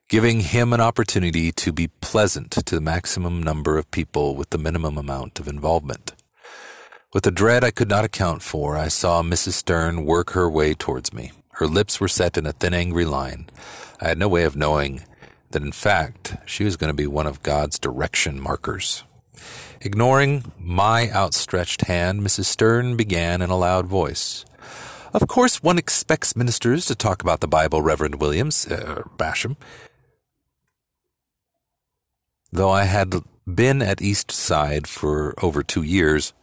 giving 0.09 0.39
him 0.39 0.73
an 0.73 0.81
opportunity 0.81 1.51
to 1.51 1.71
be 1.71 1.87
pleasant 2.01 2.49
to 2.49 2.75
the 2.75 2.81
maximum 2.81 3.43
number 3.43 3.77
of 3.77 3.89
people 3.91 4.35
with 4.35 4.49
the 4.49 4.57
minimum 4.57 4.97
amount 4.97 5.39
of 5.39 5.47
involvement. 5.47 6.13
With 7.13 7.27
a 7.27 7.31
dread 7.31 7.63
I 7.63 7.69
could 7.69 7.89
not 7.89 8.05
account 8.05 8.41
for, 8.41 8.75
I 8.75 8.87
saw 8.87 9.21
Mrs. 9.21 9.51
Stern 9.53 10.05
work 10.05 10.31
her 10.31 10.49
way 10.49 10.73
towards 10.73 11.13
me. 11.13 11.31
Her 11.53 11.67
lips 11.67 11.99
were 11.99 12.07
set 12.07 12.39
in 12.39 12.47
a 12.47 12.53
thin, 12.53 12.73
angry 12.73 13.05
line. 13.05 13.49
I 14.01 14.07
had 14.07 14.17
no 14.17 14.27
way 14.27 14.45
of 14.45 14.55
knowing 14.55 15.03
that, 15.51 15.61
in 15.61 15.71
fact, 15.71 16.37
she 16.43 16.63
was 16.63 16.75
going 16.75 16.89
to 16.89 16.95
be 16.95 17.07
one 17.07 17.27
of 17.27 17.43
God's 17.43 17.77
direction 17.77 18.39
markers. 18.39 19.03
Ignoring 19.79 20.51
my 20.57 21.11
outstretched 21.11 21.81
hand, 21.81 22.21
Mrs. 22.21 22.45
Stern 22.45 22.97
began 22.97 23.43
in 23.43 23.51
a 23.51 23.57
loud 23.57 23.85
voice. 23.85 24.43
Of 25.13 25.27
course, 25.27 25.61
one 25.61 25.77
expects 25.77 26.35
ministers 26.35 26.85
to 26.85 26.95
talk 26.95 27.21
about 27.21 27.41
the 27.41 27.47
Bible, 27.47 27.81
Reverend 27.81 28.19
Williams, 28.19 28.67
uh, 28.67 29.03
Basham. 29.17 29.55
Though 32.51 32.71
I 32.71 32.83
had 32.83 33.13
been 33.45 33.81
at 33.81 34.01
East 34.01 34.31
Side 34.31 34.87
for 34.87 35.35
over 35.43 35.63
two 35.63 35.83
years, 35.83 36.33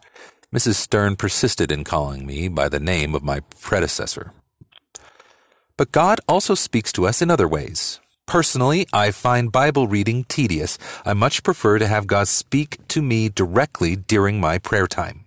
Mrs. 0.54 0.74
Stern 0.74 1.16
persisted 1.16 1.72
in 1.72 1.82
calling 1.82 2.24
me 2.24 2.48
by 2.48 2.68
the 2.68 2.80
name 2.80 3.14
of 3.14 3.24
my 3.24 3.40
predecessor. 3.60 4.32
But 5.76 5.92
God 5.92 6.20
also 6.28 6.54
speaks 6.54 6.92
to 6.92 7.06
us 7.06 7.20
in 7.20 7.30
other 7.30 7.48
ways. 7.48 8.00
Personally, 8.26 8.86
I 8.92 9.10
find 9.10 9.52
Bible 9.52 9.86
reading 9.86 10.24
tedious. 10.24 10.78
I 11.04 11.12
much 11.12 11.42
prefer 11.42 11.78
to 11.78 11.86
have 11.86 12.06
God 12.06 12.28
speak 12.28 12.86
to 12.88 13.02
me 13.02 13.28
directly 13.28 13.94
during 13.96 14.40
my 14.40 14.58
prayer 14.58 14.86
time. 14.86 15.26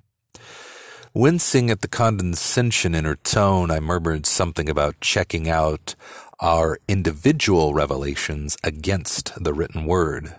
Wincing 1.13 1.69
at 1.69 1.81
the 1.81 1.87
condescension 1.87 2.95
in 2.95 3.05
her 3.05 3.15
tone, 3.15 3.71
I 3.71 3.79
murmured 3.79 4.25
something 4.25 4.69
about 4.69 5.01
checking 5.01 5.49
out 5.49 5.95
our 6.39 6.77
individual 6.87 7.73
revelations 7.73 8.57
against 8.63 9.31
the 9.43 9.53
written 9.53 9.85
word. 9.85 10.35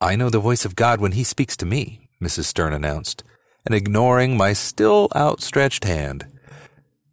I 0.00 0.14
know 0.14 0.28
the 0.28 0.38
voice 0.38 0.64
of 0.64 0.76
God 0.76 1.00
when 1.00 1.12
He 1.12 1.24
speaks 1.24 1.56
to 1.58 1.66
me, 1.66 2.08
Mrs. 2.22 2.44
Stern 2.44 2.72
announced, 2.72 3.24
and 3.64 3.74
ignoring 3.74 4.36
my 4.36 4.52
still 4.52 5.08
outstretched 5.16 5.84
hand, 5.84 6.26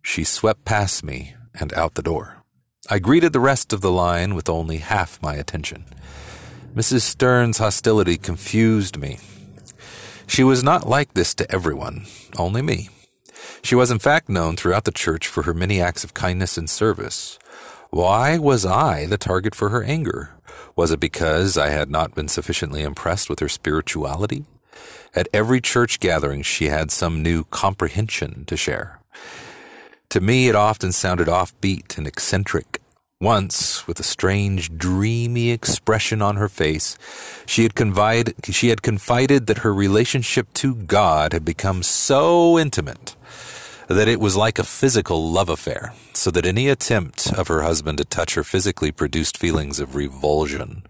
she 0.01 0.23
swept 0.25 0.65
past 0.65 1.03
me 1.03 1.35
and 1.57 1.73
out 1.73 1.95
the 1.95 2.01
door. 2.01 2.43
I 2.89 2.99
greeted 2.99 3.31
the 3.31 3.39
rest 3.39 3.71
of 3.71 3.79
the 3.79 3.91
line 3.91 4.35
with 4.35 4.49
only 4.49 4.77
half 4.77 5.21
my 5.21 5.35
attention. 5.35 5.85
Mrs. 6.75 7.01
Stern's 7.01 7.59
hostility 7.59 8.17
confused 8.17 8.97
me. 8.97 9.19
She 10.27 10.43
was 10.43 10.63
not 10.63 10.87
like 10.87 11.13
this 11.13 11.33
to 11.35 11.49
everyone, 11.49 12.05
only 12.37 12.61
me. 12.61 12.89
She 13.61 13.75
was 13.75 13.91
in 13.91 13.99
fact 13.99 14.27
known 14.27 14.57
throughout 14.57 14.83
the 14.83 14.91
church 14.91 15.27
for 15.27 15.43
her 15.43 15.53
many 15.53 15.79
acts 15.79 16.03
of 16.03 16.13
kindness 16.13 16.57
and 16.57 16.69
service. 16.69 17.39
Why 17.91 18.37
was 18.37 18.65
I 18.65 19.05
the 19.05 19.17
target 19.17 19.55
for 19.55 19.69
her 19.69 19.83
anger? 19.83 20.31
Was 20.75 20.91
it 20.91 20.99
because 20.99 21.57
I 21.57 21.69
had 21.69 21.89
not 21.89 22.15
been 22.15 22.27
sufficiently 22.27 22.81
impressed 22.81 23.29
with 23.29 23.39
her 23.39 23.49
spirituality? 23.49 24.45
At 25.15 25.27
every 25.33 25.61
church 25.61 25.99
gathering, 25.99 26.41
she 26.41 26.65
had 26.65 26.91
some 26.91 27.21
new 27.21 27.43
comprehension 27.45 28.45
to 28.45 28.57
share. 28.57 28.99
To 30.09 30.21
me, 30.21 30.47
it 30.47 30.55
often 30.55 30.91
sounded 30.91 31.27
offbeat 31.27 31.97
and 31.97 32.07
eccentric. 32.07 32.79
Once, 33.21 33.87
with 33.87 33.99
a 33.99 34.03
strange, 34.03 34.77
dreamy 34.77 35.51
expression 35.51 36.21
on 36.21 36.35
her 36.35 36.49
face, 36.49 36.97
she 37.45 37.63
had, 37.63 37.73
confide, 37.73 38.33
she 38.51 38.67
had 38.69 38.81
confided 38.81 39.47
that 39.47 39.59
her 39.59 39.73
relationship 39.73 40.51
to 40.53 40.75
God 40.75 41.31
had 41.31 41.45
become 41.45 41.83
so 41.83 42.59
intimate 42.59 43.15
that 43.87 44.07
it 44.07 44.19
was 44.19 44.35
like 44.35 44.59
a 44.59 44.63
physical 44.63 45.31
love 45.31 45.49
affair, 45.49 45.93
so 46.13 46.31
that 46.31 46.45
any 46.45 46.67
attempt 46.67 47.31
of 47.33 47.47
her 47.47 47.61
husband 47.61 47.97
to 47.97 48.05
touch 48.05 48.35
her 48.35 48.43
physically 48.43 48.91
produced 48.91 49.37
feelings 49.37 49.79
of 49.79 49.95
revulsion. 49.95 50.83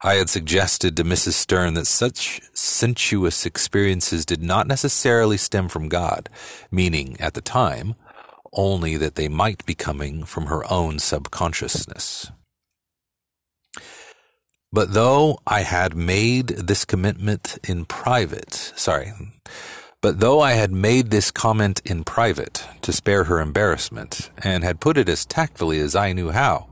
I 0.00 0.14
had 0.14 0.30
suggested 0.30 0.96
to 0.96 1.04
Mrs. 1.04 1.32
Stern 1.32 1.74
that 1.74 1.86
such 1.86 2.40
sensuous 2.54 3.44
experiences 3.44 4.24
did 4.24 4.40
not 4.40 4.68
necessarily 4.68 5.36
stem 5.36 5.68
from 5.68 5.88
God, 5.88 6.28
meaning, 6.70 7.16
at 7.18 7.34
the 7.34 7.40
time, 7.40 7.96
only 8.52 8.96
that 8.96 9.16
they 9.16 9.28
might 9.28 9.66
be 9.66 9.74
coming 9.74 10.24
from 10.24 10.46
her 10.46 10.62
own 10.70 11.00
subconsciousness. 11.00 12.30
But 14.70 14.92
though 14.92 15.40
I 15.46 15.62
had 15.62 15.96
made 15.96 16.48
this 16.48 16.84
commitment 16.84 17.58
in 17.66 17.84
private, 17.84 18.54
sorry, 18.54 19.12
but 20.00 20.20
though 20.20 20.40
I 20.40 20.52
had 20.52 20.70
made 20.70 21.10
this 21.10 21.30
comment 21.30 21.82
in 21.84 22.04
private 22.04 22.64
to 22.82 22.92
spare 22.92 23.24
her 23.24 23.40
embarrassment, 23.40 24.30
and 24.42 24.62
had 24.62 24.80
put 24.80 24.96
it 24.96 25.08
as 25.08 25.26
tactfully 25.26 25.80
as 25.80 25.96
I 25.96 26.12
knew 26.12 26.30
how, 26.30 26.68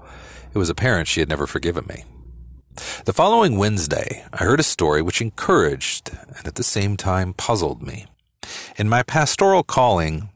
it 0.55 0.59
was 0.59 0.71
apparent 0.71 1.09
she 1.09 1.21
had 1.21 1.29
never 1.29 1.47
forgiven 1.47 1.87
me. 1.87 2.05
The 3.05 3.13
following 3.13 3.57
Wednesday, 3.57 4.25
I 4.33 4.45
heard 4.45 4.61
a 4.61 4.65
story 4.65 5.03
which 5.03 5.21
encouraged 5.21 6.11
and 6.37 6.47
at 6.47 6.55
the 6.55 6.63
same 6.63 6.97
time 6.97 7.33
puzzled 7.33 7.83
me. 7.83 8.07
In 8.77 8.89
my 8.89 9.03
pastoral 9.03 9.63
calling, 9.63 10.29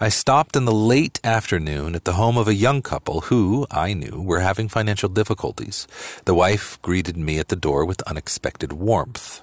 I 0.00 0.10
stopped 0.10 0.54
in 0.54 0.64
the 0.64 0.72
late 0.72 1.18
afternoon 1.24 1.94
at 1.94 2.04
the 2.04 2.12
home 2.12 2.36
of 2.36 2.46
a 2.46 2.54
young 2.54 2.82
couple 2.82 3.22
who, 3.22 3.66
I 3.70 3.94
knew, 3.94 4.20
were 4.20 4.40
having 4.40 4.68
financial 4.68 5.08
difficulties. 5.08 5.88
The 6.24 6.34
wife 6.34 6.80
greeted 6.82 7.16
me 7.16 7.38
at 7.38 7.48
the 7.48 7.56
door 7.56 7.84
with 7.84 8.02
unexpected 8.02 8.72
warmth. 8.72 9.40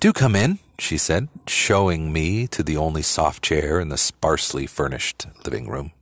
Do 0.00 0.12
come 0.12 0.34
in, 0.34 0.58
she 0.78 0.98
said, 0.98 1.28
showing 1.46 2.12
me 2.12 2.46
to 2.48 2.62
the 2.62 2.76
only 2.76 3.02
soft 3.02 3.42
chair 3.42 3.78
in 3.78 3.88
the 3.88 3.96
sparsely 3.96 4.66
furnished 4.66 5.26
living 5.44 5.68
room. 5.68 5.92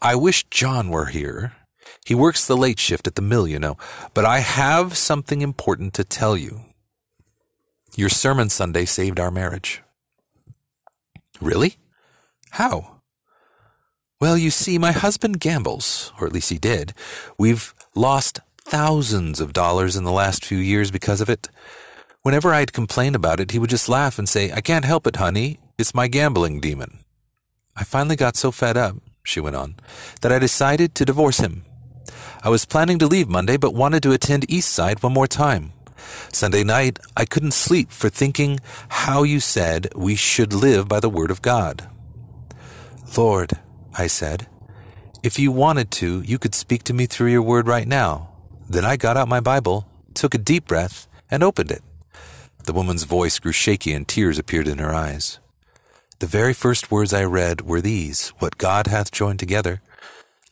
I 0.00 0.14
wish 0.14 0.44
John 0.44 0.90
were 0.90 1.06
here. 1.06 1.54
He 2.04 2.14
works 2.14 2.46
the 2.46 2.56
late 2.56 2.78
shift 2.78 3.06
at 3.06 3.14
the 3.14 3.22
mill, 3.22 3.46
you 3.46 3.58
know, 3.58 3.76
but 4.12 4.24
I 4.24 4.40
have 4.40 4.96
something 4.96 5.40
important 5.40 5.94
to 5.94 6.04
tell 6.04 6.36
you. 6.36 6.62
Your 7.96 8.08
sermon 8.08 8.48
Sunday 8.48 8.84
saved 8.84 9.20
our 9.20 9.30
marriage. 9.30 9.82
Really? 11.40 11.76
How? 12.50 13.00
Well, 14.20 14.36
you 14.36 14.50
see, 14.50 14.78
my 14.78 14.92
husband 14.92 15.40
gambles, 15.40 16.12
or 16.20 16.26
at 16.26 16.32
least 16.32 16.50
he 16.50 16.58
did. 16.58 16.92
We've 17.38 17.74
lost 17.94 18.40
thousands 18.60 19.40
of 19.40 19.52
dollars 19.52 19.96
in 19.96 20.04
the 20.04 20.12
last 20.12 20.44
few 20.44 20.58
years 20.58 20.90
because 20.90 21.20
of 21.20 21.28
it. 21.28 21.48
Whenever 22.22 22.54
I'd 22.54 22.72
complain 22.72 23.16
about 23.16 23.40
it, 23.40 23.50
he 23.50 23.58
would 23.58 23.70
just 23.70 23.88
laugh 23.88 24.16
and 24.16 24.28
say, 24.28 24.52
I 24.52 24.60
can't 24.60 24.84
help 24.84 25.08
it, 25.08 25.16
honey. 25.16 25.58
It's 25.76 25.92
my 25.92 26.06
gambling 26.06 26.60
demon. 26.60 27.00
I 27.74 27.82
finally 27.82 28.14
got 28.14 28.36
so 28.36 28.52
fed 28.52 28.76
up, 28.76 28.94
she 29.24 29.40
went 29.40 29.56
on, 29.56 29.74
that 30.20 30.30
I 30.30 30.38
decided 30.38 30.94
to 30.94 31.04
divorce 31.04 31.38
him. 31.38 31.64
I 32.44 32.48
was 32.48 32.64
planning 32.64 33.00
to 33.00 33.08
leave 33.08 33.28
Monday, 33.28 33.56
but 33.56 33.74
wanted 33.74 34.04
to 34.04 34.12
attend 34.12 34.46
Eastside 34.46 35.02
one 35.02 35.12
more 35.12 35.26
time. 35.26 35.72
Sunday 36.32 36.62
night, 36.62 37.00
I 37.16 37.24
couldn't 37.24 37.54
sleep 37.54 37.90
for 37.90 38.08
thinking 38.08 38.60
how 38.88 39.24
you 39.24 39.40
said 39.40 39.92
we 39.96 40.14
should 40.14 40.52
live 40.52 40.86
by 40.86 41.00
the 41.00 41.10
Word 41.10 41.32
of 41.32 41.42
God. 41.42 41.88
Lord, 43.16 43.58
I 43.98 44.06
said, 44.06 44.46
if 45.24 45.40
you 45.40 45.50
wanted 45.50 45.90
to, 45.92 46.20
you 46.22 46.38
could 46.38 46.54
speak 46.54 46.84
to 46.84 46.94
me 46.94 47.06
through 47.06 47.32
your 47.32 47.42
Word 47.42 47.66
right 47.66 47.88
now. 47.88 48.30
Then 48.70 48.84
I 48.84 48.96
got 48.96 49.16
out 49.16 49.26
my 49.26 49.40
Bible, 49.40 49.88
took 50.14 50.36
a 50.36 50.38
deep 50.38 50.68
breath, 50.68 51.08
and 51.28 51.42
opened 51.42 51.72
it. 51.72 51.82
The 52.64 52.72
woman's 52.72 53.04
voice 53.04 53.38
grew 53.38 53.52
shaky 53.52 53.92
and 53.92 54.06
tears 54.06 54.38
appeared 54.38 54.68
in 54.68 54.78
her 54.78 54.94
eyes. 54.94 55.40
The 56.20 56.26
very 56.26 56.54
first 56.54 56.90
words 56.92 57.12
I 57.12 57.24
read 57.24 57.62
were 57.62 57.80
these 57.80 58.28
What 58.38 58.56
God 58.56 58.86
hath 58.86 59.10
joined 59.10 59.40
together, 59.40 59.82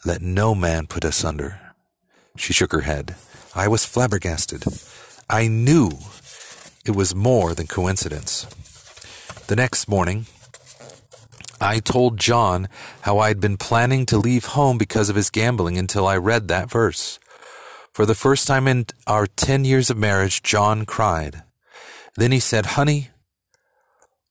let 0.05 0.21
no 0.21 0.55
man 0.55 0.89
put 0.89 1.05
asunder. 1.05 1.61
She 2.37 2.53
shook 2.53 2.73
her 2.73 2.81
head. 2.81 3.15
I 3.55 3.69
was 3.69 3.85
flabbergasted. 3.85 4.65
I 5.29 5.47
knew 5.47 5.91
it 6.85 6.97
was 6.97 7.15
more 7.15 7.55
than 7.55 7.69
coincidence. 7.69 8.47
The 9.47 9.57
next 9.57 9.89
morning, 9.89 10.27
I 11.61 11.79
told 11.79 12.19
John 12.19 12.69
how 13.03 13.19
I'd 13.19 13.41
been 13.41 13.57
planning 13.57 14.07
to 14.07 14.19
leave 14.19 14.47
home 14.47 14.79
because 14.79 15.11
of 15.11 15.17
his 15.17 15.31
gambling 15.31 15.79
until 15.79 16.07
I 16.09 16.17
read 16.17 16.49
that 16.49 16.71
verse. 16.71 17.21
For 17.93 18.07
the 18.07 18.15
first 18.15 18.49
time 18.49 18.67
in 18.67 18.87
our 19.07 19.27
10 19.27 19.65
years 19.65 19.91
of 19.91 19.99
marriage, 19.99 20.43
John 20.43 20.87
cried. 20.87 21.43
Then 22.17 22.33
he 22.33 22.41
said, 22.41 22.67
Honey, 22.67 23.11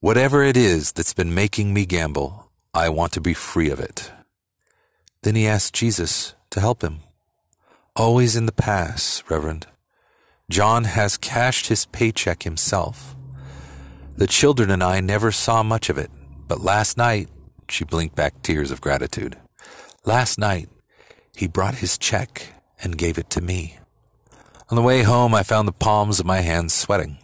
whatever 0.00 0.42
it 0.42 0.56
is 0.56 0.92
that's 0.92 1.14
been 1.14 1.34
making 1.34 1.72
me 1.72 1.86
gamble, 1.86 2.50
I 2.74 2.88
want 2.88 3.12
to 3.12 3.20
be 3.20 3.34
free 3.34 3.70
of 3.70 3.80
it. 3.80 4.10
Then 5.22 5.34
he 5.34 5.46
asked 5.46 5.74
Jesus 5.74 6.34
to 6.50 6.60
help 6.60 6.82
him. 6.82 7.00
Always 7.96 8.36
in 8.36 8.46
the 8.46 8.52
past, 8.52 9.28
Reverend. 9.30 9.66
John 10.48 10.84
has 10.84 11.16
cashed 11.16 11.68
his 11.68 11.86
paycheck 11.86 12.42
himself. 12.42 13.14
The 14.16 14.26
children 14.26 14.70
and 14.70 14.82
I 14.82 15.00
never 15.00 15.32
saw 15.32 15.62
much 15.62 15.88
of 15.88 15.98
it, 15.98 16.10
but 16.48 16.60
last 16.60 16.96
night, 16.96 17.28
she 17.68 17.84
blinked 17.84 18.16
back 18.16 18.42
tears 18.42 18.70
of 18.70 18.80
gratitude. 18.80 19.36
Last 20.04 20.38
night, 20.38 20.68
he 21.36 21.46
brought 21.46 21.76
his 21.76 21.96
check 21.96 22.54
and 22.82 22.98
gave 22.98 23.18
it 23.18 23.30
to 23.30 23.40
me. 23.40 23.78
On 24.70 24.76
the 24.76 24.82
way 24.82 25.02
home, 25.02 25.34
I 25.34 25.42
found 25.42 25.66
the 25.66 25.72
palms 25.72 26.20
of 26.20 26.26
my 26.26 26.40
hands 26.40 26.74
sweating. 26.74 27.18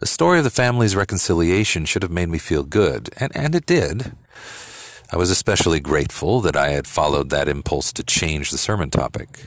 The 0.00 0.06
story 0.06 0.38
of 0.38 0.44
the 0.44 0.50
family's 0.50 0.96
reconciliation 0.96 1.84
should 1.84 2.02
have 2.02 2.10
made 2.10 2.30
me 2.30 2.38
feel 2.38 2.62
good, 2.62 3.10
and, 3.18 3.36
and 3.36 3.54
it 3.54 3.66
did. 3.66 4.12
I 5.12 5.18
was 5.18 5.30
especially 5.30 5.78
grateful 5.78 6.40
that 6.40 6.56
I 6.56 6.70
had 6.70 6.86
followed 6.86 7.28
that 7.28 7.50
impulse 7.50 7.92
to 7.92 8.02
change 8.02 8.50
the 8.50 8.56
sermon 8.56 8.88
topic. 8.88 9.44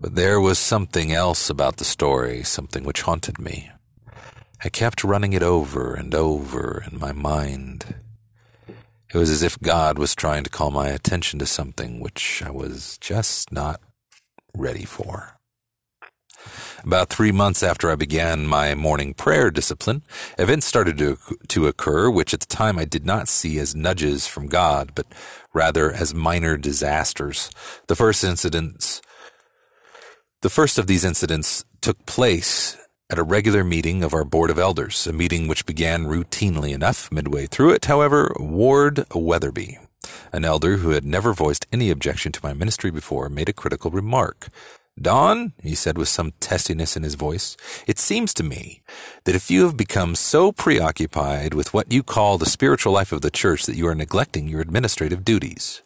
But 0.00 0.14
there 0.14 0.40
was 0.40 0.60
something 0.60 1.10
else 1.10 1.50
about 1.50 1.78
the 1.78 1.84
story, 1.84 2.44
something 2.44 2.84
which 2.84 3.02
haunted 3.02 3.40
me. 3.40 3.72
I 4.62 4.68
kept 4.68 5.02
running 5.02 5.32
it 5.32 5.42
over 5.42 5.94
and 5.94 6.14
over 6.14 6.84
in 6.88 7.00
my 7.00 7.10
mind. 7.10 7.96
It 9.12 9.18
was 9.18 9.30
as 9.30 9.42
if 9.42 9.58
God 9.58 9.98
was 9.98 10.14
trying 10.14 10.44
to 10.44 10.50
call 10.50 10.70
my 10.70 10.90
attention 10.90 11.40
to 11.40 11.46
something 11.46 11.98
which 11.98 12.40
I 12.46 12.52
was 12.52 12.98
just 12.98 13.50
not 13.50 13.80
ready 14.54 14.84
for. 14.84 15.39
About 16.84 17.10
three 17.10 17.32
months 17.32 17.62
after 17.62 17.90
I 17.90 17.94
began 17.94 18.46
my 18.46 18.74
morning 18.74 19.12
prayer 19.12 19.50
discipline, 19.50 20.02
events 20.38 20.66
started 20.66 20.96
to, 20.98 21.18
to 21.48 21.66
occur 21.66 22.08
which 22.08 22.32
at 22.32 22.40
the 22.40 22.46
time 22.46 22.78
I 22.78 22.84
did 22.84 23.04
not 23.04 23.28
see 23.28 23.58
as 23.58 23.74
nudges 23.74 24.26
from 24.26 24.46
God, 24.46 24.92
but 24.94 25.06
rather 25.52 25.92
as 25.92 26.14
minor 26.14 26.56
disasters. 26.56 27.50
The 27.88 27.96
first 27.96 28.24
incidents, 28.24 29.02
the 30.40 30.48
first 30.48 30.78
of 30.78 30.86
these 30.86 31.04
incidents 31.04 31.64
took 31.82 32.06
place 32.06 32.78
at 33.10 33.18
a 33.18 33.24
regular 33.24 33.62
meeting 33.62 34.02
of 34.02 34.14
our 34.14 34.24
Board 34.24 34.50
of 34.50 34.58
Elders, 34.58 35.06
a 35.06 35.12
meeting 35.12 35.48
which 35.48 35.66
began 35.66 36.06
routinely 36.06 36.72
enough. 36.72 37.10
Midway 37.12 37.46
through 37.46 37.72
it, 37.72 37.86
however, 37.86 38.32
Ward 38.38 39.04
Weatherby, 39.14 39.78
an 40.32 40.44
elder 40.44 40.78
who 40.78 40.90
had 40.90 41.04
never 41.04 41.34
voiced 41.34 41.66
any 41.72 41.90
objection 41.90 42.32
to 42.32 42.40
my 42.42 42.54
ministry 42.54 42.90
before, 42.90 43.28
made 43.28 43.48
a 43.48 43.52
critical 43.52 43.90
remark. 43.90 44.48
Don, 45.00 45.54
he 45.62 45.74
said 45.74 45.96
with 45.96 46.08
some 46.08 46.32
testiness 46.40 46.96
in 46.96 47.02
his 47.02 47.14
voice, 47.14 47.56
it 47.86 47.98
seems 47.98 48.34
to 48.34 48.42
me 48.42 48.82
that 49.24 49.34
if 49.34 49.50
you 49.50 49.64
have 49.64 49.76
become 49.76 50.14
so 50.14 50.52
preoccupied 50.52 51.54
with 51.54 51.72
what 51.72 51.90
you 51.90 52.02
call 52.02 52.36
the 52.36 52.46
spiritual 52.46 52.92
life 52.92 53.12
of 53.12 53.22
the 53.22 53.30
church 53.30 53.64
that 53.64 53.76
you 53.76 53.86
are 53.86 53.94
neglecting 53.94 54.46
your 54.46 54.60
administrative 54.60 55.24
duties. 55.24 55.80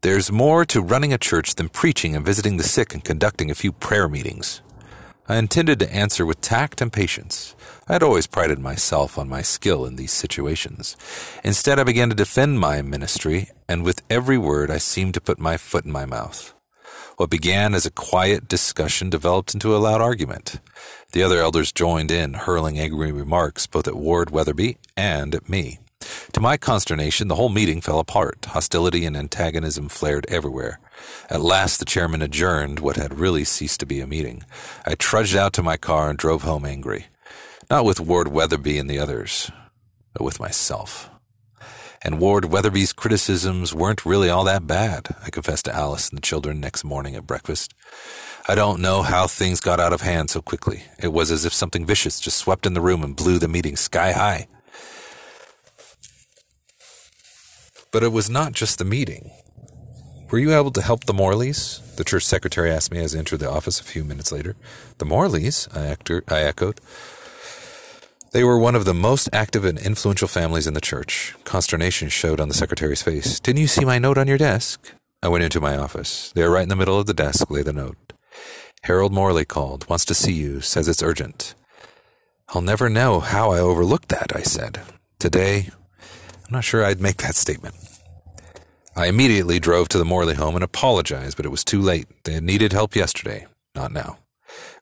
There's 0.00 0.30
more 0.30 0.64
to 0.66 0.82
running 0.82 1.12
a 1.12 1.18
church 1.18 1.54
than 1.54 1.70
preaching 1.70 2.14
and 2.14 2.24
visiting 2.24 2.56
the 2.56 2.62
sick 2.62 2.92
and 2.94 3.02
conducting 3.02 3.50
a 3.50 3.54
few 3.54 3.72
prayer 3.72 4.08
meetings. 4.08 4.60
I 5.26 5.36
intended 5.36 5.78
to 5.78 5.94
answer 5.94 6.26
with 6.26 6.42
tact 6.42 6.82
and 6.82 6.92
patience. 6.92 7.53
I 7.86 7.92
had 7.92 8.02
always 8.02 8.26
prided 8.26 8.58
myself 8.58 9.18
on 9.18 9.28
my 9.28 9.42
skill 9.42 9.84
in 9.84 9.96
these 9.96 10.12
situations. 10.12 10.96
Instead, 11.44 11.78
I 11.78 11.84
began 11.84 12.08
to 12.08 12.14
defend 12.14 12.58
my 12.58 12.80
ministry, 12.80 13.50
and 13.68 13.84
with 13.84 14.00
every 14.08 14.38
word 14.38 14.70
I 14.70 14.78
seemed 14.78 15.12
to 15.14 15.20
put 15.20 15.38
my 15.38 15.58
foot 15.58 15.84
in 15.84 15.92
my 15.92 16.06
mouth. 16.06 16.54
What 17.18 17.28
began 17.28 17.74
as 17.74 17.84
a 17.84 17.90
quiet 17.90 18.48
discussion 18.48 19.10
developed 19.10 19.52
into 19.52 19.76
a 19.76 19.78
loud 19.78 20.00
argument. 20.00 20.60
The 21.12 21.22
other 21.22 21.38
elders 21.38 21.72
joined 21.72 22.10
in, 22.10 22.34
hurling 22.34 22.78
angry 22.78 23.12
remarks 23.12 23.66
both 23.66 23.86
at 23.86 23.96
Ward 23.96 24.30
Weatherby 24.30 24.78
and 24.96 25.34
at 25.34 25.48
me. 25.48 25.78
To 26.32 26.40
my 26.40 26.56
consternation, 26.56 27.28
the 27.28 27.36
whole 27.36 27.50
meeting 27.50 27.80
fell 27.80 27.98
apart. 27.98 28.46
Hostility 28.46 29.04
and 29.04 29.16
antagonism 29.16 29.88
flared 29.88 30.26
everywhere. 30.28 30.80
At 31.30 31.40
last, 31.40 31.78
the 31.78 31.84
chairman 31.84 32.22
adjourned 32.22 32.80
what 32.80 32.96
had 32.96 33.18
really 33.18 33.44
ceased 33.44 33.80
to 33.80 33.86
be 33.86 34.00
a 34.00 34.06
meeting. 34.06 34.42
I 34.86 34.94
trudged 34.94 35.36
out 35.36 35.52
to 35.54 35.62
my 35.62 35.76
car 35.76 36.10
and 36.10 36.18
drove 36.18 36.42
home 36.42 36.64
angry. 36.64 37.06
Not 37.70 37.84
with 37.84 38.00
Ward 38.00 38.28
Weatherby 38.28 38.78
and 38.78 38.90
the 38.90 38.98
others, 38.98 39.50
but 40.12 40.22
with 40.22 40.38
myself. 40.38 41.10
And 42.02 42.20
Ward 42.20 42.46
Weatherby's 42.46 42.92
criticisms 42.92 43.74
weren't 43.74 44.04
really 44.04 44.28
all 44.28 44.44
that 44.44 44.66
bad, 44.66 45.14
I 45.24 45.30
confessed 45.30 45.64
to 45.64 45.74
Alice 45.74 46.10
and 46.10 46.18
the 46.18 46.22
children 46.22 46.60
next 46.60 46.84
morning 46.84 47.16
at 47.16 47.26
breakfast. 47.26 47.72
I 48.46 48.54
don't 48.54 48.82
know 48.82 49.00
how 49.00 49.26
things 49.26 49.60
got 49.60 49.80
out 49.80 49.94
of 49.94 50.02
hand 50.02 50.28
so 50.28 50.42
quickly. 50.42 50.84
It 51.02 51.14
was 51.14 51.30
as 51.30 51.46
if 51.46 51.54
something 51.54 51.86
vicious 51.86 52.20
just 52.20 52.36
swept 52.36 52.66
in 52.66 52.74
the 52.74 52.82
room 52.82 53.02
and 53.02 53.16
blew 53.16 53.38
the 53.38 53.48
meeting 53.48 53.76
sky 53.76 54.12
high. 54.12 54.48
But 57.90 58.02
it 58.02 58.12
was 58.12 58.28
not 58.28 58.52
just 58.52 58.78
the 58.78 58.84
meeting. 58.84 59.30
Were 60.30 60.38
you 60.38 60.52
able 60.54 60.72
to 60.72 60.82
help 60.82 61.04
the 61.04 61.14
Morleys? 61.14 61.80
The 61.96 62.04
church 62.04 62.24
secretary 62.24 62.70
asked 62.70 62.92
me 62.92 62.98
as 62.98 63.14
I 63.14 63.18
entered 63.18 63.40
the 63.40 63.50
office 63.50 63.80
a 63.80 63.84
few 63.84 64.04
minutes 64.04 64.30
later. 64.30 64.56
The 64.98 65.06
Morleys? 65.06 65.68
I, 65.74 65.86
actor, 65.86 66.22
I 66.28 66.40
echoed. 66.40 66.80
They 68.34 68.42
were 68.42 68.58
one 68.58 68.74
of 68.74 68.84
the 68.84 68.94
most 68.94 69.28
active 69.32 69.64
and 69.64 69.78
influential 69.78 70.26
families 70.26 70.66
in 70.66 70.74
the 70.74 70.80
church. 70.80 71.36
Consternation 71.44 72.08
showed 72.08 72.40
on 72.40 72.48
the 72.48 72.54
secretary's 72.54 73.00
face. 73.00 73.38
Didn't 73.38 73.60
you 73.60 73.68
see 73.68 73.84
my 73.84 74.00
note 74.00 74.18
on 74.18 74.26
your 74.26 74.38
desk? 74.38 74.92
I 75.22 75.28
went 75.28 75.44
into 75.44 75.60
my 75.60 75.76
office. 75.76 76.32
There, 76.34 76.50
right 76.50 76.64
in 76.64 76.68
the 76.68 76.74
middle 76.74 76.98
of 76.98 77.06
the 77.06 77.14
desk, 77.14 77.48
lay 77.48 77.62
the 77.62 77.72
note. 77.72 78.12
Harold 78.82 79.12
Morley 79.12 79.44
called, 79.44 79.88
wants 79.88 80.04
to 80.06 80.14
see 80.14 80.32
you, 80.32 80.60
says 80.60 80.88
it's 80.88 81.00
urgent. 81.00 81.54
I'll 82.48 82.60
never 82.60 82.88
know 82.90 83.20
how 83.20 83.52
I 83.52 83.60
overlooked 83.60 84.08
that, 84.08 84.34
I 84.34 84.42
said. 84.42 84.80
Today, 85.20 85.70
I'm 86.00 86.50
not 86.50 86.64
sure 86.64 86.84
I'd 86.84 87.00
make 87.00 87.18
that 87.18 87.36
statement. 87.36 87.76
I 88.96 89.06
immediately 89.06 89.60
drove 89.60 89.88
to 89.90 89.98
the 89.98 90.04
Morley 90.04 90.34
home 90.34 90.56
and 90.56 90.64
apologized, 90.64 91.36
but 91.36 91.46
it 91.46 91.50
was 91.50 91.62
too 91.62 91.80
late. 91.80 92.08
They 92.24 92.40
needed 92.40 92.72
help 92.72 92.96
yesterday, 92.96 93.46
not 93.76 93.92
now. 93.92 94.18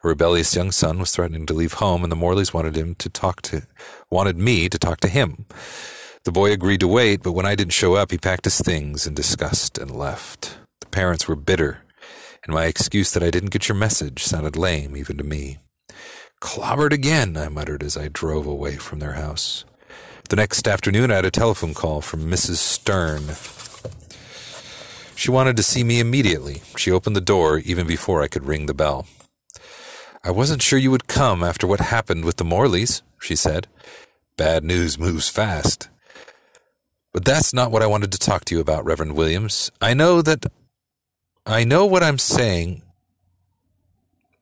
A 0.04 0.08
rebellious 0.08 0.54
young 0.56 0.72
son 0.72 0.98
was 0.98 1.12
threatening 1.12 1.46
to 1.46 1.54
leave 1.54 1.74
home, 1.74 2.02
and 2.02 2.10
the 2.10 2.16
Morleys 2.16 2.52
wanted 2.52 2.76
him 2.76 2.94
to 2.96 3.08
talk 3.08 3.42
to, 3.42 3.62
wanted 4.10 4.36
me 4.36 4.68
to 4.68 4.78
talk 4.78 5.00
to 5.00 5.08
him. 5.08 5.46
The 6.24 6.32
boy 6.32 6.52
agreed 6.52 6.80
to 6.80 6.88
wait, 6.88 7.22
but 7.22 7.32
when 7.32 7.46
I 7.46 7.54
didn't 7.54 7.72
show 7.72 7.94
up, 7.94 8.10
he 8.10 8.18
packed 8.18 8.44
his 8.44 8.60
things 8.60 9.06
in 9.06 9.14
disgust 9.14 9.78
and 9.78 9.90
left. 9.90 10.56
The 10.80 10.86
parents 10.86 11.26
were 11.26 11.36
bitter, 11.36 11.82
and 12.44 12.54
my 12.54 12.66
excuse 12.66 13.12
that 13.12 13.22
I 13.22 13.30
didn't 13.30 13.50
get 13.50 13.68
your 13.68 13.76
message 13.76 14.22
sounded 14.22 14.56
lame 14.56 14.96
even 14.96 15.16
to 15.18 15.24
me. 15.24 15.58
Clobbered 16.40 16.92
again, 16.92 17.36
I 17.36 17.48
muttered 17.48 17.82
as 17.82 17.96
I 17.96 18.08
drove 18.08 18.46
away 18.46 18.76
from 18.76 18.98
their 18.98 19.12
house. 19.12 19.64
The 20.28 20.36
next 20.36 20.66
afternoon, 20.66 21.10
I 21.10 21.16
had 21.16 21.24
a 21.24 21.30
telephone 21.30 21.74
call 21.74 22.00
from 22.00 22.30
Mrs. 22.30 22.56
Stern. 22.56 23.36
She 25.14 25.30
wanted 25.30 25.56
to 25.56 25.62
see 25.62 25.84
me 25.84 26.00
immediately. 26.00 26.62
She 26.76 26.90
opened 26.90 27.14
the 27.14 27.20
door 27.20 27.58
even 27.58 27.86
before 27.86 28.22
I 28.22 28.28
could 28.28 28.46
ring 28.46 28.66
the 28.66 28.74
bell. 28.74 29.06
I 30.24 30.30
wasn't 30.30 30.62
sure 30.62 30.78
you 30.78 30.90
would 30.92 31.08
come 31.08 31.42
after 31.42 31.66
what 31.66 31.80
happened 31.80 32.24
with 32.24 32.36
the 32.36 32.44
Morleys, 32.44 33.02
she 33.20 33.34
said. 33.34 33.66
Bad 34.36 34.62
news 34.62 34.98
moves 34.98 35.28
fast. 35.28 35.88
But 37.12 37.24
that's 37.24 37.52
not 37.52 37.70
what 37.70 37.82
I 37.82 37.86
wanted 37.86 38.12
to 38.12 38.18
talk 38.18 38.44
to 38.46 38.54
you 38.54 38.60
about, 38.60 38.84
Reverend 38.84 39.16
Williams. 39.16 39.70
I 39.80 39.94
know 39.94 40.22
that. 40.22 40.46
I 41.44 41.64
know 41.64 41.84
what 41.84 42.04
I'm 42.04 42.18
saying. 42.18 42.82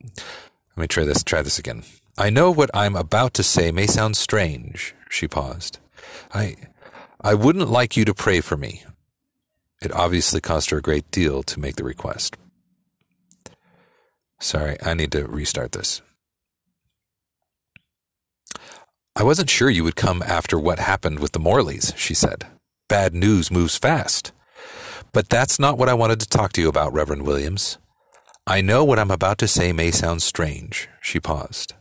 Let 0.05 0.77
me 0.77 0.87
try 0.87 1.03
this. 1.03 1.23
Try 1.23 1.41
this 1.41 1.59
again. 1.59 1.83
I 2.17 2.29
know 2.29 2.51
what 2.51 2.69
I'm 2.73 2.95
about 2.95 3.33
to 3.35 3.43
say 3.43 3.71
may 3.71 3.87
sound 3.87 4.15
strange. 4.15 4.93
She 5.09 5.27
paused. 5.27 5.79
I, 6.33 6.55
I 7.21 7.33
wouldn't 7.33 7.69
like 7.69 7.97
you 7.97 8.05
to 8.05 8.13
pray 8.13 8.39
for 8.39 8.55
me. 8.55 8.83
It 9.81 9.91
obviously 9.91 10.39
cost 10.41 10.69
her 10.69 10.77
a 10.77 10.81
great 10.81 11.09
deal 11.09 11.41
to 11.43 11.59
make 11.59 11.75
the 11.75 11.83
request. 11.83 12.37
Sorry, 14.41 14.75
I 14.81 14.95
need 14.95 15.11
to 15.11 15.27
restart 15.27 15.71
this. 15.71 16.01
I 19.15 19.23
wasn't 19.23 19.51
sure 19.51 19.69
you 19.69 19.83
would 19.83 19.95
come 19.95 20.23
after 20.23 20.57
what 20.57 20.79
happened 20.79 21.19
with 21.19 21.33
the 21.33 21.39
Morleys, 21.39 21.93
she 21.95 22.15
said. 22.15 22.47
Bad 22.89 23.13
news 23.13 23.51
moves 23.51 23.77
fast. 23.77 24.31
But 25.13 25.29
that's 25.29 25.59
not 25.59 25.77
what 25.77 25.89
I 25.89 25.93
wanted 25.93 26.19
to 26.21 26.27
talk 26.27 26.53
to 26.53 26.61
you 26.61 26.69
about, 26.69 26.91
Reverend 26.91 27.21
Williams. 27.21 27.77
I 28.47 28.61
know 28.61 28.83
what 28.83 28.97
I'm 28.97 29.11
about 29.11 29.37
to 29.39 29.47
say 29.47 29.71
may 29.73 29.91
sound 29.91 30.23
strange. 30.23 30.89
She 31.01 31.19
paused. 31.19 31.73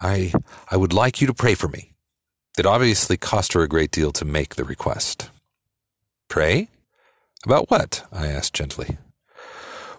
I, 0.00 0.32
I 0.70 0.76
would 0.76 0.92
like 0.92 1.20
you 1.20 1.28
to 1.28 1.34
pray 1.34 1.54
for 1.54 1.68
me. 1.68 1.92
It 2.58 2.66
obviously 2.66 3.16
cost 3.16 3.52
her 3.52 3.62
a 3.62 3.68
great 3.68 3.92
deal 3.92 4.10
to 4.12 4.24
make 4.24 4.56
the 4.56 4.64
request. 4.64 5.30
Pray? 6.28 6.68
About 7.44 7.70
what? 7.70 8.06
I 8.10 8.26
asked 8.26 8.54
gently. 8.54 8.98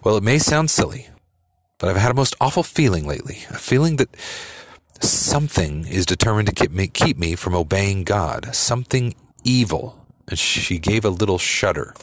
Well, 0.04 0.18
it 0.18 0.22
may 0.22 0.38
sound 0.38 0.70
silly, 0.70 1.08
but 1.78 1.88
I've 1.88 1.96
had 1.96 2.10
a 2.10 2.14
most 2.14 2.36
awful 2.40 2.62
feeling 2.62 3.06
lately. 3.06 3.44
A 3.50 3.58
feeling 3.58 3.96
that 3.96 4.14
something 5.00 5.86
is 5.86 6.06
determined 6.06 6.48
to 6.48 6.54
keep 6.54 6.70
me, 6.70 6.88
keep 6.88 7.18
me 7.18 7.34
from 7.34 7.54
obeying 7.54 8.04
God. 8.04 8.54
Something 8.54 9.14
evil. 9.44 10.04
And 10.28 10.38
she 10.38 10.78
gave 10.78 11.04
a 11.04 11.10
little 11.10 11.38
shudder. 11.38 11.94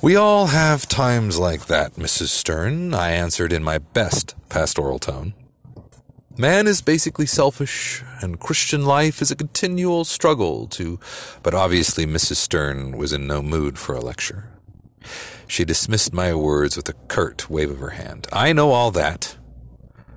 We 0.00 0.16
all 0.16 0.48
have 0.48 0.88
times 0.88 1.38
like 1.38 1.66
that, 1.66 1.94
Mrs. 1.94 2.28
Stern, 2.28 2.92
I 2.92 3.12
answered 3.12 3.52
in 3.52 3.62
my 3.62 3.78
best 3.78 4.34
pastoral 4.48 4.98
tone. 4.98 5.34
Man 6.36 6.66
is 6.66 6.80
basically 6.80 7.26
selfish, 7.26 8.02
and 8.20 8.40
Christian 8.40 8.84
life 8.84 9.22
is 9.22 9.30
a 9.30 9.36
continual 9.36 10.04
struggle 10.04 10.66
to. 10.68 10.98
But 11.42 11.54
obviously, 11.54 12.04
Mrs. 12.06 12.36
Stern 12.36 12.96
was 12.96 13.12
in 13.12 13.26
no 13.26 13.42
mood 13.42 13.78
for 13.78 13.94
a 13.94 14.00
lecture. 14.00 14.48
She 15.52 15.66
dismissed 15.66 16.14
my 16.14 16.34
words 16.34 16.78
with 16.78 16.88
a 16.88 16.94
curt 17.08 17.50
wave 17.50 17.70
of 17.70 17.78
her 17.80 17.90
hand. 17.90 18.26
I 18.32 18.54
know 18.54 18.70
all 18.70 18.90
that. 18.92 19.36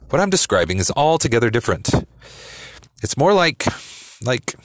What 0.10 0.22
I'm 0.22 0.30
describing 0.30 0.78
is 0.78 0.94
altogether 0.96 1.50
different. 1.50 1.90
It's 3.04 3.18
more 3.18 3.34
like, 3.34 3.66
like, 4.24 4.56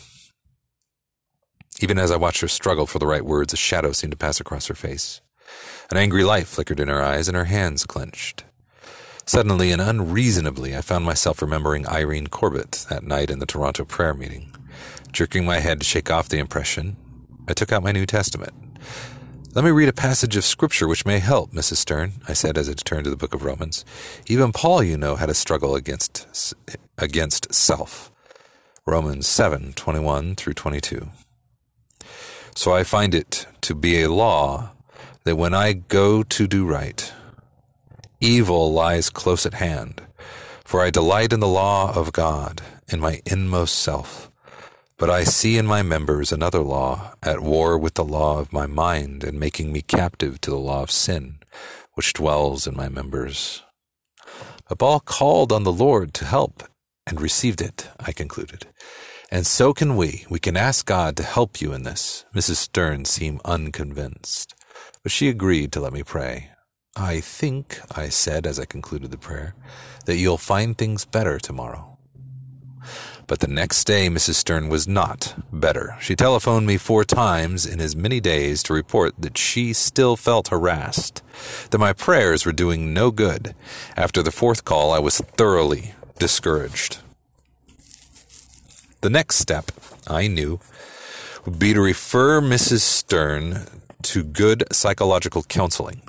even 1.80 1.98
as 1.98 2.12
I 2.12 2.16
watched 2.16 2.40
her 2.42 2.46
struggle 2.46 2.86
for 2.86 3.00
the 3.00 3.06
right 3.08 3.24
words, 3.24 3.52
a 3.52 3.56
shadow 3.56 3.90
seemed 3.90 4.12
to 4.12 4.16
pass 4.16 4.38
across 4.38 4.68
her 4.68 4.76
face. 4.76 5.20
An 5.90 5.96
angry 5.96 6.22
light 6.22 6.46
flickered 6.46 6.78
in 6.78 6.86
her 6.86 7.02
eyes, 7.02 7.26
and 7.26 7.36
her 7.36 7.46
hands 7.46 7.84
clenched. 7.84 8.44
Suddenly 9.26 9.72
and 9.72 9.82
unreasonably, 9.82 10.76
I 10.76 10.82
found 10.82 11.04
myself 11.04 11.42
remembering 11.42 11.84
Irene 11.88 12.28
Corbett 12.28 12.86
that 12.88 13.02
night 13.02 13.28
in 13.28 13.40
the 13.40 13.44
Toronto 13.44 13.84
prayer 13.84 14.14
meeting. 14.14 14.54
Jerking 15.10 15.44
my 15.44 15.58
head 15.58 15.80
to 15.80 15.84
shake 15.84 16.12
off 16.12 16.28
the 16.28 16.38
impression, 16.38 16.96
I 17.48 17.54
took 17.54 17.72
out 17.72 17.82
my 17.82 17.90
New 17.90 18.06
Testament. 18.06 18.54
Let 19.52 19.64
me 19.64 19.72
read 19.72 19.88
a 19.88 19.92
passage 19.92 20.36
of 20.36 20.44
Scripture 20.44 20.86
which 20.86 21.04
may 21.04 21.18
help, 21.18 21.50
Mrs. 21.50 21.78
Stern, 21.78 22.12
I 22.28 22.34
said 22.34 22.56
as 22.56 22.68
I 22.68 22.74
turned 22.74 23.02
to 23.02 23.10
the 23.10 23.16
book 23.16 23.34
of 23.34 23.42
Romans. 23.42 23.84
Even 24.28 24.52
Paul, 24.52 24.84
you 24.84 24.96
know, 24.96 25.16
had 25.16 25.28
a 25.28 25.34
struggle 25.34 25.74
against, 25.74 26.54
against 26.96 27.52
self. 27.52 28.12
Romans 28.86 29.26
7 29.26 29.72
21 29.72 30.36
through 30.36 30.54
22. 30.54 31.08
So 32.54 32.72
I 32.72 32.84
find 32.84 33.12
it 33.12 33.46
to 33.62 33.74
be 33.74 34.02
a 34.02 34.12
law 34.12 34.70
that 35.24 35.34
when 35.34 35.52
I 35.52 35.72
go 35.72 36.22
to 36.22 36.46
do 36.46 36.64
right, 36.64 37.12
evil 38.20 38.72
lies 38.72 39.10
close 39.10 39.44
at 39.44 39.54
hand. 39.54 40.00
For 40.64 40.80
I 40.80 40.90
delight 40.90 41.32
in 41.32 41.40
the 41.40 41.48
law 41.48 41.92
of 41.92 42.12
God 42.12 42.62
in 42.86 43.00
my 43.00 43.20
inmost 43.26 43.80
self. 43.80 44.29
But 45.00 45.08
I 45.08 45.24
see 45.24 45.56
in 45.56 45.64
my 45.64 45.82
members 45.82 46.30
another 46.30 46.58
law, 46.58 47.14
at 47.22 47.40
war 47.40 47.78
with 47.78 47.94
the 47.94 48.04
law 48.04 48.38
of 48.38 48.52
my 48.52 48.66
mind, 48.66 49.24
and 49.24 49.40
making 49.40 49.72
me 49.72 49.80
captive 49.80 50.42
to 50.42 50.50
the 50.50 50.58
law 50.58 50.82
of 50.82 50.90
sin, 50.90 51.38
which 51.94 52.12
dwells 52.12 52.66
in 52.66 52.76
my 52.76 52.90
members. 52.90 53.62
But 54.68 54.78
Paul 54.78 55.00
called 55.00 55.52
on 55.52 55.64
the 55.64 55.72
Lord 55.72 56.12
to 56.14 56.26
help 56.26 56.64
and 57.06 57.18
received 57.18 57.62
it, 57.62 57.88
I 57.98 58.12
concluded. 58.12 58.66
And 59.30 59.46
so 59.46 59.72
can 59.72 59.96
we. 59.96 60.26
We 60.28 60.38
can 60.38 60.58
ask 60.58 60.84
God 60.84 61.16
to 61.16 61.22
help 61.22 61.62
you 61.62 61.72
in 61.72 61.84
this. 61.84 62.26
Mrs. 62.34 62.56
Stern 62.56 63.06
seemed 63.06 63.40
unconvinced, 63.46 64.54
but 65.02 65.10
she 65.10 65.30
agreed 65.30 65.72
to 65.72 65.80
let 65.80 65.94
me 65.94 66.02
pray. 66.02 66.50
I 66.94 67.20
think, 67.20 67.80
I 67.96 68.10
said 68.10 68.46
as 68.46 68.60
I 68.60 68.66
concluded 68.66 69.12
the 69.12 69.16
prayer, 69.16 69.54
that 70.04 70.16
you'll 70.16 70.36
find 70.36 70.76
things 70.76 71.06
better 71.06 71.38
tomorrow. 71.38 71.89
But 73.30 73.38
the 73.38 73.46
next 73.46 73.84
day, 73.84 74.08
Mrs. 74.08 74.34
Stern 74.34 74.68
was 74.68 74.88
not 74.88 75.36
better. 75.52 75.96
She 76.00 76.16
telephoned 76.16 76.66
me 76.66 76.76
four 76.76 77.04
times 77.04 77.64
in 77.64 77.80
as 77.80 77.94
many 77.94 78.18
days 78.18 78.60
to 78.64 78.72
report 78.72 79.14
that 79.20 79.38
she 79.38 79.72
still 79.72 80.16
felt 80.16 80.48
harassed, 80.48 81.22
that 81.70 81.78
my 81.78 81.92
prayers 81.92 82.44
were 82.44 82.50
doing 82.50 82.92
no 82.92 83.12
good. 83.12 83.54
After 83.96 84.20
the 84.20 84.32
fourth 84.32 84.64
call, 84.64 84.90
I 84.90 84.98
was 84.98 85.18
thoroughly 85.18 85.94
discouraged. 86.18 86.98
The 89.00 89.10
next 89.10 89.36
step, 89.36 89.70
I 90.08 90.26
knew, 90.26 90.58
would 91.44 91.60
be 91.60 91.72
to 91.72 91.80
refer 91.80 92.40
Mrs. 92.40 92.80
Stern 92.80 93.66
to 94.02 94.24
good 94.24 94.64
psychological 94.72 95.44
counseling. 95.44 96.02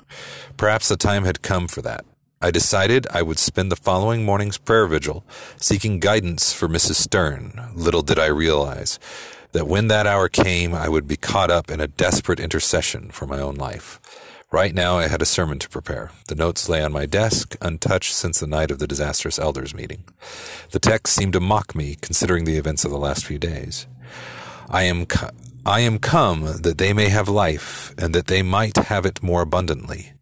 Perhaps 0.57 0.89
the 0.89 0.97
time 0.97 1.25
had 1.25 1.43
come 1.43 1.67
for 1.67 1.83
that. 1.83 2.03
I 2.43 2.49
decided 2.49 3.05
I 3.11 3.21
would 3.21 3.37
spend 3.37 3.71
the 3.71 3.75
following 3.75 4.25
morning's 4.25 4.57
prayer 4.57 4.87
vigil 4.87 5.23
seeking 5.57 5.99
guidance 5.99 6.51
for 6.51 6.67
Mrs. 6.67 6.95
Stern. 6.95 7.69
Little 7.75 8.01
did 8.01 8.17
I 8.17 8.25
realize 8.25 8.97
that 9.51 9.67
when 9.67 9.89
that 9.89 10.07
hour 10.07 10.27
came, 10.27 10.73
I 10.73 10.89
would 10.89 11.07
be 11.07 11.17
caught 11.17 11.51
up 11.51 11.69
in 11.69 11.79
a 11.79 11.87
desperate 11.87 12.39
intercession 12.39 13.11
for 13.11 13.27
my 13.27 13.39
own 13.39 13.55
life. 13.55 13.99
Right 14.51 14.73
now, 14.73 14.97
I 14.97 15.07
had 15.07 15.21
a 15.21 15.25
sermon 15.25 15.59
to 15.59 15.69
prepare. 15.69 16.11
The 16.27 16.35
notes 16.35 16.67
lay 16.67 16.81
on 16.81 16.91
my 16.91 17.05
desk, 17.05 17.55
untouched 17.61 18.13
since 18.13 18.39
the 18.39 18.47
night 18.47 18.71
of 18.71 18.79
the 18.79 18.87
disastrous 18.87 19.37
elders 19.37 19.75
meeting. 19.75 20.03
The 20.71 20.79
text 20.79 21.13
seemed 21.13 21.33
to 21.33 21.39
mock 21.39 21.75
me, 21.75 21.95
considering 22.01 22.45
the 22.45 22.57
events 22.57 22.83
of 22.83 22.91
the 22.91 22.97
last 22.97 23.23
few 23.23 23.37
days. 23.37 23.85
I 24.67 24.83
am, 24.83 25.05
co- 25.05 25.29
I 25.65 25.81
am 25.81 25.99
come 25.99 26.61
that 26.63 26.79
they 26.79 26.91
may 26.91 27.09
have 27.09 27.29
life, 27.29 27.93
and 27.97 28.15
that 28.15 28.27
they 28.27 28.41
might 28.41 28.75
have 28.77 29.05
it 29.05 29.21
more 29.21 29.41
abundantly. 29.41 30.13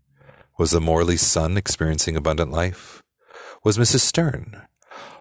Was 0.60 0.72
the 0.72 0.82
Morley's 0.82 1.26
son 1.26 1.56
experiencing 1.56 2.18
abundant 2.18 2.52
life? 2.52 3.02
Was 3.64 3.78
Mrs. 3.78 4.02
Stern? 4.02 4.64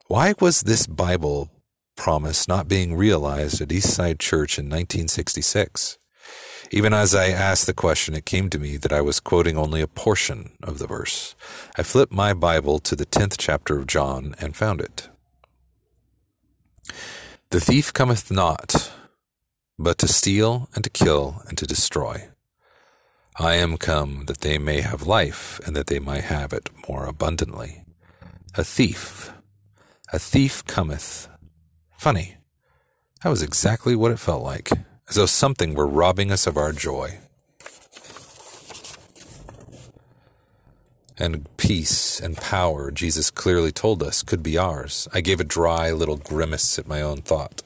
Why 0.08 0.34
was 0.40 0.62
this 0.62 0.88
Bible 0.88 1.48
promise 1.96 2.48
not 2.48 2.66
being 2.66 2.96
realized 2.96 3.60
at 3.60 3.68
Eastside 3.68 4.18
Church 4.18 4.58
in 4.58 4.64
1966? 4.64 5.96
Even 6.72 6.92
as 6.92 7.14
I 7.14 7.28
asked 7.28 7.66
the 7.66 7.72
question, 7.72 8.16
it 8.16 8.26
came 8.26 8.50
to 8.50 8.58
me 8.58 8.76
that 8.78 8.92
I 8.92 9.00
was 9.00 9.20
quoting 9.20 9.56
only 9.56 9.80
a 9.80 9.86
portion 9.86 10.56
of 10.60 10.80
the 10.80 10.88
verse. 10.88 11.36
I 11.78 11.84
flipped 11.84 12.12
my 12.12 12.34
Bible 12.34 12.80
to 12.80 12.96
the 12.96 13.06
10th 13.06 13.36
chapter 13.38 13.78
of 13.78 13.86
John 13.86 14.34
and 14.40 14.56
found 14.56 14.80
it. 14.80 15.08
The 17.50 17.60
thief 17.60 17.92
cometh 17.92 18.32
not, 18.32 18.90
but 19.78 19.98
to 19.98 20.08
steal 20.08 20.68
and 20.74 20.82
to 20.82 20.90
kill 20.90 21.42
and 21.46 21.56
to 21.58 21.64
destroy. 21.64 22.28
I 23.40 23.54
am 23.54 23.76
come 23.76 24.24
that 24.26 24.40
they 24.40 24.58
may 24.58 24.80
have 24.80 25.06
life 25.06 25.60
and 25.64 25.76
that 25.76 25.86
they 25.86 26.00
might 26.00 26.24
have 26.24 26.52
it 26.52 26.70
more 26.88 27.06
abundantly. 27.06 27.84
A 28.56 28.64
thief. 28.64 29.32
A 30.12 30.18
thief 30.18 30.66
cometh. 30.66 31.28
Funny. 31.96 32.38
That 33.22 33.30
was 33.30 33.42
exactly 33.42 33.94
what 33.94 34.10
it 34.10 34.18
felt 34.18 34.42
like 34.42 34.70
as 35.08 35.14
though 35.14 35.26
something 35.26 35.74
were 35.74 35.86
robbing 35.86 36.32
us 36.32 36.48
of 36.48 36.56
our 36.56 36.72
joy. 36.72 37.20
And 41.16 41.46
peace 41.56 42.18
and 42.18 42.36
power, 42.36 42.90
Jesus 42.90 43.30
clearly 43.30 43.70
told 43.70 44.02
us, 44.02 44.24
could 44.24 44.42
be 44.42 44.58
ours. 44.58 45.06
I 45.14 45.20
gave 45.20 45.38
a 45.38 45.44
dry 45.44 45.92
little 45.92 46.16
grimace 46.16 46.76
at 46.76 46.88
my 46.88 47.02
own 47.02 47.22
thought. 47.22 47.62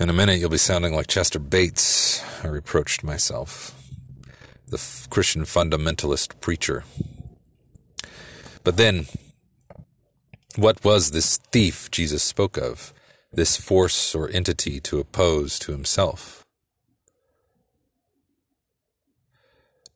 In 0.00 0.10
a 0.10 0.12
minute, 0.12 0.40
you'll 0.40 0.50
be 0.50 0.58
sounding 0.58 0.94
like 0.94 1.06
Chester 1.06 1.38
Bates, 1.38 2.22
I 2.44 2.48
reproached 2.48 3.04
myself, 3.04 3.80
the 4.66 4.76
f- 4.76 5.06
Christian 5.08 5.42
fundamentalist 5.42 6.40
preacher. 6.40 6.84
But 8.64 8.76
then, 8.76 9.06
what 10.56 10.84
was 10.84 11.12
this 11.12 11.36
thief 11.36 11.90
Jesus 11.90 12.22
spoke 12.22 12.56
of? 12.56 12.92
this 13.36 13.56
force 13.56 14.14
or 14.14 14.28
entity 14.30 14.80
to 14.80 14.98
oppose 14.98 15.58
to 15.60 15.72
himself. 15.72 16.44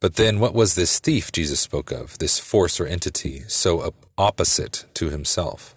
But 0.00 0.14
then, 0.14 0.38
what 0.38 0.54
was 0.54 0.74
this 0.74 1.00
thief 1.00 1.32
Jesus 1.32 1.58
spoke 1.58 1.90
of, 1.90 2.18
this 2.18 2.38
force 2.38 2.78
or 2.78 2.86
entity 2.86 3.42
so 3.48 3.92
opposite 4.16 4.84
to 4.94 5.10
himself? 5.10 5.74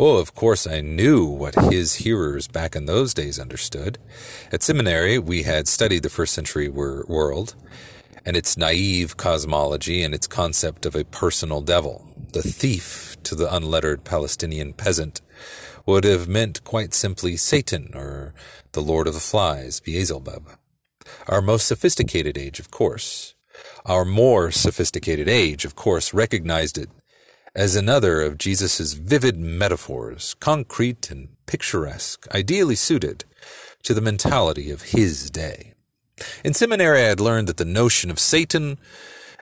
Oh, 0.00 0.18
of 0.18 0.32
course, 0.32 0.64
I 0.64 0.80
knew 0.80 1.26
what 1.26 1.56
his 1.72 1.96
hearers 1.96 2.46
back 2.46 2.76
in 2.76 2.86
those 2.86 3.12
days 3.12 3.36
understood. 3.36 3.98
At 4.52 4.62
seminary, 4.62 5.18
we 5.18 5.42
had 5.42 5.66
studied 5.66 6.04
the 6.04 6.08
first 6.08 6.34
century 6.34 6.68
world 6.68 7.56
and 8.24 8.36
its 8.36 8.56
naive 8.56 9.16
cosmology 9.16 10.04
and 10.04 10.14
its 10.14 10.28
concept 10.28 10.86
of 10.86 10.94
a 10.94 11.04
personal 11.04 11.62
devil. 11.62 12.06
The 12.32 12.42
thief 12.42 13.16
to 13.24 13.34
the 13.34 13.52
unlettered 13.52 14.04
Palestinian 14.04 14.72
peasant 14.72 15.20
would 15.84 16.04
have 16.04 16.28
meant 16.28 16.62
quite 16.62 16.94
simply 16.94 17.36
Satan 17.36 17.90
or 17.92 18.34
the 18.72 18.82
Lord 18.82 19.08
of 19.08 19.14
the 19.14 19.20
Flies, 19.20 19.80
Beelzebub. 19.80 20.46
Our 21.26 21.42
most 21.42 21.66
sophisticated 21.66 22.38
age, 22.38 22.60
of 22.60 22.70
course, 22.70 23.34
our 23.84 24.04
more 24.04 24.52
sophisticated 24.52 25.28
age, 25.28 25.64
of 25.64 25.74
course, 25.74 26.14
recognized 26.14 26.78
it 26.78 26.90
as 27.58 27.74
another 27.74 28.22
of 28.22 28.38
Jesus' 28.38 28.92
vivid 28.92 29.36
metaphors, 29.36 30.34
concrete 30.34 31.10
and 31.10 31.28
picturesque, 31.46 32.24
ideally 32.32 32.76
suited 32.76 33.24
to 33.82 33.92
the 33.92 34.00
mentality 34.00 34.70
of 34.70 34.92
his 34.92 35.28
day. 35.28 35.74
In 36.44 36.54
seminary, 36.54 37.00
I 37.00 37.08
had 37.08 37.18
learned 37.18 37.48
that 37.48 37.56
the 37.56 37.64
notion 37.64 38.12
of 38.12 38.20
Satan 38.20 38.78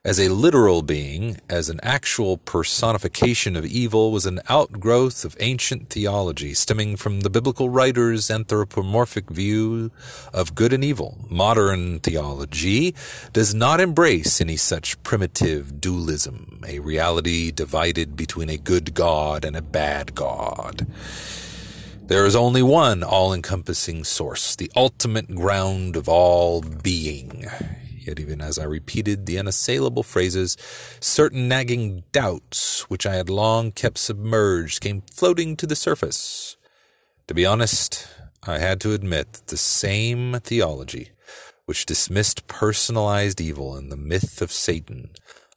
as 0.07 0.20
a 0.20 0.28
literal 0.28 0.82
being, 0.82 1.36
as 1.50 1.68
an 1.68 1.80
actual 1.82 2.36
personification 2.36 3.57
of 3.57 3.66
evil, 3.66 4.12
was 4.12 4.24
an 4.24 4.38
outgrowth 4.48 5.24
of 5.24 5.36
ancient 5.40 5.90
theology 5.90 6.54
stemming 6.54 6.96
from 6.96 7.22
the 7.22 7.28
biblical 7.28 7.68
writers' 7.68 8.30
anthropomorphic 8.30 9.28
view 9.28 9.90
of 10.32 10.54
good 10.54 10.72
and 10.72 10.84
evil. 10.84 11.18
Modern 11.28 11.98
theology 11.98 12.94
does 13.32 13.52
not 13.52 13.80
embrace 13.80 14.40
any 14.40 14.57
such 14.57 15.02
primitive 15.02 15.80
dualism, 15.80 16.61
a 16.68 16.78
reality 16.78 17.50
divided 17.50 18.14
between 18.14 18.48
a 18.48 18.57
good 18.57 18.94
God 18.94 19.44
and 19.44 19.57
a 19.57 19.61
bad 19.61 20.14
God. 20.14 20.86
There 22.07 22.24
is 22.24 22.36
only 22.36 22.62
one 22.62 23.02
all 23.02 23.34
encompassing 23.34 24.04
source, 24.04 24.54
the 24.54 24.70
ultimate 24.76 25.34
ground 25.34 25.96
of 25.96 26.09
all 26.09 26.61
being. 26.61 27.46
Yet, 28.07 28.20
even 28.20 28.40
as 28.40 28.59
I 28.59 28.64
repeated 28.64 29.26
the 29.26 29.38
unassailable 29.38 30.02
phrases, 30.02 30.57
certain 31.00 31.48
nagging 31.48 32.04
doubts 32.12 32.88
which 32.88 33.04
I 33.04 33.16
had 33.16 33.28
long 33.28 33.72
kept 33.72 33.98
submerged 33.98 34.80
came 34.80 35.02
floating 35.12 35.57
to 35.57 35.66
the 35.66 35.76
surface. 35.76 36.57
To 37.26 37.34
be 37.34 37.44
honest, 37.44 38.07
I 38.46 38.59
had 38.59 38.80
to 38.82 38.92
admit 38.92 39.32
that 39.32 39.46
the 39.48 39.57
same 39.57 40.38
theology 40.40 41.11
which 41.66 41.84
dismissed 41.84 42.46
personalized 42.46 43.40
evil 43.40 43.76
and 43.76 43.90
the 43.90 43.96
myth 43.96 44.40
of 44.40 44.52
Satan, 44.52 45.11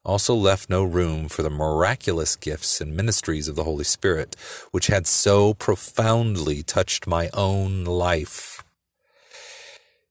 also 0.04 0.34
left 0.34 0.70
no 0.70 0.84
room 0.84 1.30
for 1.30 1.44
the 1.44 1.50
miraculous 1.52 2.36
gifts 2.36 2.82
and 2.82 2.96
ministries 2.96 3.48
of 3.48 3.56
the 3.56 3.64
Holy 3.64 3.84
Spirit, 3.84 4.36
which 4.72 4.88
had 4.88 5.06
so 5.06 5.54
profoundly 5.54 6.64
touched 6.64 7.06
my 7.06 7.30
own 7.34 7.86
life. 7.86 8.59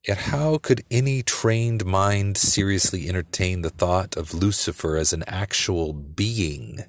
Yet 0.08 0.32
how 0.32 0.56
could 0.56 0.84
any 0.90 1.22
trained 1.22 1.84
mind 1.84 2.38
seriously 2.38 3.10
entertain 3.10 3.60
the 3.60 3.68
thought 3.68 4.16
of 4.16 4.32
Lucifer 4.32 4.96
as 4.96 5.12
an 5.12 5.22
actual 5.26 5.92
being? 5.92 6.84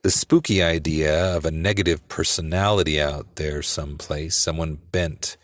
The 0.00 0.10
spooky 0.10 0.62
idea 0.62 1.36
of 1.36 1.44
a 1.44 1.50
negative 1.50 2.08
personality 2.08 2.98
out 2.98 3.36
there 3.36 3.60
someplace, 3.60 4.36
someone 4.36 4.78
bent 4.90 5.36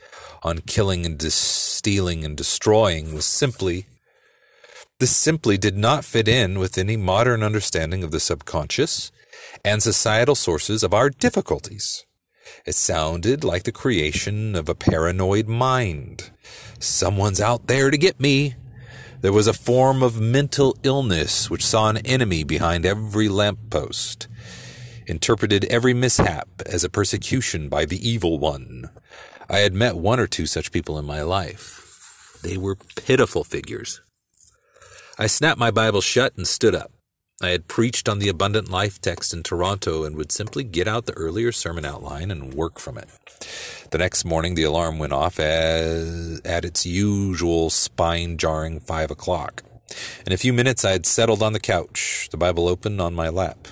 on 0.42 0.60
killing 0.60 1.04
and 1.04 1.18
dis- 1.18 1.34
stealing 1.34 2.24
and 2.24 2.34
destroying, 2.34 3.12
was 3.12 3.26
simply 3.26 3.84
this 4.98 5.14
simply 5.14 5.58
did 5.58 5.76
not 5.76 6.06
fit 6.06 6.28
in 6.28 6.58
with 6.58 6.78
any 6.78 6.96
modern 6.96 7.42
understanding 7.42 8.02
of 8.02 8.10
the 8.10 8.20
subconscious 8.20 9.12
and 9.62 9.82
societal 9.82 10.34
sources 10.34 10.82
of 10.82 10.94
our 10.94 11.10
difficulties. 11.10 12.06
It 12.64 12.74
sounded 12.74 13.44
like 13.44 13.64
the 13.64 13.72
creation 13.72 14.54
of 14.54 14.68
a 14.68 14.74
paranoid 14.74 15.48
mind. 15.48 16.30
Someone's 16.78 17.40
out 17.40 17.66
there 17.66 17.90
to 17.90 17.98
get 17.98 18.20
me. 18.20 18.54
There 19.20 19.32
was 19.32 19.46
a 19.46 19.52
form 19.52 20.02
of 20.02 20.20
mental 20.20 20.76
illness 20.82 21.50
which 21.50 21.64
saw 21.64 21.88
an 21.88 21.98
enemy 21.98 22.44
behind 22.44 22.84
every 22.84 23.28
lamppost, 23.28 24.26
interpreted 25.06 25.64
every 25.66 25.94
mishap 25.94 26.48
as 26.66 26.84
a 26.84 26.90
persecution 26.90 27.68
by 27.68 27.84
the 27.84 28.08
evil 28.08 28.38
one. 28.38 28.90
I 29.48 29.58
had 29.58 29.74
met 29.74 29.96
one 29.96 30.18
or 30.18 30.26
two 30.26 30.46
such 30.46 30.72
people 30.72 30.98
in 30.98 31.04
my 31.04 31.22
life. 31.22 32.38
They 32.42 32.56
were 32.56 32.76
pitiful 32.96 33.44
figures. 33.44 34.00
I 35.18 35.26
snapped 35.26 35.58
my 35.58 35.70
Bible 35.70 36.00
shut 36.00 36.36
and 36.36 36.46
stood 36.46 36.74
up. 36.74 36.90
I 37.40 37.48
had 37.48 37.66
preached 37.66 38.08
on 38.08 38.18
the 38.18 38.28
abundant 38.28 38.70
life 38.70 39.00
text 39.00 39.32
in 39.32 39.42
Toronto 39.42 40.04
and 40.04 40.16
would 40.16 40.30
simply 40.30 40.62
get 40.62 40.86
out 40.86 41.06
the 41.06 41.12
earlier 41.14 41.50
sermon 41.50 41.84
outline 41.84 42.30
and 42.30 42.54
work 42.54 42.78
from 42.78 42.98
it. 42.98 43.08
The 43.90 43.98
next 43.98 44.24
morning, 44.24 44.54
the 44.54 44.62
alarm 44.62 44.98
went 44.98 45.12
off 45.12 45.40
as, 45.40 46.40
at 46.44 46.64
its 46.64 46.86
usual 46.86 47.70
spine 47.70 48.38
jarring 48.38 48.80
five 48.80 49.10
o'clock. 49.10 49.64
In 50.26 50.32
a 50.32 50.36
few 50.36 50.52
minutes, 50.52 50.84
I 50.84 50.92
had 50.92 51.06
settled 51.06 51.42
on 51.42 51.52
the 51.52 51.60
couch, 51.60 52.28
the 52.30 52.36
Bible 52.36 52.68
open 52.68 53.00
on 53.00 53.14
my 53.14 53.28
lap. 53.28 53.68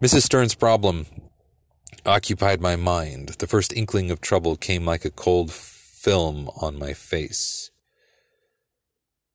Mrs. 0.00 0.22
Stern's 0.22 0.54
problem 0.54 1.06
occupied 2.06 2.60
my 2.60 2.76
mind. 2.76 3.30
The 3.40 3.48
first 3.48 3.72
inkling 3.72 4.10
of 4.10 4.20
trouble 4.20 4.56
came 4.56 4.84
like 4.84 5.04
a 5.04 5.10
cold 5.10 5.52
film 5.52 6.48
on 6.60 6.78
my 6.78 6.92
face. 6.92 7.70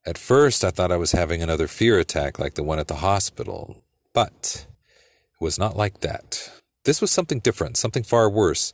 At 0.06 0.18
first, 0.18 0.66
I 0.66 0.70
thought 0.70 0.92
I 0.92 0.98
was 0.98 1.14
having 1.14 1.42
another 1.42 1.68
fear 1.68 1.98
attack 1.98 2.38
like 2.38 2.56
the 2.56 2.64
one 2.64 2.78
at 2.78 2.90
the 2.90 2.96
hospital, 2.96 3.84
but 4.14 4.66
it 5.34 5.44
was 5.44 5.58
not 5.58 5.78
like 5.78 6.02
that. 6.02 6.52
This 6.84 7.00
was 7.00 7.10
something 7.10 7.40
different, 7.40 7.78
something 7.78 8.04
far 8.04 8.30
worse. 8.30 8.74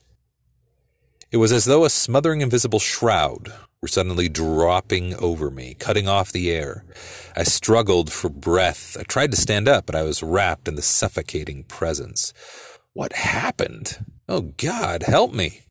It 1.32 1.38
was 1.38 1.52
as 1.52 1.66
though 1.66 1.86
a 1.86 1.92
smothering 1.92 2.42
invisible 2.42 2.80
shroud 2.80 3.54
were 3.80 3.88
suddenly 3.88 4.28
dropping 4.28 5.14
over 5.16 5.52
me, 5.52 5.76
cutting 5.76 6.08
off 6.08 6.32
the 6.32 6.52
air. 6.52 6.84
I 7.36 7.44
struggled 7.44 8.12
for 8.12 8.30
breath. 8.30 8.98
I 9.00 9.04
tried 9.04 9.30
to 9.30 9.38
stand 9.38 9.68
up, 9.68 9.86
but 9.86 9.96
I 9.96 10.02
was 10.02 10.24
wrapped 10.24 10.68
in 10.68 10.74
the 10.74 10.82
suffocating 10.82 11.64
presence. 11.64 12.34
What 12.94 13.14
happened? 13.14 14.04
Oh, 14.28 14.54
God, 14.58 15.04
help 15.04 15.32
me! 15.32 15.62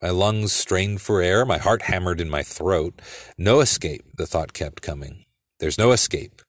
My 0.00 0.10
lungs 0.10 0.52
strained 0.52 1.00
for 1.00 1.20
air, 1.20 1.44
my 1.44 1.58
heart 1.58 1.82
hammered 1.82 2.20
in 2.20 2.30
my 2.30 2.44
throat. 2.44 3.02
No 3.36 3.60
escape, 3.60 4.04
the 4.16 4.26
thought 4.26 4.52
kept 4.52 4.80
coming. 4.80 5.24
There's 5.58 5.78
no 5.78 5.90
escape. 5.90 6.40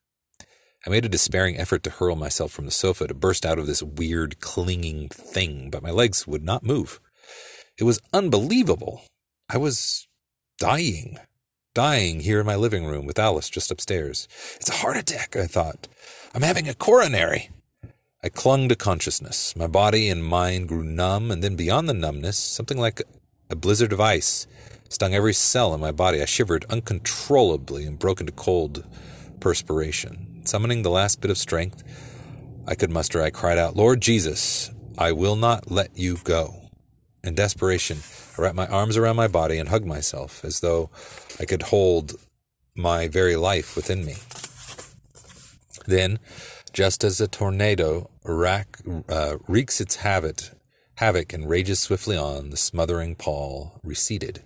I 0.86 0.92
made 0.92 1.04
a 1.04 1.10
despairing 1.10 1.58
effort 1.58 1.84
to 1.84 1.90
hurl 1.90 2.16
myself 2.16 2.52
from 2.52 2.66
the 2.66 2.72
sofa 2.72 3.08
to 3.08 3.14
burst 3.14 3.46
out 3.46 3.58
of 3.58 3.66
this 3.66 3.82
weird, 3.82 4.40
clinging 4.40 5.10
thing, 5.10 5.70
but 5.72 5.84
my 5.84 5.90
legs 5.90 6.28
would 6.28 6.44
not 6.44 6.64
move. 6.64 7.00
It 7.78 7.86
was 7.86 8.02
unbelievable. 8.14 9.02
I 9.50 9.58
was 9.58 10.08
dying. 10.60 11.18
Dying 11.74 12.22
here 12.22 12.40
in 12.40 12.46
my 12.46 12.56
living 12.56 12.86
room 12.86 13.06
with 13.06 13.20
Alice 13.20 13.50
just 13.50 13.72
upstairs. 13.72 14.28
It's 14.58 14.70
a 14.70 14.74
heart 14.74 14.98
attack, 14.98 15.36
I 15.36 15.48
thought. 15.48 15.88
I'm 16.36 16.44
having 16.44 16.70
a 16.70 16.74
coronary. 16.74 17.50
I 18.24 18.30
clung 18.30 18.70
to 18.70 18.76
consciousness. 18.76 19.56
My 19.56 19.68
body 19.68 20.10
and 20.10 20.24
mind 20.24 20.68
grew 20.68 20.84
numb, 20.84 21.32
and 21.32 21.44
then 21.44 21.56
beyond 21.56 21.90
the 21.90 21.94
numbness, 21.94 22.38
something 22.38 22.78
like 22.78 23.02
a 23.50 23.56
blizzard 23.56 23.92
of 23.92 24.00
ice 24.00 24.48
stung 24.90 25.14
every 25.14 25.34
cell 25.34 25.74
in 25.74 25.82
my 25.82 25.92
body. 25.92 26.22
I 26.22 26.26
shivered 26.26 26.66
uncontrollably 26.70 27.86
and 27.86 27.98
broke 27.98 28.20
into 28.20 28.32
cold 28.32 28.86
perspiration. 29.40 30.42
Summoning 30.46 30.82
the 30.84 30.90
last 30.90 31.22
bit 31.22 31.32
of 31.32 31.38
strength 31.38 31.84
I 32.68 32.76
could 32.76 32.92
muster, 32.92 33.22
I 33.22 33.32
cried 33.32 33.58
out, 33.58 33.76
Lord 33.76 34.02
Jesus, 34.02 34.72
I 34.98 35.12
will 35.12 35.36
not 35.36 35.72
let 35.72 35.98
you 35.98 36.18
go. 36.24 36.70
In 37.24 37.36
desperation, 37.36 38.00
I 38.38 38.42
wrapped 38.42 38.56
my 38.56 38.68
arms 38.68 38.96
around 38.96 39.16
my 39.16 39.28
body 39.28 39.58
and 39.58 39.70
hugged 39.70 39.86
myself 39.86 40.46
as 40.46 40.60
though 40.60 40.90
I 41.40 41.46
could 41.46 41.64
hold 41.64 42.14
my 42.76 43.08
very 43.08 43.36
life 43.36 43.76
within 43.76 44.06
me. 44.06 44.16
Then, 45.86 46.20
just 46.72 47.04
as 47.04 47.20
a 47.20 47.28
tornado 47.28 48.10
rack, 48.24 48.78
uh, 49.10 49.38
wreaks 49.48 49.82
its 49.82 49.98
havoc 49.98 50.38
havoc 51.00 51.32
and 51.32 51.50
rages 51.50 51.80
swiftly 51.80 52.18
on, 52.18 52.50
the 52.50 52.58
smothering 52.58 53.16
pall 53.16 53.80
receded. 53.86 54.42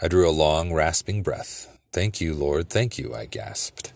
I 0.00 0.08
drew 0.08 0.26
a 0.26 0.32
long, 0.32 0.72
rasping 0.72 1.22
breath. 1.22 1.78
Thank 1.92 2.18
you, 2.18 2.32
Lord, 2.32 2.70
thank 2.70 2.96
you, 2.96 3.14
I 3.14 3.26
gasped. 3.26 3.92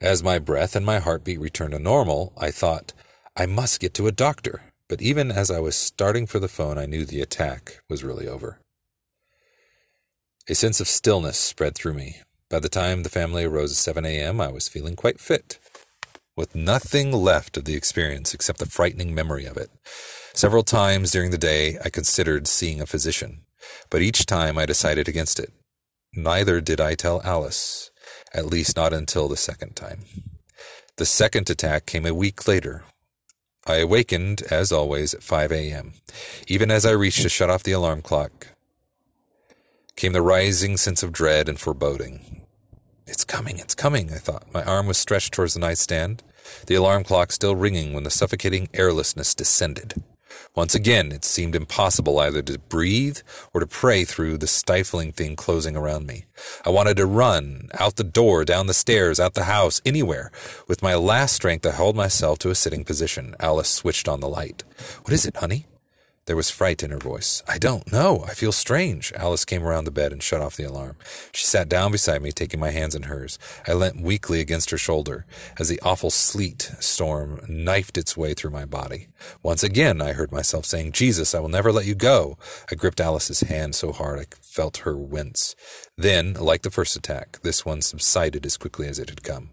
As 0.00 0.24
my 0.24 0.40
breath 0.40 0.74
and 0.74 0.84
my 0.84 0.98
heartbeat 0.98 1.38
returned 1.38 1.70
to 1.70 1.78
normal, 1.78 2.32
I 2.36 2.50
thought, 2.50 2.92
I 3.36 3.46
must 3.46 3.78
get 3.78 3.94
to 3.94 4.08
a 4.08 4.12
doctor. 4.12 4.72
But 4.88 5.00
even 5.00 5.30
as 5.30 5.52
I 5.52 5.60
was 5.60 5.76
starting 5.76 6.26
for 6.26 6.40
the 6.40 6.48
phone, 6.48 6.78
I 6.78 6.86
knew 6.86 7.04
the 7.04 7.22
attack 7.22 7.80
was 7.88 8.02
really 8.02 8.26
over. 8.26 8.58
A 10.48 10.56
sense 10.56 10.80
of 10.80 10.88
stillness 10.88 11.38
spread 11.38 11.76
through 11.76 11.94
me. 11.94 12.22
By 12.50 12.58
the 12.58 12.68
time 12.68 13.04
the 13.04 13.08
family 13.08 13.44
arose 13.44 13.70
at 13.70 13.76
7 13.76 14.04
a.m., 14.04 14.40
I 14.40 14.48
was 14.48 14.66
feeling 14.66 14.96
quite 14.96 15.20
fit, 15.20 15.60
with 16.36 16.56
nothing 16.56 17.12
left 17.12 17.56
of 17.56 17.66
the 17.66 17.76
experience 17.76 18.34
except 18.34 18.58
the 18.58 18.66
frightening 18.66 19.14
memory 19.14 19.44
of 19.44 19.56
it. 19.56 19.70
Several 20.36 20.64
times 20.64 21.12
during 21.12 21.30
the 21.30 21.38
day, 21.38 21.78
I 21.84 21.90
considered 21.90 22.48
seeing 22.48 22.80
a 22.80 22.86
physician, 22.86 23.42
but 23.88 24.02
each 24.02 24.26
time 24.26 24.58
I 24.58 24.66
decided 24.66 25.08
against 25.08 25.38
it. 25.38 25.52
Neither 26.12 26.60
did 26.60 26.80
I 26.80 26.96
tell 26.96 27.22
Alice, 27.22 27.92
at 28.34 28.46
least 28.46 28.76
not 28.76 28.92
until 28.92 29.28
the 29.28 29.36
second 29.36 29.76
time. 29.76 30.06
The 30.96 31.06
second 31.06 31.48
attack 31.48 31.86
came 31.86 32.04
a 32.04 32.12
week 32.12 32.48
later. 32.48 32.82
I 33.64 33.76
awakened, 33.76 34.42
as 34.50 34.72
always, 34.72 35.14
at 35.14 35.22
5 35.22 35.52
a.m. 35.52 35.94
Even 36.48 36.68
as 36.68 36.84
I 36.84 36.90
reached 36.90 37.22
to 37.22 37.28
shut 37.28 37.48
off 37.48 37.62
the 37.62 37.72
alarm 37.72 38.02
clock, 38.02 38.48
came 39.94 40.12
the 40.14 40.20
rising 40.20 40.76
sense 40.76 41.04
of 41.04 41.12
dread 41.12 41.48
and 41.48 41.60
foreboding. 41.60 42.44
It's 43.06 43.24
coming, 43.24 43.60
it's 43.60 43.76
coming, 43.76 44.12
I 44.12 44.16
thought. 44.16 44.52
My 44.52 44.64
arm 44.64 44.88
was 44.88 44.98
stretched 44.98 45.32
towards 45.32 45.54
the 45.54 45.60
nightstand, 45.60 46.24
the 46.66 46.74
alarm 46.74 47.04
clock 47.04 47.30
still 47.30 47.54
ringing 47.54 47.92
when 47.92 48.02
the 48.02 48.10
suffocating 48.10 48.68
airlessness 48.74 49.32
descended. 49.32 50.02
Once 50.54 50.74
again, 50.74 51.10
it 51.10 51.24
seemed 51.24 51.54
impossible 51.54 52.18
either 52.18 52.42
to 52.42 52.58
breathe 52.58 53.18
or 53.52 53.60
to 53.60 53.66
pray 53.66 54.04
through 54.04 54.36
the 54.38 54.46
stifling 54.46 55.12
thing 55.12 55.34
closing 55.36 55.76
around 55.76 56.06
me. 56.06 56.24
I 56.64 56.70
wanted 56.70 56.96
to 56.98 57.06
run, 57.06 57.70
out 57.78 57.96
the 57.96 58.04
door, 58.04 58.44
down 58.44 58.66
the 58.66 58.74
stairs, 58.74 59.18
out 59.18 59.34
the 59.34 59.44
house, 59.44 59.80
anywhere. 59.84 60.30
With 60.68 60.82
my 60.82 60.94
last 60.94 61.34
strength, 61.34 61.66
I 61.66 61.72
held 61.72 61.96
myself 61.96 62.38
to 62.40 62.50
a 62.50 62.54
sitting 62.54 62.84
position. 62.84 63.34
Alice 63.40 63.68
switched 63.68 64.08
on 64.08 64.20
the 64.20 64.28
light. 64.28 64.62
What 65.02 65.12
is 65.12 65.26
it, 65.26 65.36
honey? 65.36 65.66
There 66.26 66.36
was 66.36 66.50
fright 66.50 66.82
in 66.82 66.90
her 66.90 66.98
voice. 66.98 67.42
I 67.46 67.58
don't 67.58 67.92
know. 67.92 68.24
I 68.26 68.32
feel 68.32 68.52
strange. 68.52 69.12
Alice 69.14 69.44
came 69.44 69.62
around 69.62 69.84
the 69.84 69.90
bed 69.90 70.10
and 70.10 70.22
shut 70.22 70.40
off 70.40 70.56
the 70.56 70.64
alarm. 70.64 70.96
She 71.32 71.44
sat 71.44 71.68
down 71.68 71.92
beside 71.92 72.22
me, 72.22 72.32
taking 72.32 72.58
my 72.58 72.70
hands 72.70 72.94
in 72.94 73.04
hers. 73.04 73.38
I 73.68 73.74
leant 73.74 74.00
weakly 74.00 74.40
against 74.40 74.70
her 74.70 74.78
shoulder 74.78 75.26
as 75.58 75.68
the 75.68 75.80
awful 75.82 76.10
sleet 76.10 76.72
storm 76.80 77.40
knifed 77.46 77.98
its 77.98 78.16
way 78.16 78.32
through 78.32 78.52
my 78.52 78.64
body. 78.64 79.08
Once 79.42 79.62
again, 79.62 80.00
I 80.00 80.14
heard 80.14 80.32
myself 80.32 80.64
saying, 80.64 80.92
Jesus, 80.92 81.34
I 81.34 81.40
will 81.40 81.48
never 81.48 81.70
let 81.70 81.84
you 81.86 81.94
go. 81.94 82.38
I 82.70 82.74
gripped 82.74 83.00
Alice's 83.00 83.40
hand 83.40 83.74
so 83.74 83.92
hard 83.92 84.18
I 84.18 84.24
felt 84.40 84.78
her 84.78 84.96
wince. 84.96 85.54
Then, 85.96 86.34
like 86.34 86.62
the 86.62 86.70
first 86.70 86.96
attack, 86.96 87.40
this 87.42 87.66
one 87.66 87.82
subsided 87.82 88.46
as 88.46 88.56
quickly 88.56 88.88
as 88.88 88.98
it 88.98 89.10
had 89.10 89.22
come. 89.22 89.50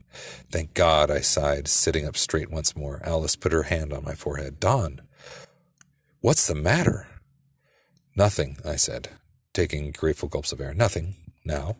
Thank 0.49 0.73
God, 0.73 1.11
I 1.11 1.19
sighed, 1.19 1.67
sitting 1.67 2.07
up 2.07 2.15
straight 2.15 2.49
once 2.49 2.75
more. 2.75 3.01
Alice 3.03 3.35
put 3.35 3.51
her 3.51 3.63
hand 3.63 3.91
on 3.91 4.03
my 4.03 4.15
forehead. 4.15 4.59
Don, 4.59 5.01
What's 6.21 6.45
the 6.45 6.53
matter? 6.53 7.07
Nothing, 8.15 8.57
I 8.63 8.75
said, 8.75 9.09
taking 9.53 9.91
grateful 9.91 10.29
gulps 10.29 10.51
of 10.51 10.61
air. 10.61 10.71
Nothing, 10.71 11.15
now. 11.43 11.77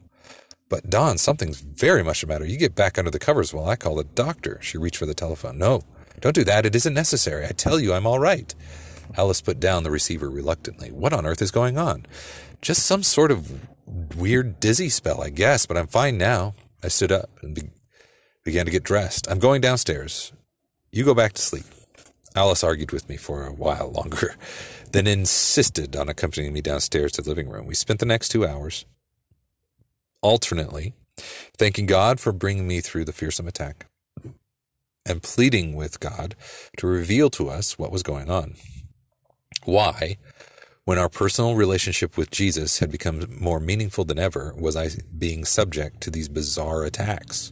But, 0.68 0.89
Don, 0.89 1.20
something's 1.20 1.62
very 1.62 2.04
much 2.04 2.22
the 2.22 2.28
matter. 2.28 2.46
You 2.46 2.58
get 2.58 2.74
back 2.74 2.98
under 2.98 3.12
the 3.12 3.20
covers 3.20 3.54
while 3.54 3.70
I 3.70 3.76
call 3.76 3.96
the 3.96 4.04
doctor. 4.04 4.58
She 4.62 4.80
reached 4.80 4.98
for 4.98 5.06
the 5.06 5.14
telephone. 5.14 5.60
No, 5.60 5.84
don't 6.22 6.34
do 6.34 6.44
that. 6.46 6.66
It 6.66 6.76
isn't 6.76 6.94
necessary. 6.96 7.46
I 7.46 7.50
tell 7.50 7.80
you, 7.80 7.94
I'm 7.94 8.08
all 8.08 8.18
right. 8.18 8.56
Alice 9.16 9.42
put 9.42 9.60
down 9.60 9.84
the 9.84 9.92
receiver 9.92 10.28
reluctantly. 10.28 10.92
What 10.92 11.14
on 11.14 11.26
earth 11.28 11.44
is 11.44 11.52
going 11.52 11.78
on? 11.78 12.08
Just 12.64 12.84
some 12.84 13.04
sort 13.04 13.30
of 13.30 13.68
weird 14.16 14.60
dizzy 14.60 14.89
spell, 14.89 15.22
I 15.22 15.30
guess, 15.30 15.68
but 15.68 15.78
I'm 15.78 15.88
fine 15.88 16.18
now. 16.18 16.56
I 16.84 16.88
stood 16.88 17.12
up 17.12 17.30
and 17.44 17.54
be- 17.54 17.70
began 18.44 18.66
to 18.66 18.72
get 18.72 18.84
dressed. 18.84 19.30
I'm 19.30 19.39
going 19.39 19.62
downstairs. 19.62 20.34
You 20.92 21.04
go 21.04 21.14
back 21.14 21.34
to 21.34 21.42
sleep. 21.44 21.66
Alice 22.36 22.63
argued 22.63 22.91
with 22.91 23.09
me 23.09 23.17
for 23.17 23.45
a 23.45 23.53
while 23.53 23.91
longer, 23.95 24.36
then 24.91 25.07
insisted 25.07 25.95
on 25.95 26.09
accompanying 26.09 26.53
me 26.53 26.61
downstairs 26.61 27.11
to 27.13 27.21
the 27.21 27.29
living 27.29 27.49
room. 27.49 27.65
We 27.65 27.75
spent 27.75 27.99
the 27.99 28.05
next 28.05 28.29
two 28.29 28.45
hours 28.45 28.86
alternately 30.21 30.93
thanking 31.57 31.86
God 31.86 32.19
for 32.19 32.32
bringing 32.32 32.67
me 32.67 32.82
through 32.82 33.05
the 33.05 33.13
fearsome 33.13 33.47
attack 33.47 33.88
and 35.05 35.23
pleading 35.23 35.75
with 35.75 35.99
God 35.99 36.36
to 36.77 36.88
reveal 36.88 37.29
to 37.32 37.49
us 37.49 37.77
what 37.77 37.91
was 37.91 38.03
going 38.03 38.29
on. 38.29 38.55
Why, 39.65 40.17
when 40.86 40.97
our 40.97 41.09
personal 41.09 41.55
relationship 41.55 42.17
with 42.17 42.32
Jesus 42.32 42.79
had 42.79 42.91
become 42.91 43.25
more 43.39 43.59
meaningful 43.59 44.05
than 44.05 44.19
ever, 44.19 44.53
was 44.57 44.75
I 44.75 44.89
being 45.17 45.45
subject 45.45 46.01
to 46.01 46.11
these 46.11 46.29
bizarre 46.29 46.84
attacks? 46.84 47.51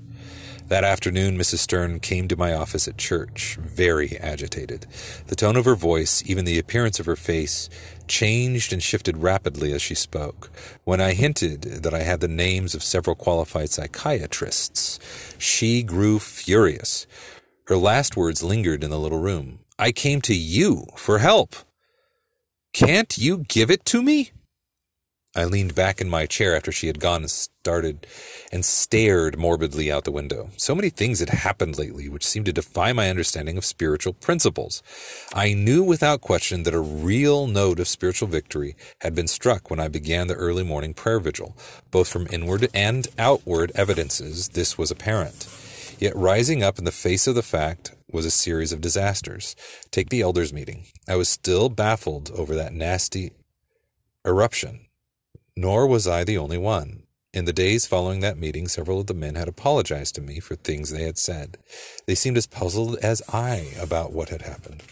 That 0.70 0.84
afternoon, 0.84 1.36
Mrs. 1.36 1.58
Stern 1.58 2.00
came 2.00 2.28
to 2.28 2.38
my 2.38 2.54
office 2.54 2.88
at 2.88 2.96
church, 2.96 3.58
very 3.60 4.16
agitated. 4.20 4.86
The 5.26 5.36
tone 5.36 5.56
of 5.56 5.66
her 5.66 5.74
voice, 5.74 6.22
even 6.28 6.46
the 6.46 6.60
appearance 6.60 7.00
of 7.00 7.08
her 7.08 7.16
face, 7.16 7.72
changed 8.08 8.72
and 8.72 8.82
shifted 8.82 9.18
rapidly 9.18 9.74
as 9.74 9.82
she 9.82 9.96
spoke. 9.96 10.52
When 10.84 11.02
I 11.02 11.14
hinted 11.14 11.64
that 11.64 11.94
I 11.96 12.04
had 12.04 12.20
the 12.20 12.28
names 12.28 12.76
of 12.76 12.84
several 12.84 13.16
qualified 13.16 13.72
psychiatrists, 13.72 15.00
she 15.40 15.82
grew 15.82 16.20
furious. 16.20 17.08
Her 17.66 17.76
last 17.76 18.16
words 18.16 18.44
lingered 18.44 18.84
in 18.84 18.92
the 18.92 19.00
little 19.00 19.20
room. 19.20 19.62
I 19.80 19.92
came 19.92 20.22
to 20.22 20.36
you 20.36 20.86
for 20.96 21.18
help. 21.18 21.56
Can't 22.74 23.18
you 23.18 23.40
give 23.48 23.72
it 23.72 23.86
to 23.86 24.04
me? 24.04 24.34
I 25.40 25.46
leaned 25.46 25.74
back 25.74 26.02
in 26.02 26.10
my 26.10 26.26
chair 26.26 26.54
after 26.54 26.70
she 26.70 26.88
had 26.88 27.00
gone 27.00 27.22
and 27.22 27.32
started 27.32 28.06
and 28.52 28.66
stared 28.66 29.40
morbidly 29.40 29.90
out 29.90 30.04
the 30.04 30.12
window. 30.12 30.50
So 30.58 30.76
many 30.76 30.90
things 30.90 31.22
had 31.22 31.30
happened 31.30 31.78
lately 31.78 32.10
which 32.10 32.28
seemed 32.28 32.48
to 32.48 32.52
defy 32.52 32.92
my 32.92 33.10
understanding 33.10 33.58
of 33.58 33.64
spiritual 33.64 34.12
principles. 34.12 34.84
I 35.34 35.54
knew 35.54 35.82
without 35.82 36.20
question 36.20 36.64
that 36.64 36.74
a 36.74 36.82
real 36.82 37.48
note 37.48 37.80
of 37.80 37.88
spiritual 37.88 38.28
victory 38.28 38.76
had 39.00 39.16
been 39.16 39.30
struck 39.30 39.70
when 39.70 39.80
I 39.80 39.88
began 39.88 40.28
the 40.28 40.34
early 40.34 40.64
morning 40.64 40.94
prayer 40.94 41.22
vigil. 41.22 41.56
Both 41.90 42.10
from 42.10 42.28
inward 42.30 42.68
and 42.74 43.08
outward 43.18 43.72
evidences, 43.76 44.50
this 44.50 44.78
was 44.78 44.92
apparent. 44.92 45.48
Yet 46.00 46.18
rising 46.18 46.64
up 46.64 46.78
in 46.78 46.84
the 46.84 46.92
face 46.92 47.28
of 47.28 47.36
the 47.36 47.44
fact 47.44 47.96
was 48.12 48.26
a 48.26 48.32
series 48.32 48.74
of 48.74 48.82
disasters. 48.82 49.56
Take 49.90 50.10
the 50.10 50.22
elders' 50.22 50.52
meeting. 50.52 50.88
I 51.08 51.16
was 51.16 51.30
still 51.30 51.70
baffled 51.70 52.30
over 52.36 52.56
that 52.56 52.74
nasty 52.74 53.32
eruption 54.26 54.88
nor 55.60 55.86
was 55.86 56.08
I 56.08 56.24
the 56.24 56.38
only 56.38 56.58
one. 56.58 57.04
In 57.34 57.44
the 57.44 57.54
days 57.54 57.86
following 57.86 58.22
that 58.22 58.38
meeting, 58.38 58.70
several 58.70 59.02
of 59.02 59.08
the 59.08 59.14
men 59.14 59.36
had 59.36 59.50
apologized 59.50 60.16
to 60.16 60.22
me 60.22 60.40
for 60.40 60.56
things 60.56 60.90
they 60.90 61.04
had 61.04 61.18
said. 61.18 61.58
They 62.08 62.16
seemed 62.16 62.38
as 62.38 62.48
puzzled 62.48 62.98
as 63.00 63.22
I 63.32 63.74
about 63.80 64.14
what 64.14 64.30
had 64.30 64.44
happened. 64.44 64.84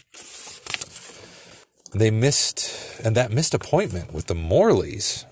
They 1.92 2.10
missed, 2.10 3.00
and 3.02 3.16
that 3.16 3.32
missed 3.32 3.54
appointment 3.54 4.12
with 4.12 4.26
the 4.26 4.34
Morleys. 4.34 5.24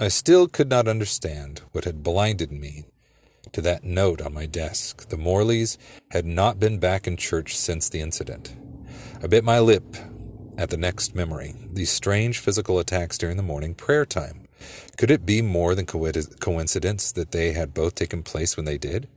I 0.00 0.08
still 0.08 0.48
could 0.48 0.68
not 0.68 0.88
understand 0.88 1.62
what 1.70 1.84
had 1.84 2.02
blinded 2.02 2.50
me 2.50 2.86
to 3.52 3.60
that 3.60 3.84
note 3.84 4.20
on 4.20 4.34
my 4.34 4.46
desk. 4.46 5.08
The 5.08 5.16
Morleys 5.16 5.78
had 6.10 6.26
not 6.26 6.58
been 6.58 6.78
back 6.78 7.06
in 7.06 7.16
church 7.16 7.56
since 7.56 7.88
the 7.88 8.00
incident. 8.00 8.56
I 9.22 9.28
bit 9.28 9.44
my 9.44 9.60
lip 9.60 9.96
at 10.58 10.70
the 10.70 10.76
next 10.76 11.14
memory, 11.14 11.54
these 11.72 11.90
strange 11.90 12.38
physical 12.38 12.78
attacks 12.78 13.18
during 13.18 13.36
the 13.36 13.42
morning 13.42 13.74
prayer 13.74 14.04
time. 14.04 14.48
Could 14.96 15.10
it 15.10 15.26
be 15.26 15.42
more 15.42 15.74
than 15.74 15.86
coincidence 15.86 17.12
that 17.12 17.32
they 17.32 17.52
had 17.52 17.74
both 17.74 17.94
taken 17.94 18.22
place 18.22 18.56
when 18.56 18.66
they 18.66 18.78
did? 18.78 19.08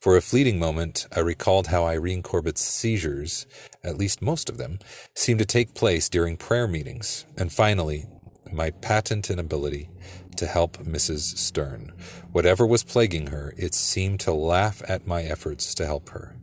For 0.00 0.16
a 0.16 0.22
fleeting 0.22 0.58
moment, 0.58 1.06
I 1.14 1.20
recalled 1.20 1.66
how 1.66 1.84
Irene 1.84 2.22
Corbett's 2.22 2.62
seizures, 2.62 3.46
at 3.84 3.98
least 3.98 4.22
most 4.22 4.48
of 4.48 4.56
them, 4.56 4.78
seemed 5.14 5.38
to 5.40 5.44
take 5.44 5.74
place 5.74 6.08
during 6.08 6.36
prayer 6.36 6.66
meetings. 6.66 7.26
And 7.36 7.52
finally, 7.52 8.06
my 8.50 8.70
patent 8.70 9.30
inability 9.30 9.90
to 10.36 10.46
help 10.46 10.78
Mrs. 10.78 11.36
Stern. 11.36 11.92
Whatever 12.32 12.66
was 12.66 12.84
plaguing 12.84 13.28
her, 13.28 13.54
it 13.56 13.74
seemed 13.74 14.20
to 14.20 14.32
laugh 14.32 14.82
at 14.88 15.06
my 15.06 15.22
efforts 15.22 15.74
to 15.74 15.86
help 15.86 16.10
her. 16.10 16.36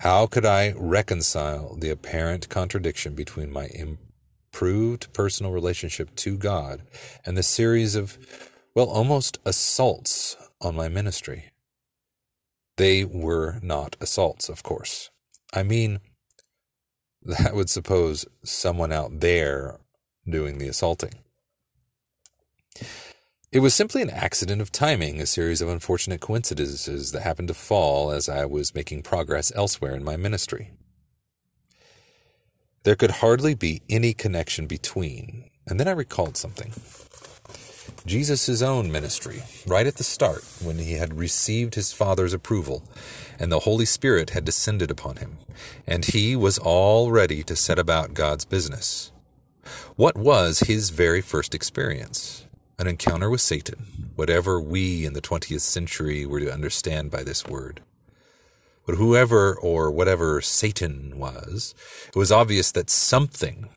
How 0.00 0.28
could 0.28 0.46
I 0.46 0.74
reconcile 0.76 1.74
the 1.74 1.90
apparent 1.90 2.48
contradiction 2.48 3.14
between 3.14 3.50
my 3.50 3.68
improved 3.74 5.12
personal 5.12 5.50
relationship 5.50 6.14
to 6.16 6.36
God 6.36 6.82
and 7.26 7.36
the 7.36 7.42
series 7.42 7.96
of, 7.96 8.16
well, 8.76 8.86
almost 8.86 9.38
assaults 9.44 10.36
on 10.60 10.76
my 10.76 10.88
ministry? 10.88 11.46
They 12.76 13.04
were 13.04 13.58
not 13.60 13.96
assaults, 14.00 14.48
of 14.48 14.62
course. 14.62 15.10
I 15.52 15.64
mean, 15.64 15.98
that 17.22 17.56
would 17.56 17.68
suppose 17.68 18.24
someone 18.44 18.92
out 18.92 19.18
there 19.18 19.80
doing 20.28 20.58
the 20.58 20.68
assaulting. 20.68 21.14
It 23.50 23.60
was 23.60 23.74
simply 23.74 24.02
an 24.02 24.10
accident 24.10 24.60
of 24.60 24.70
timing, 24.70 25.22
a 25.22 25.26
series 25.26 25.62
of 25.62 25.70
unfortunate 25.70 26.20
coincidences 26.20 27.12
that 27.12 27.22
happened 27.22 27.48
to 27.48 27.54
fall 27.54 28.10
as 28.10 28.28
I 28.28 28.44
was 28.44 28.74
making 28.74 29.04
progress 29.04 29.50
elsewhere 29.56 29.94
in 29.94 30.04
my 30.04 30.18
ministry. 30.18 30.72
There 32.82 32.94
could 32.94 33.22
hardly 33.22 33.54
be 33.54 33.80
any 33.88 34.12
connection 34.12 34.66
between, 34.66 35.48
and 35.66 35.80
then 35.80 35.88
I 35.88 35.92
recalled 35.92 36.36
something. 36.36 36.74
Jesus' 38.04 38.60
own 38.60 38.92
ministry, 38.92 39.42
right 39.66 39.86
at 39.86 39.96
the 39.96 40.04
start, 40.04 40.44
when 40.62 40.76
he 40.76 40.92
had 40.92 41.18
received 41.18 41.74
his 41.74 41.90
Father's 41.90 42.34
approval, 42.34 42.82
and 43.38 43.50
the 43.50 43.60
Holy 43.60 43.86
Spirit 43.86 44.30
had 44.30 44.44
descended 44.44 44.90
upon 44.90 45.16
him, 45.16 45.38
and 45.86 46.04
he 46.04 46.36
was 46.36 46.58
all 46.58 47.10
ready 47.10 47.42
to 47.44 47.56
set 47.56 47.78
about 47.78 48.12
God's 48.12 48.44
business. 48.44 49.10
What 49.96 50.18
was 50.18 50.60
his 50.60 50.90
very 50.90 51.22
first 51.22 51.54
experience? 51.54 52.44
An 52.78 52.86
encounter 52.86 53.28
with 53.28 53.40
Satan, 53.40 54.10
whatever 54.14 54.60
we 54.60 55.04
in 55.04 55.12
the 55.12 55.20
20th 55.20 55.60
century 55.60 56.24
were 56.24 56.40
to 56.40 56.52
understand 56.52 57.10
by 57.10 57.22
this 57.22 57.46
word. 57.46 57.82
But 58.86 58.96
whoever 58.96 59.54
or 59.54 59.90
whatever 59.90 60.40
Satan 60.40 61.18
was, 61.18 61.74
it 62.08 62.16
was 62.16 62.32
obvious 62.32 62.72
that 62.72 62.88
something 62.88 63.68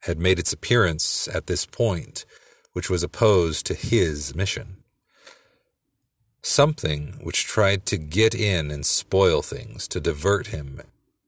had 0.00 0.18
made 0.18 0.38
its 0.38 0.52
appearance 0.52 1.28
at 1.28 1.46
this 1.46 1.64
point 1.64 2.24
which 2.72 2.88
was 2.88 3.02
opposed 3.02 3.66
to 3.66 3.74
his 3.74 4.34
mission. 4.34 4.78
Something 6.42 7.20
which 7.22 7.44
tried 7.44 7.86
to 7.86 7.96
get 7.98 8.34
in 8.34 8.70
and 8.70 8.84
spoil 8.84 9.42
things, 9.42 9.86
to 9.88 10.00
divert 10.00 10.48
him 10.48 10.80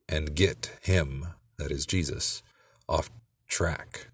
and 0.08 0.34
get 0.34 0.76
him, 0.82 1.28
that 1.58 1.70
is 1.70 1.86
Jesus, 1.86 2.42
off 2.88 3.10
track. 3.46 4.08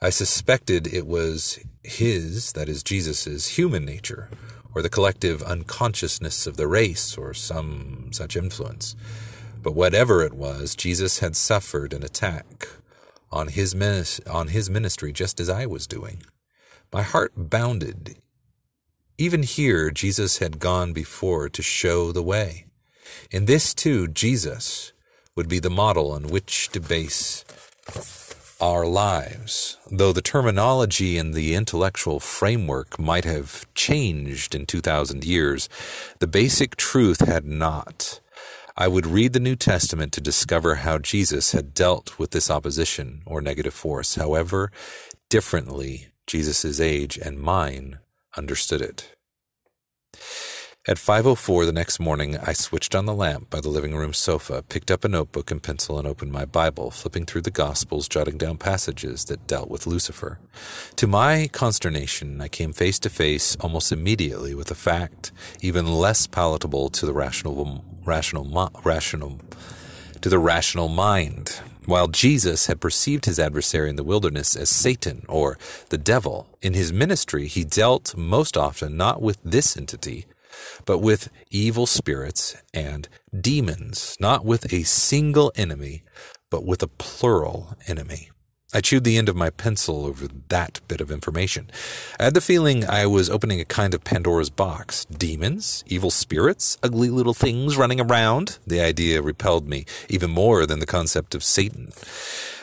I 0.00 0.10
suspected 0.10 0.86
it 0.86 1.08
was 1.08 1.58
his, 1.82 2.52
that 2.52 2.68
is 2.68 2.84
Jesus's, 2.84 3.58
human 3.58 3.84
nature, 3.84 4.30
or 4.72 4.80
the 4.80 4.88
collective 4.88 5.42
unconsciousness 5.42 6.46
of 6.46 6.56
the 6.56 6.68
race, 6.68 7.18
or 7.18 7.34
some 7.34 8.10
such 8.12 8.36
influence. 8.36 8.94
But 9.60 9.74
whatever 9.74 10.22
it 10.22 10.34
was, 10.34 10.76
Jesus 10.76 11.18
had 11.18 11.34
suffered 11.34 11.92
an 11.92 12.04
attack 12.04 12.68
on 13.32 13.48
his, 13.48 13.74
on 14.30 14.48
his 14.48 14.70
ministry 14.70 15.12
just 15.12 15.40
as 15.40 15.50
I 15.50 15.66
was 15.66 15.88
doing. 15.88 16.22
My 16.92 17.02
heart 17.02 17.32
bounded. 17.36 18.18
Even 19.18 19.42
here, 19.42 19.90
Jesus 19.90 20.38
had 20.38 20.60
gone 20.60 20.92
before 20.92 21.48
to 21.48 21.60
show 21.60 22.12
the 22.12 22.22
way. 22.22 22.66
In 23.32 23.46
this, 23.46 23.74
too, 23.74 24.06
Jesus 24.06 24.92
would 25.34 25.48
be 25.48 25.58
the 25.58 25.70
model 25.70 26.12
on 26.12 26.28
which 26.28 26.68
to 26.68 26.78
base 26.80 27.44
our 28.60 28.86
lives, 28.86 29.76
though 29.90 30.12
the 30.12 30.22
terminology 30.22 31.16
and 31.16 31.32
the 31.32 31.54
intellectual 31.54 32.18
framework 32.18 32.98
might 32.98 33.24
have 33.24 33.66
changed 33.74 34.54
in 34.54 34.66
2,000 34.66 35.24
years, 35.24 35.68
the 36.18 36.26
basic 36.26 36.76
truth 36.76 37.26
had 37.26 37.44
not. 37.44 38.20
I 38.76 38.88
would 38.88 39.06
read 39.06 39.32
the 39.32 39.40
New 39.40 39.56
Testament 39.56 40.12
to 40.12 40.20
discover 40.20 40.76
how 40.76 40.98
Jesus 40.98 41.52
had 41.52 41.74
dealt 41.74 42.18
with 42.18 42.30
this 42.30 42.50
opposition 42.50 43.22
or 43.26 43.40
negative 43.40 43.74
force, 43.74 44.16
however 44.16 44.72
differently 45.28 46.08
Jesus' 46.26 46.80
age 46.80 47.16
and 47.18 47.38
mine 47.38 47.98
understood 48.36 48.80
it. 48.80 49.16
At 50.88 50.96
5:04 50.96 51.66
the 51.66 51.72
next 51.72 52.00
morning, 52.00 52.38
I 52.38 52.54
switched 52.54 52.94
on 52.94 53.04
the 53.04 53.12
lamp 53.12 53.50
by 53.50 53.60
the 53.60 53.68
living 53.68 53.94
room 53.94 54.14
sofa, 54.14 54.64
picked 54.70 54.90
up 54.90 55.04
a 55.04 55.08
notebook 55.08 55.50
and 55.50 55.62
pencil 55.62 55.98
and 55.98 56.08
opened 56.08 56.32
my 56.32 56.46
Bible, 56.46 56.90
flipping 56.90 57.26
through 57.26 57.42
the 57.42 57.50
Gospels, 57.50 58.08
jotting 58.08 58.38
down 58.38 58.56
passages 58.56 59.26
that 59.26 59.46
dealt 59.46 59.68
with 59.68 59.86
Lucifer. 59.86 60.38
To 60.96 61.06
my 61.06 61.50
consternation, 61.52 62.40
I 62.40 62.48
came 62.48 62.72
face 62.72 62.98
to 63.00 63.10
face 63.10 63.54
almost 63.60 63.92
immediately 63.92 64.54
with 64.54 64.70
a 64.70 64.74
fact 64.74 65.30
even 65.60 65.86
less 65.86 66.26
palatable 66.26 66.88
to 66.88 67.04
the 67.04 67.12
rational 67.12 67.84
rational 68.06 68.70
rational 68.82 69.40
to 70.22 70.30
the 70.30 70.38
rational 70.38 70.88
mind. 70.88 71.60
While 71.84 72.08
Jesus 72.08 72.66
had 72.66 72.80
perceived 72.80 73.26
his 73.26 73.38
adversary 73.38 73.90
in 73.90 73.96
the 73.96 74.04
wilderness 74.04 74.56
as 74.56 74.70
Satan 74.70 75.26
or 75.28 75.58
the 75.90 75.98
devil, 75.98 76.46
in 76.62 76.72
his 76.72 76.94
ministry 76.94 77.46
he 77.46 77.62
dealt 77.62 78.16
most 78.16 78.56
often 78.56 78.96
not 78.96 79.20
with 79.20 79.38
this 79.44 79.76
entity, 79.76 80.24
but 80.84 80.98
with 80.98 81.28
evil 81.50 81.86
spirits 81.86 82.56
and 82.72 83.08
demons, 83.38 84.16
not 84.20 84.44
with 84.44 84.72
a 84.72 84.82
single 84.84 85.52
enemy, 85.56 86.02
but 86.50 86.64
with 86.64 86.82
a 86.82 86.88
plural 86.88 87.76
enemy. 87.86 88.30
I 88.74 88.82
chewed 88.82 89.04
the 89.04 89.16
end 89.16 89.30
of 89.30 89.36
my 89.36 89.48
pencil 89.48 90.04
over 90.04 90.28
that 90.48 90.80
bit 90.88 91.00
of 91.00 91.10
information. 91.10 91.70
I 92.20 92.24
had 92.24 92.34
the 92.34 92.42
feeling 92.42 92.84
I 92.84 93.06
was 93.06 93.30
opening 93.30 93.62
a 93.62 93.64
kind 93.64 93.94
of 93.94 94.04
Pandora's 94.04 94.50
box. 94.50 95.06
Demons? 95.06 95.84
Evil 95.86 96.10
spirits? 96.10 96.76
Ugly 96.82 97.08
little 97.08 97.32
things 97.32 97.78
running 97.78 97.98
around? 97.98 98.58
The 98.66 98.82
idea 98.82 99.22
repelled 99.22 99.66
me 99.66 99.86
even 100.10 100.30
more 100.30 100.66
than 100.66 100.80
the 100.80 100.86
concept 100.86 101.34
of 101.34 101.42
Satan. 101.42 101.92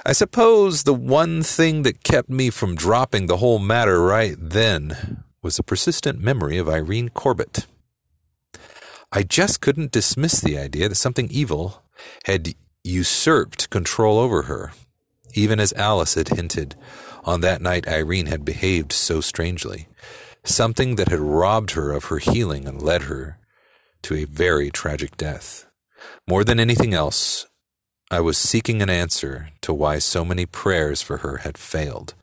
I 0.05 0.13
suppose 0.13 0.83
the 0.83 0.93
one 0.93 1.41
thing 1.41 1.81
that 1.81 2.03
kept 2.03 2.29
me 2.29 2.51
from 2.51 2.75
dropping 2.75 3.25
the 3.25 3.37
whole 3.37 3.57
matter 3.57 3.99
right 3.99 4.35
then 4.39 5.23
was 5.41 5.57
a 5.57 5.63
persistent 5.63 6.19
memory 6.19 6.59
of 6.59 6.69
Irene 6.69 7.09
Corbett. 7.09 7.65
I 9.15 9.23
just 9.23 9.61
couldn't 9.61 9.91
dismiss 9.91 10.41
the 10.41 10.57
idea 10.57 10.89
that 10.89 10.95
something 10.95 11.29
evil 11.31 11.81
had 12.25 12.53
usurped 12.83 13.69
control 13.71 14.19
over 14.19 14.43
her 14.43 14.73
even 15.35 15.59
as 15.59 15.73
Alice 15.73 16.15
had 16.15 16.29
hinted. 16.29 16.75
On 17.25 17.41
that 17.41 17.61
night, 17.61 17.87
Irene 17.87 18.27
had 18.27 18.45
behaved 18.45 18.91
so 18.91 19.21
strangely. 19.21 19.87
Something 20.43 20.95
that 20.95 21.09
had 21.09 21.19
robbed 21.19 21.71
her 21.71 21.91
of 21.91 22.05
her 22.05 22.19
healing 22.19 22.67
and 22.67 22.81
led 22.81 23.03
her 23.03 23.37
to 24.03 24.15
a 24.15 24.25
very 24.25 24.69
tragic 24.71 25.17
death. 25.17 25.67
More 26.27 26.43
than 26.43 26.59
anything 26.59 26.93
else, 26.93 27.47
I 28.11 28.21
was 28.21 28.37
seeking 28.37 28.81
an 28.81 28.89
answer 28.89 29.49
to 29.61 29.73
why 29.73 29.99
so 29.99 30.23
many 30.23 30.45
prayers 30.45 31.01
for 31.01 31.17
her 31.17 31.37
had 31.37 31.57
failed. 31.57 32.13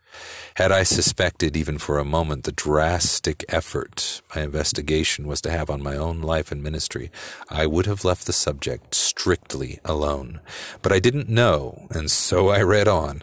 Had 0.57 0.71
I 0.71 0.83
suspected 0.83 1.57
even 1.57 1.79
for 1.79 1.99
a 1.99 2.05
moment 2.05 2.45
the 2.45 2.53
drastic 2.53 3.45
effort 3.49 4.23
my 4.35 4.43
investigation 4.43 5.27
was 5.27 5.41
to 5.43 5.51
have 5.51 5.71
on 5.71 5.83
my 5.83 5.97
own 5.97 6.21
life 6.21 6.53
and 6.53 6.63
ministry, 6.63 7.11
I 7.49 7.67
would 7.67 7.87
have 7.87 8.05
left 8.05 8.27
the 8.27 8.33
subject 8.33 8.95
strictly 8.95 9.81
alone. 9.85 10.41
But 10.83 10.93
I 10.93 10.99
didn't 10.99 11.29
know, 11.29 11.87
and 11.91 12.11
so 12.11 12.49
I 12.49 12.63
read 12.63 12.89
on, 12.89 13.23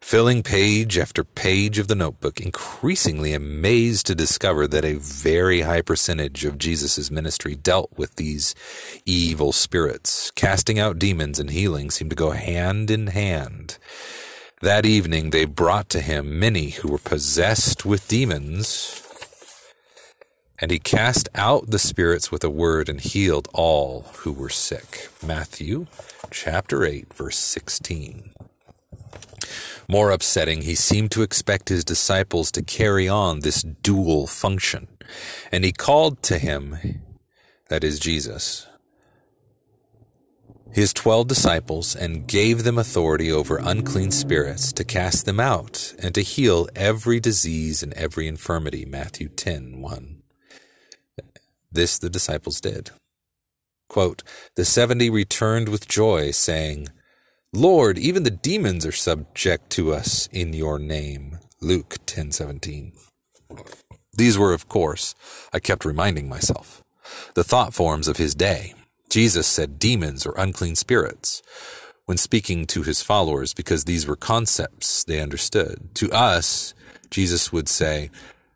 filling 0.00 0.42
page 0.42 0.98
after 0.98 1.24
page 1.24 1.78
of 1.78 1.88
the 1.88 1.94
notebook, 1.94 2.40
increasingly 2.40 3.32
amazed 3.32 4.06
to 4.06 4.14
discover 4.14 4.66
that 4.66 4.84
a 4.84 4.94
very 4.94 5.62
high 5.62 5.80
percentage 5.80 6.44
of 6.44 6.58
Jesus' 6.58 7.10
ministry 7.10 7.54
dealt 7.54 7.90
with 7.96 8.16
these 8.16 8.54
evil 9.06 9.52
spirits. 9.52 10.30
Casting 10.32 10.78
out 10.78 10.98
demons 10.98 11.38
and 11.38 11.50
healing 11.50 11.90
seemed 11.90 12.10
to 12.10 12.16
go 12.16 12.32
hand 12.32 12.90
in 12.90 13.06
hand. 13.08 13.78
That 14.64 14.86
evening 14.86 15.28
they 15.28 15.44
brought 15.44 15.90
to 15.90 16.00
him 16.00 16.38
many 16.38 16.70
who 16.70 16.88
were 16.88 16.96
possessed 16.96 17.84
with 17.84 18.08
demons, 18.08 19.02
and 20.58 20.70
he 20.70 20.78
cast 20.78 21.28
out 21.34 21.70
the 21.70 21.78
spirits 21.78 22.32
with 22.32 22.42
a 22.42 22.48
word 22.48 22.88
and 22.88 22.98
healed 22.98 23.46
all 23.52 24.06
who 24.20 24.32
were 24.32 24.48
sick. 24.48 25.10
Matthew 25.22 25.84
chapter 26.30 26.82
8, 26.82 27.12
verse 27.12 27.36
16. 27.36 28.32
More 29.86 30.10
upsetting, 30.10 30.62
he 30.62 30.74
seemed 30.74 31.10
to 31.10 31.20
expect 31.20 31.68
his 31.68 31.84
disciples 31.84 32.50
to 32.52 32.62
carry 32.62 33.06
on 33.06 33.40
this 33.40 33.62
dual 33.62 34.26
function, 34.26 34.88
and 35.52 35.66
he 35.66 35.72
called 35.72 36.22
to 36.22 36.38
him, 36.38 37.02
that 37.68 37.84
is 37.84 38.00
Jesus, 38.00 38.66
his 40.74 40.92
twelve 40.92 41.28
disciples 41.28 41.94
and 41.94 42.26
gave 42.26 42.64
them 42.64 42.78
authority 42.78 43.30
over 43.30 43.58
unclean 43.62 44.10
spirits 44.10 44.72
to 44.72 44.84
cast 44.84 45.24
them 45.24 45.38
out 45.38 45.94
and 46.02 46.14
to 46.16 46.20
heal 46.20 46.68
every 46.74 47.20
disease 47.20 47.82
and 47.82 47.92
every 47.94 48.26
infirmity. 48.26 48.84
Matthew 48.84 49.28
10 49.28 49.80
1. 49.80 50.22
This 51.70 51.96
the 51.96 52.10
disciples 52.10 52.60
did. 52.60 52.90
Quote, 53.88 54.24
the 54.56 54.64
seventy 54.64 55.08
returned 55.08 55.68
with 55.68 55.86
joy, 55.86 56.32
saying, 56.32 56.88
Lord, 57.52 57.96
even 57.96 58.24
the 58.24 58.30
demons 58.32 58.84
are 58.84 58.92
subject 58.92 59.70
to 59.70 59.92
us 59.92 60.28
in 60.32 60.52
your 60.52 60.80
name. 60.80 61.38
Luke 61.60 61.98
10:17. 62.04 62.92
These 64.12 64.36
were, 64.36 64.52
of 64.52 64.68
course, 64.68 65.14
I 65.52 65.60
kept 65.60 65.84
reminding 65.84 66.28
myself, 66.28 66.82
the 67.34 67.44
thought 67.44 67.74
forms 67.74 68.08
of 68.08 68.16
his 68.16 68.34
day. 68.34 68.74
Jesus 69.08 69.46
said 69.46 69.78
demons 69.78 70.26
or 70.26 70.34
unclean 70.36 70.76
spirits 70.76 71.42
when 72.06 72.18
speaking 72.18 72.66
to 72.66 72.82
his 72.82 73.02
followers 73.02 73.54
because 73.54 73.84
these 73.84 74.06
were 74.06 74.16
concepts 74.16 75.04
they 75.04 75.20
understood. 75.20 75.94
To 75.94 76.10
us, 76.10 76.74
Jesus 77.10 77.52
would 77.52 77.68
say 77.68 78.10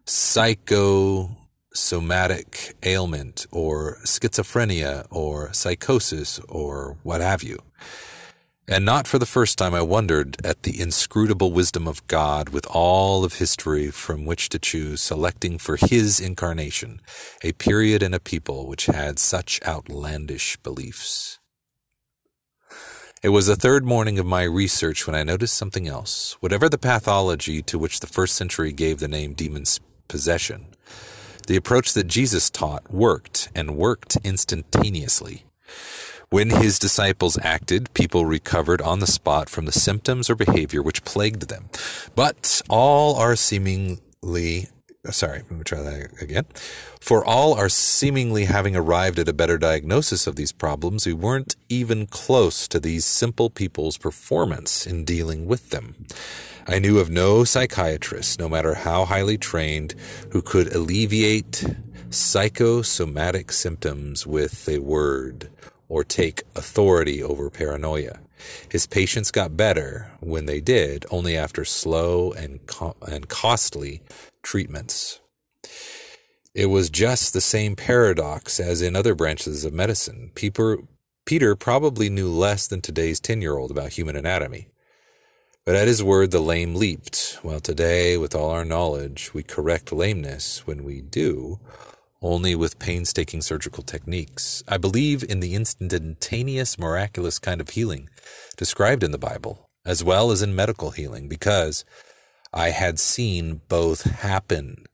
psychosomatic 0.04 2.76
ailment 2.82 3.46
or 3.50 3.98
schizophrenia 4.04 5.06
or 5.10 5.52
psychosis 5.52 6.40
or 6.48 6.96
what 7.02 7.20
have 7.20 7.42
you. 7.42 7.58
And 8.70 8.84
not 8.84 9.06
for 9.06 9.18
the 9.18 9.24
first 9.24 9.56
time 9.56 9.74
I 9.74 9.80
wondered 9.80 10.36
at 10.44 10.62
the 10.62 10.78
inscrutable 10.78 11.52
wisdom 11.52 11.88
of 11.88 12.06
God 12.06 12.50
with 12.50 12.66
all 12.68 13.24
of 13.24 13.36
history 13.36 13.90
from 13.90 14.26
which 14.26 14.50
to 14.50 14.58
choose, 14.58 15.00
selecting 15.00 15.56
for 15.56 15.76
his 15.76 16.20
incarnation 16.20 17.00
a 17.42 17.52
period 17.52 18.02
and 18.02 18.14
a 18.14 18.20
people 18.20 18.66
which 18.66 18.84
had 18.84 19.18
such 19.18 19.58
outlandish 19.66 20.58
beliefs. 20.58 21.38
It 23.22 23.30
was 23.30 23.46
the 23.46 23.56
third 23.56 23.86
morning 23.86 24.18
of 24.18 24.26
my 24.26 24.42
research 24.42 25.06
when 25.06 25.16
I 25.16 25.22
noticed 25.22 25.56
something 25.56 25.88
else. 25.88 26.36
Whatever 26.40 26.68
the 26.68 26.76
pathology 26.76 27.62
to 27.62 27.78
which 27.78 28.00
the 28.00 28.06
first 28.06 28.34
century 28.34 28.72
gave 28.72 29.00
the 29.00 29.08
name 29.08 29.32
demon's 29.32 29.80
possession, 30.08 30.66
the 31.46 31.56
approach 31.56 31.94
that 31.94 32.06
Jesus 32.06 32.50
taught 32.50 32.92
worked 32.92 33.48
and 33.54 33.78
worked 33.78 34.18
instantaneously. 34.22 35.46
When 36.30 36.50
his 36.50 36.78
disciples 36.78 37.38
acted, 37.42 37.92
people 37.94 38.26
recovered 38.26 38.82
on 38.82 38.98
the 38.98 39.06
spot 39.06 39.48
from 39.48 39.64
the 39.64 39.72
symptoms 39.72 40.28
or 40.28 40.34
behavior 40.34 40.82
which 40.82 41.04
plagued 41.04 41.48
them. 41.48 41.70
But 42.14 42.60
all 42.68 43.16
are 43.16 43.34
seemingly 43.34 44.68
uh, 45.06 45.10
sorry, 45.10 45.38
let 45.38 45.50
me 45.52 45.64
try 45.64 45.80
that 45.80 46.20
again. 46.20 46.44
For 47.00 47.24
all 47.24 47.54
are 47.54 47.70
seemingly 47.70 48.44
having 48.44 48.76
arrived 48.76 49.18
at 49.18 49.28
a 49.28 49.32
better 49.32 49.56
diagnosis 49.56 50.26
of 50.26 50.36
these 50.36 50.52
problems, 50.52 51.06
we 51.06 51.14
weren't 51.14 51.56
even 51.70 52.06
close 52.06 52.68
to 52.68 52.78
these 52.78 53.06
simple 53.06 53.48
people's 53.48 53.96
performance 53.96 54.86
in 54.86 55.06
dealing 55.06 55.46
with 55.46 55.70
them. 55.70 56.06
I 56.66 56.78
knew 56.78 56.98
of 56.98 57.08
no 57.08 57.44
psychiatrist, 57.44 58.38
no 58.38 58.50
matter 58.50 58.74
how 58.74 59.06
highly 59.06 59.38
trained, 59.38 59.94
who 60.32 60.42
could 60.42 60.74
alleviate 60.74 61.64
psychosomatic 62.10 63.50
symptoms 63.50 64.26
with 64.26 64.68
a 64.68 64.80
word 64.80 65.48
or 65.88 66.04
take 66.04 66.42
authority 66.54 67.22
over 67.22 67.50
paranoia. 67.50 68.18
His 68.70 68.86
patients 68.86 69.30
got 69.30 69.56
better 69.56 70.12
when 70.20 70.46
they 70.46 70.60
did, 70.60 71.06
only 71.10 71.36
after 71.36 71.64
slow 71.64 72.32
and, 72.32 72.64
co- 72.66 72.96
and 73.06 73.28
costly 73.28 74.02
treatments. 74.42 75.20
It 76.54 76.66
was 76.66 76.90
just 76.90 77.32
the 77.32 77.40
same 77.40 77.76
paradox 77.76 78.60
as 78.60 78.82
in 78.82 78.96
other 78.96 79.14
branches 79.14 79.64
of 79.64 79.72
medicine. 79.72 80.30
Peter, 80.34 80.78
Peter 81.26 81.54
probably 81.56 82.10
knew 82.10 82.28
less 82.30 82.66
than 82.66 82.80
today's 82.80 83.20
10 83.20 83.42
year 83.42 83.56
old 83.56 83.70
about 83.70 83.92
human 83.92 84.16
anatomy. 84.16 84.68
But 85.64 85.76
at 85.76 85.88
his 85.88 86.02
word, 86.02 86.30
the 86.30 86.40
lame 86.40 86.74
leaped, 86.74 87.38
while 87.42 87.60
today, 87.60 88.16
with 88.16 88.34
all 88.34 88.50
our 88.50 88.64
knowledge, 88.64 89.34
we 89.34 89.42
correct 89.42 89.92
lameness 89.92 90.66
when 90.66 90.82
we 90.82 91.02
do 91.02 91.60
only 92.20 92.54
with 92.54 92.78
painstaking 92.78 93.42
surgical 93.42 93.82
techniques. 93.82 94.62
I 94.66 94.76
believe 94.76 95.22
in 95.22 95.40
the 95.40 95.54
instantaneous, 95.54 96.78
miraculous 96.78 97.38
kind 97.38 97.60
of 97.60 97.70
healing 97.70 98.08
described 98.56 99.02
in 99.02 99.12
the 99.12 99.18
Bible, 99.18 99.68
as 99.84 100.02
well 100.02 100.30
as 100.30 100.42
in 100.42 100.54
medical 100.54 100.90
healing, 100.90 101.28
because 101.28 101.84
I 102.52 102.70
had 102.70 102.98
seen 102.98 103.60
both 103.68 104.02
happen. 104.02 104.84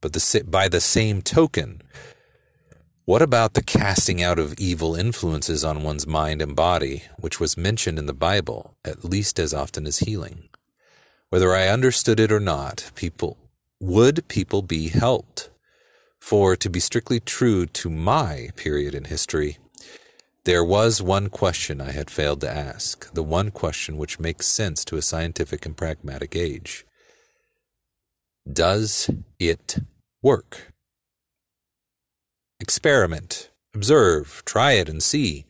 But 0.00 0.12
the, 0.12 0.44
by 0.46 0.68
the 0.68 0.80
same 0.80 1.22
token, 1.22 1.82
what 3.04 3.22
about 3.22 3.54
the 3.54 3.62
casting 3.62 4.22
out 4.22 4.38
of 4.38 4.54
evil 4.58 4.94
influences 4.94 5.64
on 5.64 5.82
one's 5.82 6.06
mind 6.06 6.42
and 6.42 6.54
body, 6.54 7.04
which 7.18 7.40
was 7.40 7.56
mentioned 7.56 7.98
in 7.98 8.06
the 8.06 8.12
Bible 8.12 8.76
at 8.84 9.04
least 9.04 9.38
as 9.38 9.54
often 9.54 9.86
as 9.86 10.00
healing? 10.00 10.48
Whether 11.30 11.54
I 11.54 11.68
understood 11.68 12.20
it 12.20 12.30
or 12.30 12.38
not, 12.40 12.90
people 12.94 13.38
would 13.80 14.28
people 14.28 14.62
be 14.62 14.88
helped? 14.88 15.50
For 16.20 16.56
to 16.56 16.68
be 16.68 16.80
strictly 16.80 17.20
true 17.20 17.66
to 17.66 17.88
my 17.88 18.50
period 18.56 18.94
in 18.94 19.04
history, 19.04 19.58
there 20.44 20.64
was 20.64 21.02
one 21.02 21.28
question 21.28 21.80
I 21.80 21.92
had 21.92 22.10
failed 22.10 22.40
to 22.40 22.50
ask, 22.50 23.12
the 23.12 23.22
one 23.22 23.50
question 23.50 23.96
which 23.96 24.18
makes 24.18 24.46
sense 24.46 24.84
to 24.86 24.96
a 24.96 25.02
scientific 25.02 25.66
and 25.66 25.76
pragmatic 25.76 26.34
age. 26.34 26.86
Does 28.50 29.10
it 29.38 29.78
work? 30.22 30.72
Experiment, 32.60 33.50
observe, 33.74 34.42
try 34.46 34.72
it 34.72 34.88
and 34.88 35.02
see. 35.02 35.44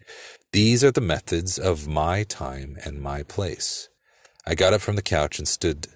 These 0.52 0.82
are 0.82 0.90
the 0.90 1.00
methods 1.00 1.58
of 1.58 1.86
my 1.86 2.24
time 2.24 2.76
and 2.84 3.00
my 3.00 3.22
place. 3.22 3.88
I 4.46 4.54
got 4.54 4.72
up 4.72 4.80
from 4.80 4.96
the 4.96 5.02
couch 5.02 5.38
and 5.38 5.46
stood 5.46 5.86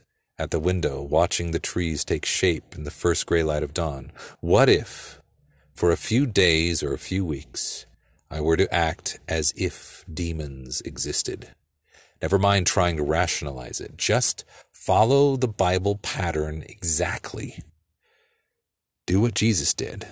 at 0.43 0.51
the 0.51 0.59
window, 0.59 1.01
watching 1.01 1.53
the 1.53 1.61
trees 1.61 2.05
take 2.05 2.27
shape 2.27 2.75
in 2.75 2.83
the 2.83 2.91
first 2.91 3.27
gray 3.27 3.45
light 3.45 3.63
of 3.63 3.73
dawn. 3.73 4.11
What 4.41 4.69
if, 4.69 5.23
for 5.73 5.93
a 5.93 5.97
few 5.97 6.27
days 6.27 6.83
or 6.83 6.93
a 6.93 6.99
few 6.99 7.25
weeks, 7.25 7.87
I 8.29 8.41
were 8.41 8.57
to 8.57 8.75
act 8.75 9.21
as 9.29 9.55
if 9.57 10.05
demons 10.13 10.81
existed? 10.81 11.51
Never 12.21 12.41
mind 12.41 12.67
trying 12.67 12.97
to 12.97 13.05
rationalize 13.05 13.81
it. 13.81 13.97
Just 13.97 14.45
follow 14.73 15.37
the 15.37 15.47
Bible 15.47 15.95
pattern 16.03 16.65
exactly. 16.69 17.63
Do 19.07 19.21
what 19.21 19.35
Jesus 19.35 19.73
did 19.73 20.09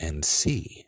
and 0.00 0.24
see. 0.24 0.86